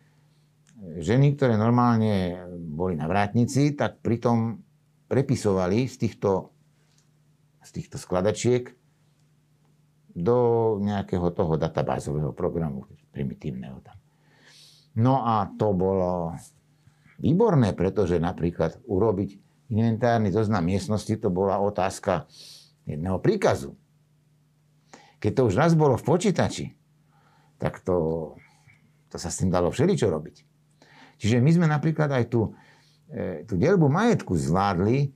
ženy, 1.00 1.32
ktoré 1.32 1.56
normálne 1.56 2.44
boli 2.60 2.92
na 2.92 3.08
vrátnici, 3.08 3.72
tak 3.72 4.04
pritom 4.04 4.60
prepisovali 5.08 5.88
z 5.88 5.96
týchto, 5.96 6.51
z 7.62 7.70
týchto 7.70 7.96
skladačiek 7.96 8.74
do 10.12 10.36
nejakého 10.82 11.32
toho 11.32 11.56
databázového 11.56 12.36
programu, 12.36 12.84
primitívneho 13.14 13.80
tam. 13.80 13.96
No 14.92 15.24
a 15.24 15.48
to 15.56 15.72
bolo 15.72 16.36
výborné, 17.16 17.72
pretože 17.72 18.20
napríklad 18.20 18.76
urobiť 18.84 19.40
inventárny 19.72 20.28
zoznam 20.28 20.68
miestnosti, 20.68 21.16
to 21.16 21.32
bola 21.32 21.56
otázka 21.64 22.28
jedného 22.84 23.16
príkazu. 23.24 23.72
Keď 25.16 25.32
to 25.32 25.42
už 25.48 25.54
raz 25.56 25.72
bolo 25.72 25.96
v 25.96 26.04
počítači, 26.04 26.76
tak 27.56 27.80
to, 27.80 28.36
to 29.08 29.16
sa 29.16 29.32
s 29.32 29.40
tým 29.40 29.48
dalo 29.48 29.72
všeličo 29.72 30.12
robiť. 30.12 30.36
Čiže 31.22 31.40
my 31.40 31.50
sme 31.54 31.66
napríklad 31.70 32.10
aj 32.10 32.24
tu 32.28 32.52
E, 33.12 33.44
tú 33.44 33.60
delbu 33.60 33.92
majetku 33.92 34.32
zvládli 34.32 35.12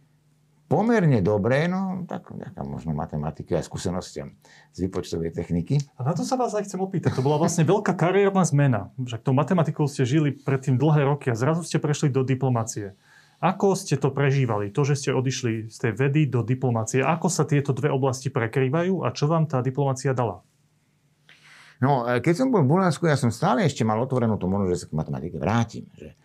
pomerne 0.66 1.22
dobre, 1.22 1.70
no 1.70 2.02
tak 2.10 2.30
nejaká 2.34 2.66
možno 2.66 2.92
matematiky 2.92 3.54
a 3.54 3.62
skúsenostiam 3.62 4.34
z 4.74 4.86
výpočtovej 4.86 5.30
techniky. 5.34 5.78
A 5.98 6.06
na 6.06 6.12
to 6.12 6.26
sa 6.26 6.34
vás 6.34 6.52
aj 6.54 6.66
chcem 6.66 6.82
opýtať. 6.82 7.14
To 7.14 7.22
bola 7.22 7.38
vlastne 7.38 7.62
veľká 7.62 7.94
kariérna 7.94 8.42
zmena. 8.42 8.90
Však 8.98 9.22
tou 9.22 9.34
matematikou 9.34 9.86
ste 9.86 10.02
žili 10.02 10.34
predtým 10.34 10.76
dlhé 10.76 11.06
roky 11.06 11.30
a 11.30 11.38
zrazu 11.38 11.62
ste 11.62 11.78
prešli 11.78 12.10
do 12.10 12.26
diplomácie. 12.26 12.98
Ako 13.38 13.76
ste 13.76 14.00
to 14.00 14.10
prežívali? 14.10 14.72
To, 14.72 14.82
že 14.82 14.96
ste 14.96 15.10
odišli 15.12 15.68
z 15.68 15.76
tej 15.76 15.92
vedy 15.92 16.26
do 16.26 16.40
diplomácie. 16.40 17.04
Ako 17.04 17.28
sa 17.28 17.44
tieto 17.44 17.76
dve 17.76 17.92
oblasti 17.92 18.32
prekrývajú 18.32 19.04
a 19.04 19.12
čo 19.12 19.28
vám 19.28 19.44
tá 19.44 19.60
diplomácia 19.60 20.16
dala? 20.16 20.40
No, 21.76 22.08
e, 22.08 22.24
keď 22.24 22.32
som 22.32 22.48
bol 22.48 22.64
v 22.64 22.72
Bulharsku, 22.72 23.04
ja 23.04 23.20
som 23.20 23.28
stále 23.28 23.68
ešte 23.68 23.84
mal 23.84 24.00
otvorenú 24.00 24.40
tú 24.40 24.48
možnosť, 24.48 24.72
že 24.72 24.80
sa 24.80 24.88
k 24.88 24.96
matematike 24.96 25.36
vrátim. 25.36 25.84
Že 25.92 26.16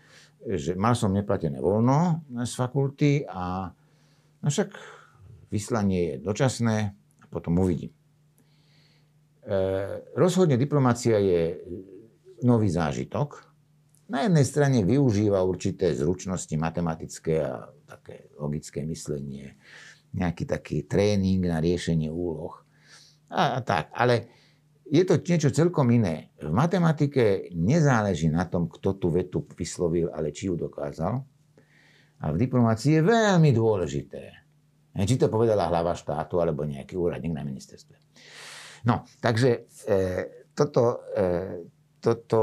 že 0.41 0.73
mal 0.73 0.97
som 0.97 1.13
neplatené 1.13 1.61
voľno 1.61 2.25
z 2.33 2.53
fakulty 2.57 3.29
a 3.29 3.69
no 4.41 4.47
však 4.49 4.69
vyslanie 5.49 5.99
je 6.03 6.15
dočasné 6.21 6.77
a 6.95 7.25
potom 7.29 7.61
uvidím. 7.61 7.93
E, 9.41 9.57
rozhodne 10.17 10.57
diplomácia 10.57 11.17
je 11.17 11.61
nový 12.45 12.69
zážitok. 12.69 13.49
Na 14.11 14.27
jednej 14.27 14.43
strane 14.43 14.83
využíva 14.83 15.39
určité 15.45 15.95
zručnosti 15.95 16.51
matematické 16.59 17.33
a 17.41 17.71
také 17.87 18.27
logické 18.35 18.83
myslenie, 18.83 19.55
nejaký 20.11 20.43
taký 20.43 20.83
tréning 20.83 21.47
na 21.47 21.63
riešenie 21.63 22.11
úloh 22.11 22.61
a, 23.31 23.57
a 23.57 23.59
tak. 23.63 23.95
Ale 23.95 24.27
je 24.91 25.07
to 25.07 25.23
niečo 25.23 25.55
celkom 25.55 25.87
iné. 25.95 26.35
V 26.43 26.51
matematike 26.51 27.47
nezáleží 27.55 28.27
na 28.27 28.43
tom, 28.43 28.67
kto 28.67 28.99
tú 28.99 29.07
vetu 29.07 29.47
vyslovil, 29.55 30.11
ale 30.11 30.35
či 30.35 30.51
ju 30.51 30.59
dokázal. 30.59 31.23
A 32.21 32.29
v 32.29 32.37
diplomácii 32.37 33.01
je 33.01 33.03
veľmi 33.03 33.49
dôležité, 33.51 34.23
či 34.93 35.15
to 35.17 35.27
povedala 35.27 35.69
hlava 35.69 35.97
štátu 35.97 36.37
alebo 36.37 36.65
nejaký 36.65 36.93
úradník 36.93 37.33
na 37.33 37.41
ministerstve. 37.41 37.97
No, 38.85 39.05
takže 39.21 39.69
e, 39.85 39.99
toto, 40.53 41.05
e, 41.13 41.65
toto 42.01 42.41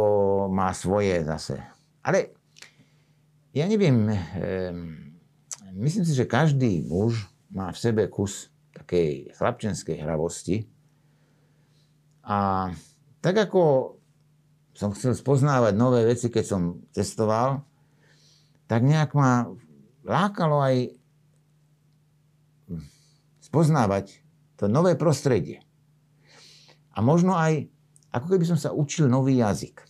má 0.50 0.70
svoje 0.74 1.22
zase. 1.22 1.58
Ale 2.02 2.34
ja 3.54 3.66
neviem, 3.66 4.10
e, 4.10 4.18
myslím 5.78 6.04
si, 6.06 6.14
že 6.14 6.30
každý 6.30 6.82
muž 6.86 7.26
má 7.50 7.70
v 7.74 7.78
sebe 7.78 8.02
kus 8.06 8.50
takej 8.74 9.34
chlapčenskej 9.34 9.98
hravosti, 9.98 10.66
a 12.28 12.68
tak 13.24 13.40
ako 13.40 13.96
som 14.76 14.92
chcel 14.92 15.16
spoznávať 15.16 15.72
nové 15.74 16.04
veci, 16.04 16.28
keď 16.28 16.44
som 16.44 16.62
cestoval, 16.92 17.64
tak 18.68 18.84
nejak 18.84 19.16
ma 19.16 19.48
lákalo 20.04 20.62
aj 20.62 20.98
spoznávať 23.48 24.20
to 24.60 24.68
nové 24.68 24.98
prostredie. 24.98 25.64
A 26.92 27.00
možno 27.00 27.38
aj, 27.38 27.70
ako 28.10 28.26
keby 28.36 28.44
som 28.44 28.58
sa 28.58 28.74
učil 28.74 29.06
nový 29.06 29.38
jazyk. 29.38 29.86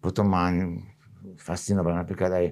Potom 0.00 0.30
ma 0.32 0.48
fascinovalo 1.36 1.98
napríklad 2.00 2.30
aj, 2.32 2.46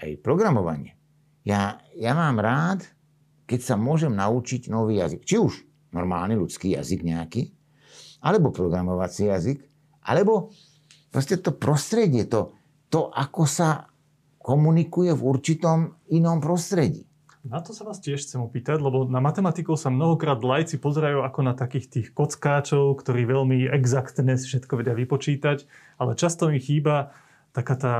aj 0.00 0.10
programovanie. 0.24 0.96
Ja, 1.44 1.76
ja 1.92 2.16
mám 2.16 2.40
rád, 2.40 2.86
keď 3.44 3.60
sa 3.60 3.74
môžem 3.76 4.16
naučiť 4.16 4.72
nový 4.72 5.02
jazyk. 5.02 5.26
Či 5.28 5.36
už 5.36 5.54
normálny 5.92 6.38
ľudský 6.38 6.72
jazyk 6.72 7.04
nejaký, 7.04 7.52
alebo 8.24 8.54
programovací 8.54 9.28
jazyk, 9.28 9.60
alebo 10.08 10.54
proste 11.12 11.36
to 11.36 11.52
prostredie, 11.52 12.24
to, 12.24 12.56
to 12.88 13.12
ako 13.12 13.44
sa 13.44 13.92
komunikuje 14.44 15.16
v 15.16 15.22
určitom 15.24 15.96
inom 16.12 16.44
prostredí. 16.44 17.08
Na 17.44 17.60
to 17.60 17.76
sa 17.76 17.84
vás 17.84 18.00
tiež 18.00 18.24
chcem 18.24 18.40
opýtať, 18.40 18.80
lebo 18.80 19.04
na 19.04 19.20
matematikov 19.20 19.76
sa 19.76 19.92
mnohokrát 19.92 20.40
lajci 20.40 20.80
pozerajú 20.80 21.24
ako 21.24 21.40
na 21.44 21.52
takých 21.52 21.86
tých 21.92 22.08
kockáčov, 22.16 22.96
ktorí 23.00 23.28
veľmi 23.28 23.68
exaktne 23.68 24.36
všetko 24.36 24.80
vedia 24.80 24.96
vypočítať, 24.96 25.68
ale 26.00 26.16
často 26.16 26.48
im 26.48 26.56
chýba 26.56 27.12
taká 27.52 27.74
tá 27.76 27.94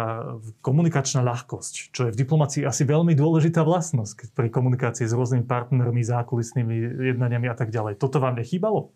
komunikačná 0.65 1.21
ľahkosť, 1.23 1.95
čo 1.95 2.01
je 2.09 2.13
v 2.17 2.21
diplomácii 2.25 2.65
asi 2.65 2.83
veľmi 2.89 3.13
dôležitá 3.15 3.63
vlastnosť 3.63 4.33
pri 4.33 4.49
komunikácii 4.49 5.07
s 5.07 5.13
rôznymi 5.15 5.45
partnermi, 5.47 6.03
zákulisnými 6.03 6.75
jednaniami 7.15 7.47
a 7.47 7.55
tak 7.57 7.71
ďalej. 7.71 8.01
Toto 8.01 8.19
vám 8.19 8.41
nechýbalo? 8.41 8.91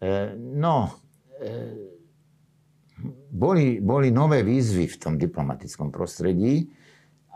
E, 0.00 0.32
no, 0.34 0.96
e, 1.38 1.87
boli, 3.30 3.78
boli 3.78 4.10
nové 4.10 4.42
výzvy 4.42 4.90
v 4.90 4.96
tom 4.98 5.14
diplomatickom 5.16 5.94
prostredí, 5.94 6.66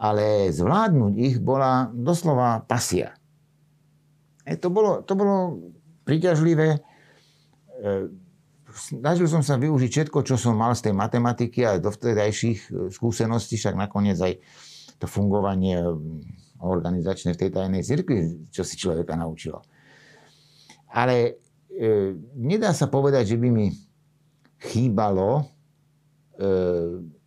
ale 0.03 0.51
zvládnuť 0.51 1.15
ich 1.19 1.37
bola 1.39 1.87
doslova 1.95 2.67
pasia. 2.67 3.15
E, 4.43 4.59
to, 4.59 4.69
bolo, 4.75 5.07
to 5.07 5.15
bolo 5.15 5.63
príťažlivé. 6.03 6.79
E, 6.79 6.79
snažil 8.75 9.31
som 9.31 9.47
sa 9.47 9.55
využiť 9.61 9.91
všetko, 9.91 10.19
čo 10.27 10.35
som 10.35 10.59
mal 10.59 10.75
z 10.75 10.91
tej 10.91 10.95
matematiky 10.99 11.63
a 11.63 11.79
do 11.79 11.95
vtedajších 11.95 12.59
e, 12.67 12.71
skúseností, 12.91 13.55
však 13.55 13.79
nakoniec 13.79 14.19
aj 14.19 14.43
to 14.99 15.07
fungovanie 15.07 15.79
organizačné 16.63 17.35
v 17.35 17.41
tej 17.43 17.51
tajnej 17.51 17.83
cirkvi, 17.83 18.51
čo 18.55 18.63
si 18.63 18.79
človeka 18.79 19.19
naučilo. 19.19 19.67
Ale 20.95 21.43
e, 21.71 22.15
nedá 22.39 22.71
sa 22.71 22.87
povedať, 22.87 23.35
že 23.35 23.37
by 23.39 23.49
mi 23.51 23.67
chýbalo 24.63 25.51
e, 26.39 27.23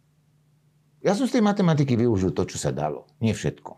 ja 1.06 1.14
som 1.14 1.30
z 1.30 1.38
tej 1.38 1.46
matematiky 1.46 1.94
využil 1.94 2.34
to, 2.34 2.50
čo 2.50 2.58
sa 2.58 2.74
dalo. 2.74 3.06
Nie 3.22 3.38
všetko. 3.38 3.78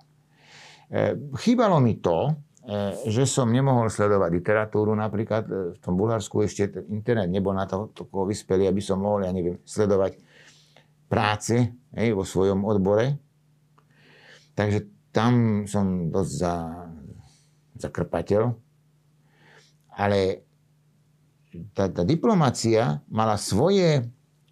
E, 0.88 1.20
chýbalo 1.44 1.84
mi 1.84 2.00
to, 2.00 2.32
e, 2.64 3.12
že 3.12 3.28
som 3.28 3.52
nemohol 3.52 3.92
sledovať 3.92 4.32
literatúru 4.32 4.96
napríklad. 4.96 5.44
E, 5.44 5.76
v 5.76 5.80
tom 5.84 6.00
Bulharsku 6.00 6.40
ešte 6.48 6.88
internet 6.88 7.28
nebol 7.28 7.52
na 7.52 7.68
to 7.68 7.92
tako 7.92 8.32
vyspelý, 8.32 8.72
aby 8.72 8.80
som 8.80 9.04
mohol, 9.04 9.28
ja 9.28 9.36
neviem, 9.36 9.60
sledovať 9.68 10.16
práce 11.12 11.68
hej, 12.00 12.16
vo 12.16 12.24
svojom 12.24 12.64
odbore. 12.64 13.20
Takže 14.56 15.12
tam 15.12 15.68
som 15.68 16.08
dosť 16.08 16.32
za, 16.32 16.56
zakrpateľ. 17.76 18.56
Ale 20.00 20.47
tá, 21.74 21.90
tá 21.90 22.04
diplomácia 22.04 23.02
mala 23.08 23.40
svoje 23.40 24.08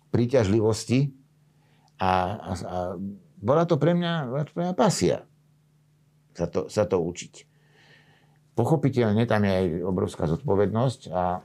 príťažlivosti, 0.09 1.15
a, 1.95 2.11
a, 2.35 2.51
a 2.51 2.77
bola 3.39 3.63
to 3.63 3.79
pre 3.79 3.95
mňa, 3.95 4.13
pre 4.51 4.63
mňa 4.67 4.75
pasia 4.75 5.23
sa 6.35 6.47
to, 6.51 6.67
sa 6.67 6.83
to 6.83 6.99
učiť. 6.99 7.47
Pochopiteľne 8.55 9.23
tam 9.27 9.43
je 9.43 9.51
aj 9.51 9.65
obrovská 9.83 10.27
zodpovednosť 10.27 11.01
a 11.11 11.43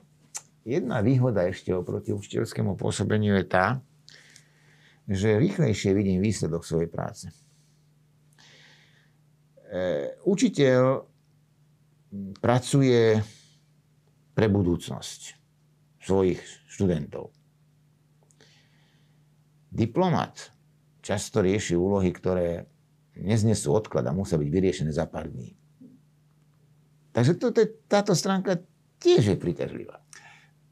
jedna 0.66 1.02
výhoda 1.02 1.46
ešte 1.46 1.74
oproti 1.74 2.14
učiteľskému 2.14 2.74
pôsobeniu 2.78 3.38
je 3.38 3.46
tá, 3.46 3.66
že 5.10 5.42
rýchlejšie 5.42 5.90
vidím 5.90 6.22
výsledok 6.22 6.62
svojej 6.62 6.90
práce. 6.90 7.26
E, 9.70 10.14
učiteľ 10.26 11.02
pracuje 12.38 13.18
pre 14.34 14.46
budúcnosť 14.46 15.39
svojich 16.00 16.40
študentov. 16.66 17.30
Diplomat 19.70 20.50
často 21.04 21.44
rieši 21.44 21.78
úlohy, 21.78 22.10
ktoré 22.10 22.66
neznesú 23.20 23.70
odklad 23.76 24.08
a 24.08 24.16
musia 24.16 24.40
byť 24.40 24.48
vyriešené 24.48 24.90
za 24.90 25.06
pár 25.06 25.30
dní. 25.30 25.54
Takže 27.10 27.36
to, 27.36 27.52
to, 27.54 27.62
táto 27.86 28.14
stránka 28.16 28.58
tiež 28.98 29.34
je 29.34 29.36
príťažlivá. 29.36 29.99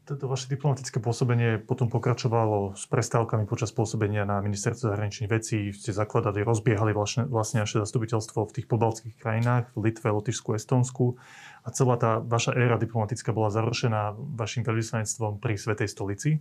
Toto 0.09 0.25
vaše 0.25 0.49
diplomatické 0.49 1.05
pôsobenie 1.05 1.61
potom 1.61 1.93
pokračovalo 1.93 2.73
s 2.73 2.89
prestávkami 2.89 3.45
počas 3.45 3.77
pôsobenia 3.77 4.25
na 4.25 4.41
ministerstve 4.41 4.89
zahraničných 4.89 5.29
vecí. 5.29 5.69
Ste 5.77 5.93
zakladali, 5.93 6.41
rozbiehali 6.41 6.97
vlastne, 6.97 7.29
vlastne 7.29 7.61
naše 7.61 7.77
zastupiteľstvo 7.85 8.49
v 8.49 8.55
tých 8.57 8.67
pobaltských 8.73 9.21
krajinách, 9.21 9.69
v 9.77 9.93
Litve, 9.93 10.09
Lotyšsku, 10.09 10.57
Estonsku. 10.57 11.21
A 11.61 11.69
celá 11.77 12.01
tá 12.01 12.25
vaša 12.25 12.57
éra 12.57 12.81
diplomatická 12.81 13.37
bola 13.37 13.53
završená 13.53 14.17
vašim 14.17 14.65
veľvyslanectvom 14.65 15.45
pri 15.45 15.61
Svetej 15.61 15.93
stolici. 15.93 16.41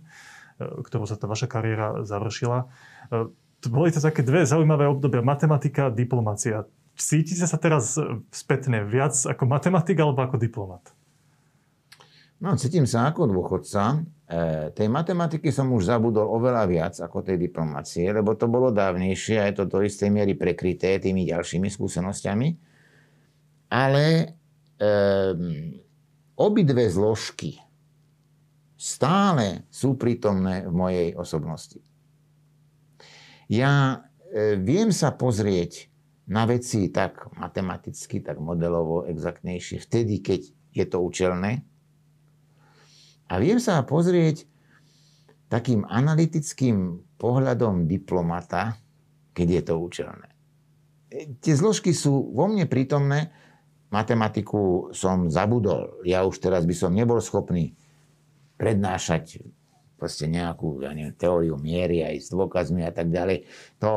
ktorou 0.64 1.04
sa 1.04 1.20
tá 1.20 1.28
vaša 1.28 1.52
kariéra 1.52 2.08
završila. 2.08 2.72
E, 3.12 3.28
boli 3.68 3.92
to 3.92 4.00
také 4.00 4.24
dve 4.24 4.48
zaujímavé 4.48 4.88
obdobia. 4.88 5.20
Matematika, 5.20 5.92
diplomácia. 5.92 6.64
Cítite 6.96 7.44
sa 7.44 7.60
teraz 7.60 8.00
spätne 8.32 8.80
viac 8.88 9.12
ako 9.28 9.44
matematik 9.44 10.00
alebo 10.00 10.24
ako 10.24 10.40
diplomat? 10.40 10.97
No, 12.38 12.54
cítim 12.54 12.86
sa 12.86 13.10
ako 13.10 13.26
dôchodca. 13.26 13.98
E, 13.98 14.70
tej 14.70 14.86
matematiky 14.86 15.50
som 15.50 15.74
už 15.74 15.90
zabudol 15.90 16.30
oveľa 16.30 16.64
viac 16.70 16.94
ako 16.94 17.26
tej 17.26 17.34
diplomácie, 17.34 18.06
lebo 18.14 18.38
to 18.38 18.46
bolo 18.46 18.70
dávnejšie 18.70 19.42
a 19.42 19.50
je 19.50 19.58
to 19.58 19.64
do 19.66 19.82
istej 19.82 20.06
miery 20.06 20.38
prekryté 20.38 21.02
tými 21.02 21.26
ďalšími 21.26 21.66
skúsenosťami. 21.66 22.48
Ale 23.74 24.06
e, 24.22 24.26
obidve 26.38 26.86
zložky 26.86 27.58
stále 28.78 29.66
sú 29.74 29.98
prítomné 29.98 30.62
v 30.62 30.70
mojej 30.70 31.08
osobnosti. 31.18 31.82
Ja 33.50 34.06
e, 34.30 34.54
viem 34.62 34.94
sa 34.94 35.10
pozrieť 35.10 35.90
na 36.30 36.46
veci 36.46 36.86
tak 36.94 37.34
matematicky, 37.34 38.22
tak 38.22 38.38
modelovo, 38.38 39.10
exaktnejšie, 39.10 39.82
vtedy, 39.82 40.22
keď 40.22 40.40
je 40.70 40.84
to 40.86 41.02
účelné. 41.02 41.66
A 43.28 43.40
viem 43.40 43.60
sa 43.60 43.84
pozrieť 43.84 44.48
takým 45.48 45.84
analytickým 45.84 47.00
pohľadom 47.16 47.88
diplomata, 47.88 48.76
keď 49.32 49.48
je 49.48 49.62
to 49.64 49.74
účelné. 49.80 50.28
E, 51.08 51.36
tie 51.40 51.54
zložky 51.56 51.96
sú 51.96 52.32
vo 52.32 52.48
mne 52.48 52.68
prítomné, 52.68 53.32
matematiku 53.88 54.92
som 54.92 55.32
zabudol. 55.32 56.04
Ja 56.04 56.24
už 56.28 56.36
teraz 56.40 56.68
by 56.68 56.74
som 56.76 56.92
nebol 56.92 57.20
schopný 57.24 57.72
prednášať 58.60 59.40
proste 59.98 60.30
nejakú 60.30 60.86
ja 60.86 60.94
neviem, 60.94 61.16
teóriu 61.18 61.58
miery 61.58 62.06
aj 62.06 62.16
s 62.22 62.28
dôkazmi 62.30 62.86
a 62.86 62.94
tak 62.94 63.10
ďalej, 63.10 63.50
to, 63.82 63.90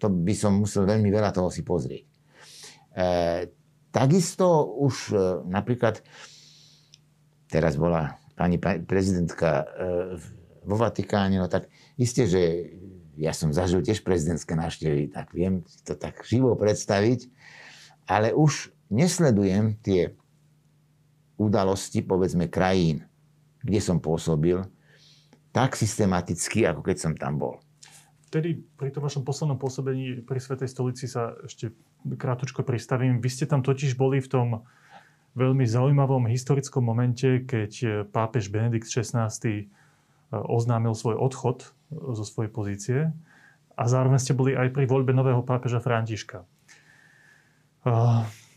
to 0.00 0.06
by 0.08 0.32
som 0.32 0.56
musel 0.56 0.88
veľmi 0.88 1.12
veľa 1.12 1.30
toho 1.36 1.52
si 1.52 1.60
pozrieť. 1.60 2.04
E, 2.96 3.02
takisto 3.92 4.64
už 4.80 5.12
e, 5.12 5.16
napríklad 5.44 6.00
teraz 7.52 7.76
bola 7.76 8.19
pani 8.40 8.56
prezidentka 8.88 9.48
e, 9.52 9.64
vo 10.64 10.76
Vatikáne, 10.80 11.36
no 11.36 11.52
tak 11.52 11.68
isté, 12.00 12.24
že 12.24 12.72
ja 13.20 13.36
som 13.36 13.52
zažil 13.52 13.84
tiež 13.84 14.00
prezidentské 14.00 14.56
návštevy, 14.56 15.12
tak 15.12 15.36
viem 15.36 15.60
si 15.68 15.84
to 15.84 15.92
tak 15.92 16.24
živo 16.24 16.56
predstaviť, 16.56 17.28
ale 18.08 18.32
už 18.32 18.72
nesledujem 18.88 19.76
tie 19.84 20.16
udalosti, 21.36 22.00
povedzme, 22.00 22.48
krajín 22.48 23.04
kde 23.62 23.80
som 23.80 24.00
pôsobil, 24.00 24.64
tak 25.50 25.76
systematicky, 25.76 26.64
ako 26.64 26.80
keď 26.84 26.96
som 26.96 27.12
tam 27.16 27.36
bol. 27.40 27.60
Vtedy 28.30 28.62
pri 28.78 28.94
tom 28.94 29.02
vašom 29.02 29.26
poslednom 29.26 29.58
pôsobení 29.58 30.22
pri 30.22 30.38
Svetej 30.38 30.70
stolici 30.70 31.10
sa 31.10 31.34
ešte 31.42 31.74
krátko 32.14 32.62
pristavím. 32.62 33.18
Vy 33.18 33.28
ste 33.28 33.44
tam 33.50 33.66
totiž 33.66 33.98
boli 33.98 34.22
v 34.22 34.30
tom 34.30 34.46
veľmi 35.34 35.62
zaujímavom 35.66 36.26
historickom 36.26 36.82
momente, 36.82 37.46
keď 37.46 38.04
pápež 38.10 38.50
Benedikt 38.50 38.90
XVI 38.90 39.30
e, 39.30 39.64
oznámil 40.30 40.94
svoj 40.94 41.18
odchod 41.18 41.62
e, 41.62 41.68
zo 42.18 42.24
svojej 42.26 42.50
pozície 42.50 42.98
a 43.78 43.82
zároveň 43.88 44.20
ste 44.20 44.36
boli 44.36 44.52
aj 44.52 44.74
pri 44.74 44.84
voľbe 44.84 45.16
nového 45.16 45.40
pápeža 45.40 45.80
Františka. 45.80 46.44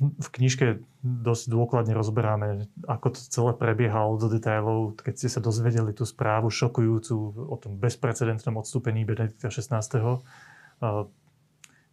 V 0.03 0.27
knižke 0.35 0.83
dosť 0.99 1.43
dôkladne 1.47 1.95
rozberáme, 1.95 2.67
ako 2.91 3.15
to 3.15 3.19
celé 3.31 3.55
prebiehalo 3.55 4.19
do 4.19 4.27
detailov, 4.27 4.99
keď 4.99 5.13
ste 5.15 5.29
sa 5.31 5.39
dozvedeli 5.39 5.95
tú 5.95 6.03
správu 6.03 6.51
šokujúcu 6.51 7.15
o 7.47 7.55
tom 7.55 7.79
bezprecedentnom 7.79 8.59
odstúpení 8.59 9.07
Benedikta 9.07 9.47
XVI. 9.47 9.79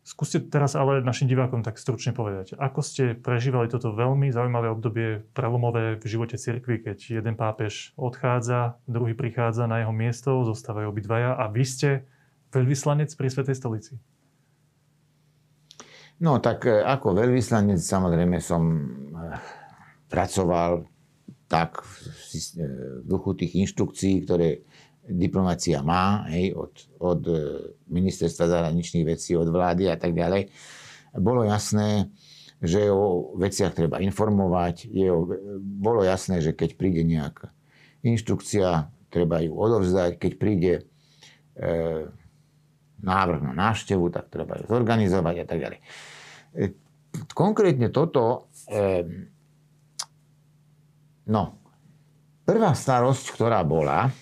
Skúste 0.00 0.40
teraz 0.40 0.72
ale 0.72 1.04
našim 1.04 1.28
divákom 1.28 1.60
tak 1.60 1.76
stručne 1.76 2.16
povedať, 2.16 2.56
ako 2.56 2.80
ste 2.80 3.12
prežívali 3.12 3.68
toto 3.68 3.92
veľmi 3.92 4.32
zaujímavé 4.32 4.72
obdobie 4.72 5.28
prelomové 5.36 6.00
v 6.00 6.04
živote 6.08 6.40
cirkvi, 6.40 6.80
keď 6.80 7.20
jeden 7.20 7.36
pápež 7.36 7.92
odchádza, 8.00 8.80
druhý 8.88 9.12
prichádza 9.12 9.68
na 9.68 9.84
jeho 9.84 9.92
miesto, 9.92 10.40
zostávajú 10.48 10.88
obidvaja 10.88 11.36
a 11.36 11.52
vy 11.52 11.64
ste 11.68 11.90
veľvyslanec 12.50 13.12
pri 13.12 13.28
Svetej 13.28 13.56
stolici. 13.60 13.94
No 16.20 16.40
tak 16.40 16.68
e, 16.68 16.80
ako 16.84 17.16
veľvyslanec 17.16 17.80
samozrejme 17.80 18.40
som 18.44 18.62
e, 18.64 18.80
pracoval 20.08 20.84
tak 21.48 21.80
v 21.80 21.92
e, 21.96 22.66
duchu 23.08 23.36
tých 23.36 23.52
inštrukcií, 23.56 24.28
ktoré 24.28 24.64
diplomácia 25.10 25.82
má, 25.82 26.24
hej, 26.30 26.54
od, 26.54 26.72
od 27.02 27.20
ministerstva 27.90 28.46
zahraničných 28.46 29.06
vecí, 29.06 29.34
od 29.34 29.50
vlády 29.50 29.90
a 29.90 29.98
tak 29.98 30.14
ďalej. 30.14 30.48
bolo 31.18 31.42
jasné, 31.42 32.10
že 32.60 32.92
o 32.92 33.34
veciach 33.40 33.72
treba 33.72 34.04
informovať. 34.04 34.84
Je, 34.84 35.08
bolo 35.60 36.04
jasné, 36.04 36.44
že 36.44 36.52
keď 36.52 36.76
príde 36.76 37.02
nejaká 37.02 37.50
inštrukcia, 38.04 38.92
treba 39.08 39.40
ju 39.40 39.56
odovzdať. 39.56 40.20
Keď 40.20 40.32
príde 40.36 40.72
e, 41.56 41.72
návrh 43.00 43.40
na 43.40 43.52
návštevu, 43.56 44.12
tak 44.12 44.28
treba 44.28 44.60
ju 44.60 44.68
zorganizovať 44.68 45.36
a 45.40 45.46
tak 45.48 45.58
ďalej. 45.58 45.80
E, 45.80 46.64
konkrétne 47.32 47.88
toto, 47.88 48.52
e, 48.68 49.08
no, 51.32 51.42
prvá 52.44 52.76
starosť, 52.76 53.40
ktorá 53.40 53.64
bola 53.64 54.08
e, 54.08 54.12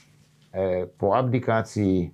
po 0.99 1.15
abdikácii 1.15 1.97
e, 2.05 2.09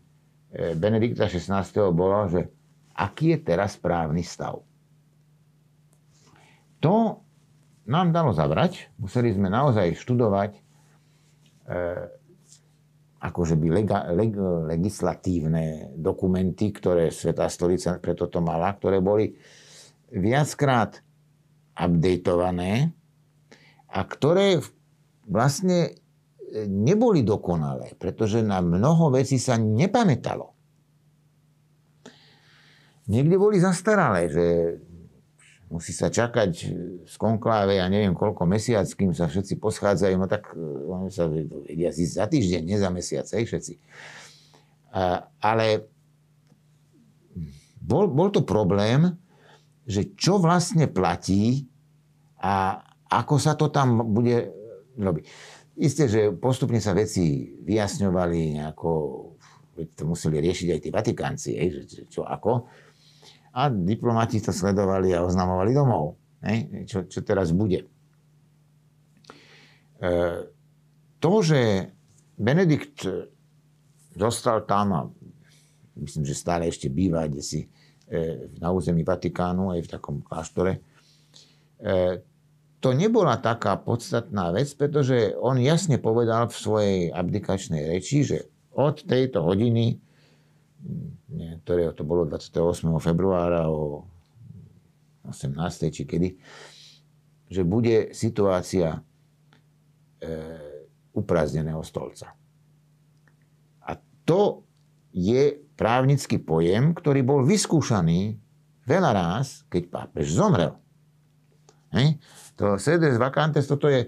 Benedikta 0.75 1.27
XVI. 1.31 1.65
bola, 1.95 2.29
že 2.29 2.49
aký 2.95 3.35
je 3.35 3.39
teraz 3.43 3.79
právny 3.81 4.23
stav. 4.23 4.63
To 6.85 7.25
nám 7.89 8.13
dalo 8.13 8.33
zabrať. 8.37 8.93
Museli 9.01 9.33
sme 9.33 9.49
naozaj 9.49 9.97
študovať 9.97 10.51
e, 10.55 10.61
akože 13.25 13.57
by 13.57 13.69
lega, 13.73 13.99
leg, 14.13 14.37
legislatívne 14.69 15.97
dokumenty, 15.97 16.69
ktoré 16.77 17.09
Svetá 17.09 17.49
stolica 17.49 17.97
pre 17.97 18.13
toto 18.13 18.45
mala, 18.45 18.77
ktoré 18.77 19.01
boli 19.01 19.33
viackrát 20.13 21.01
updateované 21.73 22.93
a 23.89 24.01
ktoré 24.05 24.61
vlastne 25.25 25.97
neboli 26.55 27.27
dokonalé, 27.27 27.99
pretože 27.99 28.41
na 28.41 28.63
mnoho 28.63 29.11
vecí 29.11 29.43
sa 29.43 29.59
nepamätalo 29.59 30.55
niekde 33.09 33.37
boli 33.37 33.61
zastaralé, 33.61 34.33
že 34.33 34.47
musí 35.69 35.91
sa 35.91 36.09
čakať 36.09 36.51
z 37.05 37.15
konkláve, 37.19 37.77
ja 37.81 37.89
neviem 37.91 38.15
koľko 38.15 38.47
mesiac, 38.47 38.87
kým 38.87 39.13
sa 39.13 39.27
všetci 39.27 39.59
poschádzajú, 39.59 40.15
no 40.17 40.27
tak 40.31 40.53
eh, 40.55 40.61
oni 40.89 41.11
sa 41.13 41.29
vedia 41.29 41.91
zísť 41.91 42.15
za 42.15 42.27
týždeň, 42.29 42.63
nie 42.63 42.79
za 42.79 42.91
mesiac, 42.93 43.27
hej, 43.29 43.45
všetci. 43.49 43.75
Ale 45.43 45.91
bol, 47.83 48.07
bol 48.07 48.31
to 48.31 48.47
problém, 48.47 49.19
že 49.91 50.15
čo 50.15 50.39
vlastne 50.39 50.87
platí 50.87 51.67
a 52.39 52.79
ako 53.11 53.35
sa 53.43 53.59
to 53.59 53.75
tam 53.75 54.15
bude 54.15 54.55
robiť. 54.95 55.25
Isté, 55.75 56.07
že 56.07 56.31
postupne 56.39 56.79
sa 56.79 56.95
veci 56.95 57.51
vyjasňovali 57.51 58.62
nejako, 58.62 58.91
to 59.75 60.03
museli 60.07 60.39
riešiť 60.39 60.68
aj 60.70 60.81
tí 60.81 60.89
Vatikánci, 60.95 61.51
že 61.66 62.07
čo 62.07 62.22
ako 62.22 62.70
a 63.55 63.70
diplomati 63.70 64.43
to 64.43 64.51
sledovali 64.51 65.14
a 65.14 65.22
oznamovali 65.22 65.70
domov. 65.70 66.18
Ne? 66.43 66.87
Čo, 66.91 67.07
čo 67.07 67.22
teraz 67.22 67.55
bude. 67.55 67.87
E, 70.03 70.11
to, 71.22 71.33
že 71.39 71.91
Benedikt 72.35 73.07
zostal 74.18 74.66
tam 74.66 74.87
a 74.91 75.01
myslím, 76.03 76.27
že 76.27 76.35
stále 76.35 76.66
ešte 76.66 76.91
býva 76.91 77.31
kde 77.31 77.43
si 77.47 77.62
e, 77.62 78.51
na 78.59 78.75
území 78.75 79.07
Vatikánu 79.07 79.70
aj 79.70 79.81
v 79.87 79.93
takom 79.95 80.18
kláštore, 80.18 80.83
e, 81.79 82.18
to 82.85 82.93
nebola 82.93 83.41
taká 83.41 83.80
podstatná 83.80 84.53
vec, 84.53 84.68
pretože 84.76 85.32
on 85.41 85.57
jasne 85.57 85.97
povedal 85.97 86.53
v 86.53 86.57
svojej 86.61 86.99
abdikačnej 87.09 87.89
reči, 87.89 88.28
že 88.28 88.45
od 88.76 89.01
tejto 89.09 89.41
hodiny 89.41 90.05
ktoré 91.64 91.91
to 91.97 92.05
bolo 92.05 92.28
28. 92.28 92.93
februára 93.01 93.66
o 93.72 94.05
18. 95.24 95.57
či 95.89 96.05
kedy, 96.05 96.28
že 97.49 97.62
bude 97.64 98.12
situácia 98.12 98.93
e, 98.93 100.28
uprázdneného 101.16 101.80
stolca. 101.80 102.37
A 103.89 103.93
to 104.28 104.68
je 105.16 105.57
právnický 105.74 106.39
pojem, 106.45 106.93
ktorý 106.93 107.24
bol 107.24 107.41
vyskúšaný 107.49 108.37
veľa 108.85 109.11
ráz, 109.16 109.64
keď 109.72 109.89
pápež 109.89 110.37
zomrel. 110.37 110.76
Hej? 111.97 112.20
To 112.55 112.79
sedes 112.79 113.19
vacantes, 113.19 113.67
toto 113.67 113.91
je, 113.91 114.07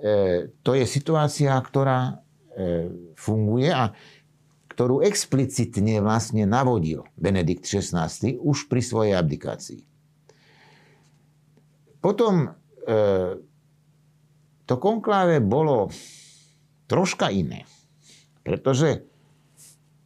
e, 0.00 0.48
to 0.64 0.72
je 0.72 0.88
situácia, 0.88 1.52
ktorá 1.60 2.16
e, 2.56 2.88
funguje 3.12 3.68
a 3.68 3.92
ktorú 4.72 5.04
explicitne 5.06 6.02
vlastne 6.02 6.48
navodil 6.48 7.06
Benedikt 7.14 7.68
XVI 7.68 8.10
už 8.40 8.66
pri 8.66 8.80
svojej 8.82 9.14
abdikácii. 9.14 9.82
Potom 12.00 12.48
e, 12.48 12.48
to 14.64 14.74
konkláve 14.80 15.44
bolo 15.44 15.92
troška 16.88 17.28
iné, 17.28 17.68
pretože 18.40 19.04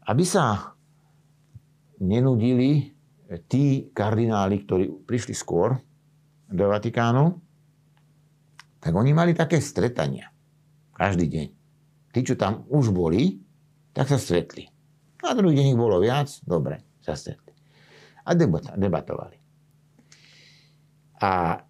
aby 0.09 0.25
sa 0.27 0.75
nenudili 2.03 2.91
tí 3.51 3.93
kardináli, 3.93 4.65
ktorí 4.65 4.85
prišli 5.05 5.35
skôr 5.37 5.77
do 6.49 6.65
Vatikánu, 6.71 7.48
tak 8.79 8.93
oni 8.95 9.11
mali 9.11 9.35
také 9.35 9.59
stretania 9.59 10.31
každý 10.99 11.27
deň. 11.31 11.49
Tí, 12.11 12.21
čo 12.27 12.35
tam 12.35 12.67
už 12.67 12.91
boli, 12.91 13.39
tak 13.95 14.11
sa 14.11 14.19
stretli. 14.19 14.67
Na 15.23 15.35
druhý 15.35 15.55
deň 15.59 15.67
ich 15.75 15.79
bolo 15.79 16.03
viac, 16.03 16.31
dobre, 16.43 16.83
sa 16.99 17.15
stretli. 17.15 17.55
A 18.27 18.35
debatovali. 18.35 19.39
A 21.19 21.63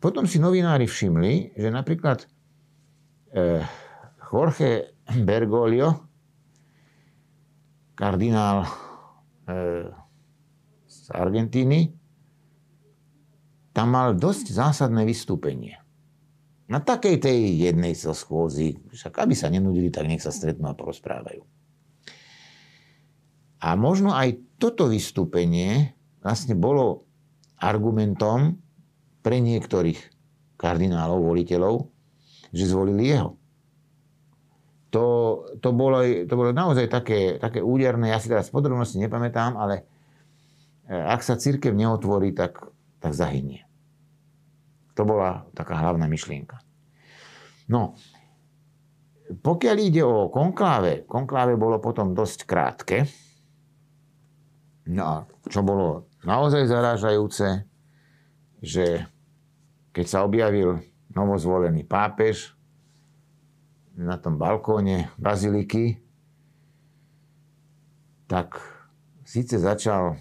potom 0.00 0.28
si 0.28 0.36
novinári 0.40 0.84
všimli, 0.84 1.56
že 1.56 1.68
napríklad 1.72 2.24
eh, 3.32 3.64
Jorge 4.28 4.96
Bergoglio, 5.24 6.08
kardinál 7.96 8.68
eh, 9.48 9.88
z 10.88 11.06
Argentíny, 11.12 11.92
tam 13.76 13.92
mal 13.92 14.16
dosť 14.16 14.56
zásadné 14.56 15.04
vystúpenie. 15.04 15.85
Na 16.66 16.82
takej 16.82 17.22
tej 17.22 17.38
jednej 17.62 17.94
sa 17.94 18.10
schôzi, 18.10 18.82
však 18.90 19.22
aby 19.22 19.34
sa 19.38 19.46
nenudili, 19.46 19.86
tak 19.86 20.10
nech 20.10 20.22
sa 20.22 20.34
stretnú 20.34 20.66
a 20.66 20.74
porozprávajú. 20.74 21.46
A 23.62 23.68
možno 23.78 24.10
aj 24.10 24.42
toto 24.58 24.90
vystúpenie 24.90 25.94
vlastne 26.26 26.58
bolo 26.58 27.06
argumentom 27.62 28.58
pre 29.22 29.38
niektorých 29.38 29.98
kardinálov, 30.58 31.22
voliteľov, 31.22 31.74
že 32.50 32.70
zvolili 32.70 33.14
jeho. 33.14 33.38
To, 34.94 35.04
to, 35.60 35.70
bolo, 35.76 36.00
to 36.02 36.34
bolo 36.34 36.50
naozaj 36.54 36.88
také, 36.88 37.36
také 37.36 37.60
úderné, 37.60 38.10
ja 38.10 38.22
si 38.22 38.32
teraz 38.32 38.48
podrobnosti 38.54 38.96
nepamätám, 38.96 39.58
ale 39.58 39.84
e, 40.88 40.94
ak 40.94 41.20
sa 41.20 41.36
církev 41.36 41.74
neotvorí, 41.76 42.32
tak, 42.32 42.64
tak 43.02 43.12
zahynie. 43.12 43.65
To 44.96 45.02
bola 45.04 45.44
taká 45.52 45.76
hlavná 45.76 46.08
myšlienka. 46.08 46.56
No, 47.68 47.94
pokiaľ 49.26 49.76
ide 49.82 50.02
o 50.06 50.30
konkláve, 50.30 51.04
konkláve 51.04 51.58
bolo 51.58 51.82
potom 51.82 52.14
dosť 52.14 52.38
krátke. 52.46 53.04
No 54.86 55.02
a 55.02 55.14
čo 55.50 55.66
bolo 55.66 56.08
naozaj 56.22 56.70
zarážajúce, 56.70 57.66
že 58.62 59.04
keď 59.90 60.06
sa 60.06 60.22
objavil 60.22 60.78
novozvolený 61.10 61.82
pápež 61.84 62.54
na 63.96 64.20
tom 64.20 64.38
balkóne 64.38 65.10
baziliky, 65.18 65.98
tak 68.30 68.60
síce 69.26 69.58
začal 69.58 70.20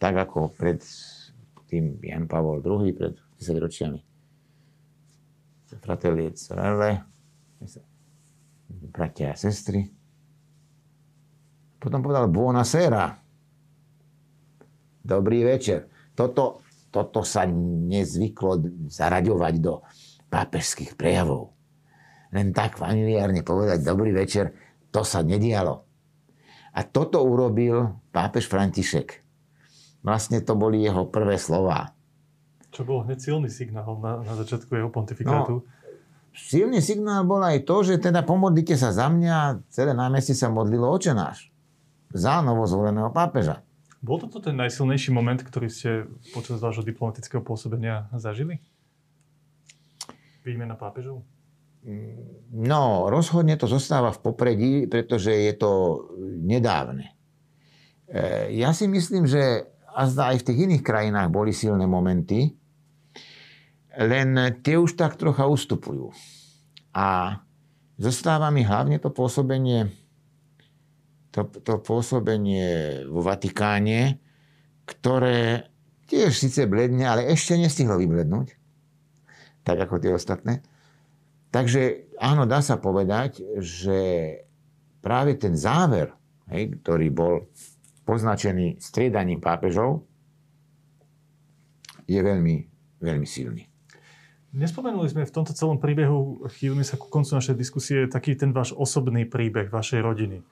tak 0.00 0.16
ako 0.16 0.52
pred 0.56 0.80
tým 1.70 2.00
Jan 2.02 2.26
Pavol 2.26 2.60
II, 2.60 2.90
pred 2.96 3.14
10 3.40 3.56
ročiami. 3.56 4.00
Fratelli 5.80 6.28
et 6.28 6.36
sorelle, 6.36 7.00
bratia 8.68 9.32
a 9.32 9.38
sestry. 9.38 9.88
Potom 11.80 12.04
povedal 12.04 12.28
buona 12.28 12.60
sera. 12.66 13.08
Dobrý 15.00 15.40
večer. 15.48 15.88
Toto, 16.12 16.60
toto 16.92 17.24
sa 17.24 17.48
nezvyklo 17.48 18.84
zaraďovať 18.92 19.54
do 19.56 19.80
pápežských 20.28 21.00
prejavov. 21.00 21.56
Len 22.36 22.52
tak 22.52 22.76
familiárne 22.76 23.40
povedať 23.40 23.80
dobrý 23.80 24.12
večer, 24.12 24.52
to 24.92 25.00
sa 25.00 25.24
nedialo. 25.24 25.88
A 26.76 26.80
toto 26.86 27.24
urobil 27.24 27.98
pápež 28.14 28.46
František. 28.46 29.24
Vlastne 30.04 30.44
to 30.44 30.54
boli 30.54 30.84
jeho 30.84 31.08
prvé 31.08 31.40
slová. 31.40 31.96
Čo 32.70 32.86
bol 32.86 33.02
hneď 33.02 33.18
silný 33.18 33.50
signál 33.50 33.98
na, 33.98 34.22
na 34.22 34.34
začiatku 34.38 34.70
jeho 34.70 34.90
pontifikátu. 34.94 35.62
No, 35.62 35.66
silný 36.34 36.78
signál 36.78 37.26
bol 37.26 37.42
aj 37.42 37.66
to, 37.66 37.82
že 37.82 37.98
teda 37.98 38.22
pomodlite 38.22 38.78
sa 38.78 38.94
za 38.94 39.10
mňa, 39.10 39.66
celé 39.70 39.90
námestie 39.90 40.38
sa 40.38 40.46
modlilo 40.46 40.86
očenáš. 40.86 41.50
Za 42.10 42.42
novozvoleného 42.42 43.10
pápeža. 43.10 43.62
Bol 44.00 44.16
toto 44.16 44.40
ten 44.40 44.56
najsilnejší 44.56 45.12
moment, 45.12 45.38
ktorý 45.38 45.68
ste 45.68 46.08
počas 46.32 46.58
vášho 46.58 46.80
diplomatického 46.82 47.44
pôsobenia 47.44 48.08
zažili? 48.16 48.62
Výmena 50.40 50.74
pápežov? 50.74 51.20
No, 52.52 53.08
rozhodne 53.08 53.56
to 53.56 53.64
zostáva 53.64 54.12
v 54.12 54.20
popredí, 54.20 54.72
pretože 54.84 55.32
je 55.32 55.52
to 55.56 55.70
nedávne. 56.44 57.12
E, 58.04 58.52
ja 58.56 58.72
si 58.76 58.84
myslím, 58.84 59.24
že 59.24 59.68
aj 59.96 60.44
v 60.44 60.46
tých 60.48 60.58
iných 60.68 60.82
krajinách 60.84 61.28
boli 61.32 61.56
silné 61.56 61.88
momenty, 61.88 62.52
len 63.98 64.58
tie 64.62 64.76
už 64.78 64.94
tak 64.94 65.18
trocha 65.18 65.46
ustupujú. 65.46 66.14
A 66.94 67.40
zostáva 67.98 68.50
mi 68.50 68.66
hlavne 68.66 68.98
to 68.98 69.10
pôsobenie 69.10 69.90
to, 71.30 71.46
to 71.62 71.78
pôsobenie 71.78 73.02
vo 73.06 73.22
Vatikáne, 73.22 74.18
ktoré 74.82 75.70
tiež 76.10 76.34
síce 76.34 76.66
bledne, 76.66 77.06
ale 77.06 77.30
ešte 77.30 77.54
nestihlo 77.54 77.94
vyblednúť. 77.94 78.58
Tak 79.62 79.78
ako 79.86 80.02
tie 80.02 80.10
ostatné. 80.10 80.66
Takže 81.54 82.14
áno, 82.18 82.46
dá 82.50 82.58
sa 82.62 82.82
povedať, 82.82 83.42
že 83.62 84.00
práve 84.98 85.38
ten 85.38 85.54
záver, 85.54 86.10
hej, 86.50 86.82
ktorý 86.82 87.06
bol 87.14 87.34
poznačený 88.02 88.82
striedaním 88.82 89.38
pápežov, 89.38 90.02
je 92.10 92.18
veľmi, 92.18 92.56
veľmi 92.98 93.26
silný. 93.26 93.69
Nespomenuli 94.50 95.06
sme 95.06 95.22
v 95.22 95.30
tomto 95.30 95.54
celom 95.54 95.78
príbehu, 95.78 96.42
chýlime 96.50 96.82
sa 96.82 96.98
ku 96.98 97.06
koncu 97.06 97.38
našej 97.38 97.54
diskusie, 97.54 98.10
taký 98.10 98.34
ten 98.34 98.50
váš 98.50 98.74
osobný 98.74 99.22
príbeh 99.22 99.70
vašej 99.70 100.02
rodiny. 100.02 100.42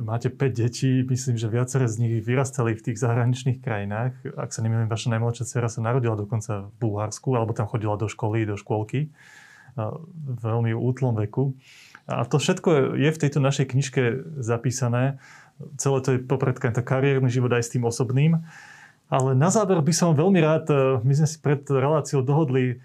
Máte 0.00 0.32
5 0.32 0.56
detí, 0.56 1.04
myslím, 1.04 1.36
že 1.36 1.52
viaceré 1.52 1.84
z 1.84 2.00
nich 2.00 2.24
vyrastali 2.24 2.72
v 2.72 2.80
tých 2.80 2.96
zahraničných 2.96 3.60
krajinách. 3.60 4.16
Ak 4.40 4.56
sa 4.56 4.64
nemýlim, 4.64 4.88
vaša 4.88 5.12
najmladšia 5.12 5.44
dcera 5.52 5.68
sa 5.68 5.84
narodila 5.84 6.16
dokonca 6.16 6.72
v 6.72 6.72
Bulharsku, 6.80 7.28
alebo 7.36 7.52
tam 7.52 7.68
chodila 7.68 8.00
do 8.00 8.08
školy, 8.08 8.48
do 8.48 8.56
škôlky 8.56 9.12
v 9.76 10.40
veľmi 10.40 10.72
útlom 10.72 11.12
veku. 11.20 11.52
A 12.08 12.24
to 12.24 12.40
všetko 12.40 12.96
je 12.96 13.12
v 13.12 13.20
tejto 13.20 13.44
našej 13.44 13.68
knižke 13.68 14.02
zapísané. 14.40 15.20
Celé 15.76 15.98
to 16.00 16.16
je 16.16 16.24
popredka 16.24 16.72
to 16.72 16.80
kariérny 16.80 17.28
život 17.28 17.52
aj 17.52 17.68
s 17.68 17.72
tým 17.76 17.84
osobným. 17.84 18.40
Ale 19.12 19.36
na 19.36 19.52
záver 19.52 19.76
by 19.84 19.92
som 19.92 20.16
veľmi 20.16 20.40
rád, 20.40 20.72
my 21.04 21.12
sme 21.12 21.28
si 21.28 21.36
pred 21.36 21.60
reláciou 21.68 22.24
dohodli, 22.24 22.80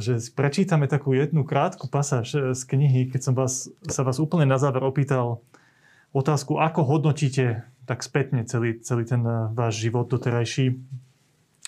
že 0.00 0.16
prečítame 0.32 0.88
takú 0.88 1.12
jednu 1.12 1.44
krátku 1.44 1.92
pasáž 1.92 2.56
z 2.56 2.62
knihy, 2.64 3.12
keď 3.12 3.20
som 3.20 3.34
vás, 3.36 3.68
sa 3.84 4.00
vás 4.00 4.16
úplne 4.16 4.48
na 4.48 4.56
záver 4.56 4.80
opýtal, 4.80 5.44
otázku, 6.12 6.56
ako 6.56 6.80
hodnotíte 6.88 7.68
tak 7.88 8.04
spätne 8.04 8.44
celý, 8.44 8.80
celý 8.84 9.08
ten 9.08 9.24
eh, 9.24 9.48
váš 9.56 9.80
život 9.80 10.12
doterajší. 10.12 10.76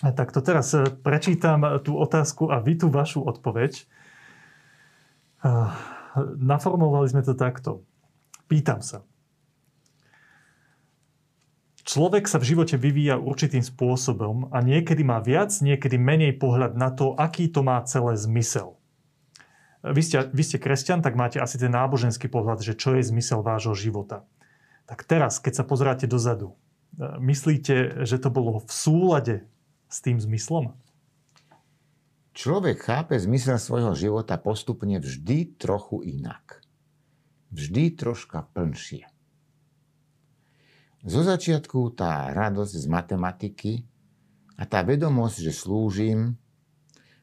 Tak 0.01 0.29
to 0.29 0.45
teraz 0.45 0.73
eh, 0.77 0.85
prečítam 0.85 1.65
eh, 1.65 1.81
tú 1.81 1.97
otázku 1.97 2.53
a 2.53 2.61
vy 2.61 2.77
tú 2.77 2.93
vašu 2.93 3.25
odpoveď. 3.25 3.89
Naformovali 6.37 7.09
sme 7.09 7.25
to 7.25 7.33
takto. 7.33 7.81
Pýtam 8.45 8.85
sa. 8.85 9.01
Človek 11.81 12.29
sa 12.29 12.37
v 12.37 12.53
živote 12.53 12.77
vyvíja 12.77 13.17
určitým 13.17 13.65
spôsobom 13.65 14.53
a 14.53 14.61
niekedy 14.61 15.01
má 15.01 15.17
viac, 15.17 15.49
niekedy 15.59 15.97
menej 15.97 16.37
pohľad 16.37 16.77
na 16.77 16.93
to, 16.93 17.17
aký 17.17 17.49
to 17.49 17.65
má 17.65 17.81
celé 17.89 18.13
zmysel. 18.17 18.77
Vy 19.81 20.01
ste, 20.05 20.29
vy 20.29 20.43
ste 20.45 20.61
kresťan, 20.61 21.01
tak 21.01 21.17
máte 21.17 21.41
asi 21.41 21.57
ten 21.57 21.73
náboženský 21.73 22.29
pohľad, 22.29 22.61
že 22.61 22.77
čo 22.77 22.93
je 22.93 23.01
zmysel 23.01 23.41
vášho 23.41 23.73
života. 23.73 24.29
Tak 24.85 25.09
teraz, 25.09 25.41
keď 25.41 25.61
sa 25.61 25.65
pozráte 25.65 26.05
dozadu, 26.05 26.53
e, 26.53 27.17
myslíte, 27.17 28.05
že 28.05 28.21
to 28.21 28.29
bolo 28.29 28.61
v 28.61 28.69
súlade 28.69 29.35
s 29.89 29.97
tým 30.05 30.21
zmyslom? 30.21 30.77
Človek 32.37 32.77
chápe 32.77 33.17
zmysel 33.17 33.57
svojho 33.57 33.97
života 33.97 34.37
postupne 34.37 35.01
vždy 35.01 35.57
trochu 35.57 36.05
inak. 36.05 36.61
Vždy 37.49 37.97
troška 37.97 38.45
plnšie. 38.53 39.09
Zo 41.01 41.25
začiatku 41.25 41.97
tá 41.97 42.29
radosť 42.29 42.73
z 42.77 42.85
matematiky 42.85 43.73
a 44.57 44.63
tá 44.69 44.85
vedomosť, 44.85 45.37
že 45.49 45.53
slúžim, 45.53 46.37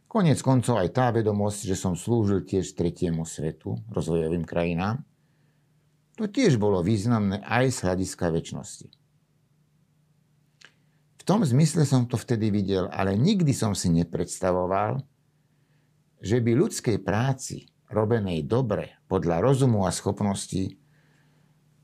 Konec 0.08 0.40
koncov 0.40 0.80
aj 0.80 0.88
tá 0.96 1.12
vedomosť, 1.12 1.68
že 1.68 1.76
som 1.76 1.92
slúžil 1.92 2.40
tiež 2.40 2.72
tretiemu 2.72 3.28
svetu, 3.28 3.76
rozvojovým 3.92 4.48
krajinám, 4.48 5.04
to 6.16 6.24
tiež 6.24 6.56
bolo 6.56 6.80
významné 6.80 7.44
aj 7.44 7.68
z 7.68 7.78
hľadiska 7.84 8.32
väčšnosti. 8.32 8.88
V 11.20 11.22
tom 11.28 11.44
zmysle 11.44 11.84
som 11.84 12.08
to 12.08 12.16
vtedy 12.16 12.48
videl, 12.48 12.88
ale 12.88 13.20
nikdy 13.20 13.52
som 13.52 13.76
si 13.76 13.92
nepredstavoval, 13.92 15.04
že 16.24 16.40
by 16.40 16.56
ľudskej 16.56 17.04
práci, 17.04 17.68
robenej 17.92 18.48
dobre, 18.48 18.96
podľa 19.12 19.44
rozumu 19.44 19.84
a 19.84 19.92
schopností, 19.92 20.80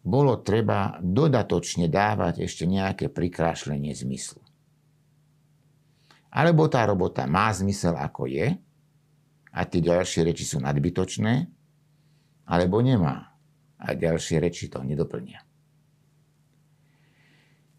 bolo 0.05 0.37
treba 0.45 1.01
dodatočne 1.01 1.89
dávať 1.89 2.45
ešte 2.45 2.69
nejaké 2.69 3.09
prikrášlenie 3.09 3.97
zmyslu. 3.97 4.45
Alebo 6.29 6.69
tá 6.69 6.85
robota 6.85 7.25
má 7.25 7.49
zmysel 7.57 7.97
ako 7.97 8.29
je 8.29 8.53
a 9.55 9.61
tie 9.65 9.81
ďalšie 9.81 10.29
reči 10.29 10.45
sú 10.45 10.61
nadbytočné, 10.61 11.49
alebo 12.45 12.85
nemá 12.85 13.33
a 13.81 13.87
ďalšie 13.97 14.45
reči 14.45 14.69
to 14.69 14.85
nedoplnia. 14.85 15.41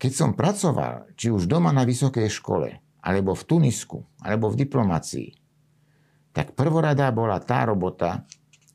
Keď 0.01 0.11
som 0.11 0.33
pracoval, 0.33 1.13
či 1.13 1.29
už 1.29 1.45
doma 1.45 1.69
na 1.69 1.85
vysokej 1.85 2.27
škole, 2.27 2.69
alebo 3.05 3.37
v 3.37 3.43
Tunisku, 3.45 4.01
alebo 4.25 4.49
v 4.49 4.65
diplomácii, 4.65 5.29
tak 6.33 6.57
prvoradá 6.57 7.13
bola 7.13 7.37
tá 7.39 7.63
robota, 7.63 8.25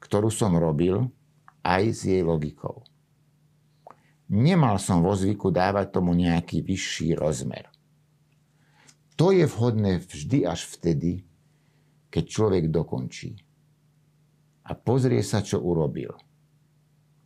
ktorú 0.01 0.31
som 0.33 0.55
robil 0.57 1.11
aj 1.61 1.83
s 1.93 2.01
jej 2.09 2.23
logikou. 2.25 2.87
Nemal 4.31 4.79
som 4.79 5.03
vo 5.03 5.19
zvyku 5.19 5.51
dávať 5.51 5.91
tomu 5.91 6.15
nejaký 6.15 6.63
vyšší 6.63 7.19
rozmer. 7.19 7.67
To 9.19 9.35
je 9.35 9.45
vhodné 9.45 9.99
vždy 10.01 10.47
až 10.47 10.71
vtedy, 10.71 11.27
keď 12.09 12.25
človek 12.31 12.65
dokončí 12.71 13.43
a 14.71 14.73
pozrie 14.79 15.19
sa, 15.27 15.43
čo 15.43 15.59
urobil, 15.59 16.15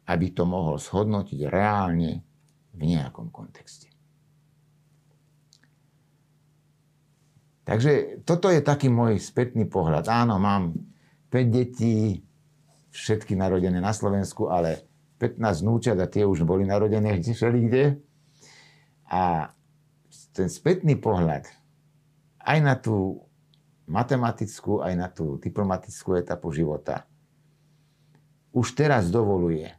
aby 0.09 0.27
to 0.33 0.49
mohol 0.49 0.81
shodnotiť 0.81 1.45
reálne 1.45 2.25
v 2.73 2.81
nejakom 2.83 3.29
kontexte. 3.29 3.93
Takže 7.65 8.25
toto 8.29 8.49
je 8.53 8.61
taký 8.61 8.93
môj 8.93 9.21
spätný 9.21 9.65
pohľad. 9.69 10.09
Áno, 10.09 10.37
mám 10.37 10.77
5 11.33 11.49
detí, 11.49 12.21
všetky 12.93 13.37
narodené 13.37 13.81
na 13.81 13.93
Slovensku, 13.93 14.53
ale 14.53 14.85
15 15.25 15.41
vnúčat 15.65 15.97
a 15.97 16.05
tie 16.05 16.29
už 16.29 16.45
boli 16.45 16.69
narodené 16.69 17.17
všelikde. 17.25 17.97
A 19.09 19.53
ten 20.37 20.51
spätný 20.51 21.01
pohľad 21.01 21.49
aj 22.45 22.59
na 22.61 22.75
tú 22.77 23.25
matematickú, 23.89 24.85
aj 24.85 24.95
na 24.97 25.09
tú 25.09 25.41
diplomatickú 25.41 26.17
etapu 26.21 26.53
života, 26.53 27.09
už 28.53 28.77
teraz 28.77 29.09
dovoluje 29.09 29.73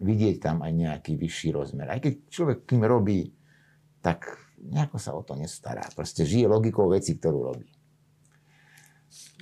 vidieť 0.00 0.36
tam 0.40 0.64
aj 0.64 0.72
nejaký 0.72 1.12
vyšší 1.14 1.48
rozmer. 1.52 1.86
Aj 1.92 2.00
keď 2.00 2.32
človek 2.32 2.58
tým 2.64 2.82
robí, 2.88 3.36
tak 4.00 4.40
nejako 4.60 4.96
sa 4.96 5.12
o 5.12 5.20
to 5.20 5.36
nestará. 5.36 5.84
Proste 5.92 6.24
žije 6.24 6.48
logikou 6.48 6.88
veci, 6.88 7.20
ktorú 7.20 7.52
robí. 7.52 7.68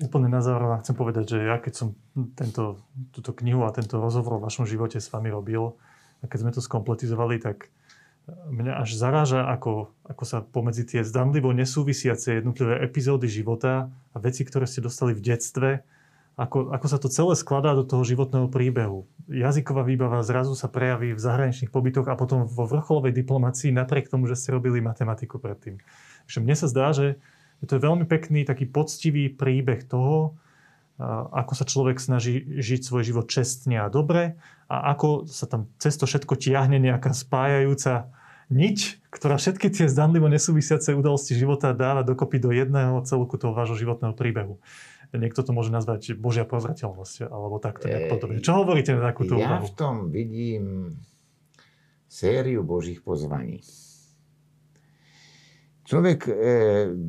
Úplne 0.01 0.33
na 0.33 0.41
záver 0.41 0.81
chcem 0.81 0.97
povedať, 0.97 1.25
že 1.37 1.39
ja 1.45 1.61
keď 1.61 1.73
som 1.75 1.89
tento, 2.39 2.81
túto 3.13 3.37
knihu 3.37 3.69
a 3.69 3.75
tento 3.75 4.01
rozhovor 4.01 4.41
o 4.41 4.45
vašom 4.45 4.65
živote 4.65 4.97
s 4.97 5.13
vami 5.13 5.29
robil, 5.29 5.77
a 6.19 6.27
keď 6.27 6.39
sme 6.43 6.53
to 6.55 6.65
skompletizovali, 6.65 7.39
tak 7.39 7.71
mňa 8.29 8.85
až 8.85 8.97
zaráža, 8.97 9.49
ako, 9.49 9.95
ako 10.05 10.25
sa 10.27 10.45
pomedzi 10.45 10.85
tie 10.85 11.01
zdanlivo 11.01 11.55
nesúvisiace 11.55 12.41
jednotlivé 12.41 12.81
epizódy 12.85 13.31
života 13.31 13.89
a 14.13 14.17
veci, 14.21 14.45
ktoré 14.45 14.69
ste 14.69 14.85
dostali 14.85 15.17
v 15.17 15.25
detstve, 15.25 15.71
ako, 16.39 16.71
ako 16.71 16.87
sa 16.87 16.99
to 17.03 17.11
celé 17.11 17.35
skladá 17.35 17.75
do 17.75 17.83
toho 17.83 18.07
životného 18.07 18.47
príbehu. 18.47 19.11
Jazyková 19.27 19.83
výbava 19.83 20.23
zrazu 20.23 20.55
sa 20.55 20.71
prejaví 20.71 21.11
v 21.11 21.21
zahraničných 21.21 21.73
pobytoch 21.75 22.07
a 22.07 22.15
potom 22.15 22.47
vo 22.47 22.63
vrcholovej 22.63 23.11
diplomácii 23.11 23.75
napriek 23.75 24.07
tomu, 24.07 24.31
že 24.31 24.39
ste 24.39 24.55
robili 24.55 24.79
matematiku 24.79 25.43
predtým. 25.43 25.83
Takže 26.31 26.39
mne 26.39 26.55
sa 26.55 26.71
zdá, 26.71 26.95
že 26.95 27.19
to 27.67 27.73
je 27.75 27.83
veľmi 27.83 28.07
pekný, 28.07 28.47
taký 28.47 28.71
poctivý 28.71 29.33
príbeh 29.33 29.83
toho, 29.89 30.39
ako 31.31 31.53
sa 31.55 31.63
človek 31.63 32.03
snaží 32.03 32.43
žiť 32.43 32.81
svoj 32.83 33.03
život 33.07 33.27
čestne 33.31 33.79
a 33.79 33.87
dobre 33.87 34.35
a 34.67 34.91
ako 34.95 35.31
sa 35.31 35.47
tam 35.47 35.71
cez 35.79 35.95
to 35.95 36.11
všetko 36.11 36.35
tiahne 36.35 36.83
nejaká 36.83 37.15
spájajúca 37.15 38.11
nič, 38.51 38.99
ktorá 39.13 39.39
všetky 39.39 39.71
tie 39.71 39.87
zdanlivo 39.87 40.27
nesúvisiace 40.27 40.97
udalosti 40.99 41.39
života 41.39 41.71
dáva 41.77 42.03
dokopy 42.03 42.43
do 42.43 42.51
jedného 42.51 42.99
celku 43.07 43.39
toho 43.39 43.55
vášho 43.55 43.79
životného 43.79 44.17
príbehu. 44.17 44.59
Niekto 45.15 45.41
to 45.41 45.57
môže 45.57 45.73
nazvať 45.73 46.19
Božia 46.19 46.45
pozrateľnosť, 46.45 47.33
alebo 47.33 47.57
takto 47.63 47.89
nejak 47.89 48.13
podobne. 48.13 48.45
Čo 48.45 48.61
hovoríte 48.61 48.93
na 48.93 49.09
takúto 49.09 49.41
Ja 49.41 49.61
v 49.61 49.73
tom 49.73 50.13
vidím 50.13 50.99
sériu 52.09 52.61
Božích 52.65 53.01
pozvaní. 53.01 53.63
Človek 55.89 56.19
e, 56.29 56.33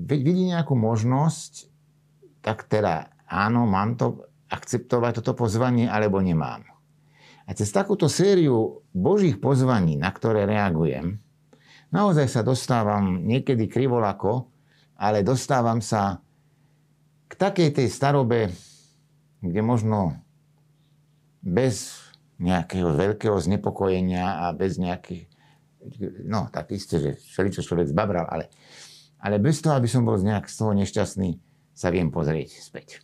vidí 0.08 0.48
nejakú 0.56 0.74
možnosť, 0.74 1.68
tak 2.40 2.64
teda 2.72 3.12
áno, 3.28 3.68
mám 3.68 4.00
to 4.00 4.24
akceptovať 4.50 5.22
toto 5.22 5.36
pozvanie, 5.38 5.86
alebo 5.86 6.24
nemám. 6.24 6.66
A 7.46 7.54
cez 7.54 7.70
takúto 7.70 8.10
sériu 8.10 8.82
Božích 8.96 9.38
pozvaní, 9.38 10.00
na 10.00 10.10
ktoré 10.10 10.48
reagujem, 10.48 11.22
naozaj 11.94 12.30
sa 12.30 12.42
dostávam 12.42 13.22
niekedy 13.26 13.70
krivolako, 13.70 14.50
ale 14.98 15.26
dostávam 15.26 15.82
sa 15.82 16.22
k 17.30 17.34
takej 17.38 17.70
tej 17.78 17.88
starobe, 17.90 18.50
kde 19.42 19.62
možno 19.62 20.18
bez 21.40 22.00
nejakého 22.40 22.96
veľkého 22.96 23.36
znepokojenia 23.36 24.48
a 24.48 24.56
bez 24.56 24.80
nejakých, 24.80 25.28
no 26.26 26.48
tak 26.52 26.72
isté, 26.72 27.00
že 27.00 27.12
všeličo 27.20 27.62
človek 27.64 27.92
zbabral, 27.92 28.28
ale, 28.28 28.52
ale 29.20 29.36
bez 29.40 29.60
toho, 29.60 29.76
aby 29.76 29.88
som 29.88 30.08
bol 30.08 30.16
nejak 30.20 30.48
z 30.48 30.56
toho 30.56 30.72
nešťastný, 30.76 31.40
sa 31.76 31.92
viem 31.92 32.12
pozrieť 32.12 32.60
späť. 32.60 33.04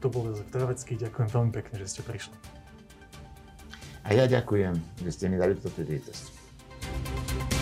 To 0.00 0.10
bol 0.10 0.26
Jozef 0.28 0.48
Travecký. 0.50 0.98
Ďakujem 0.98 1.28
veľmi 1.30 1.52
pekne, 1.54 1.74
že 1.78 1.86
ste 1.86 2.02
prišli. 2.02 2.34
A 4.02 4.18
ja 4.18 4.26
ďakujem, 4.26 4.74
že 5.06 5.10
ste 5.14 5.30
mi 5.30 5.38
dali 5.38 5.54
túto 5.54 5.70
príležitosť. 5.78 7.61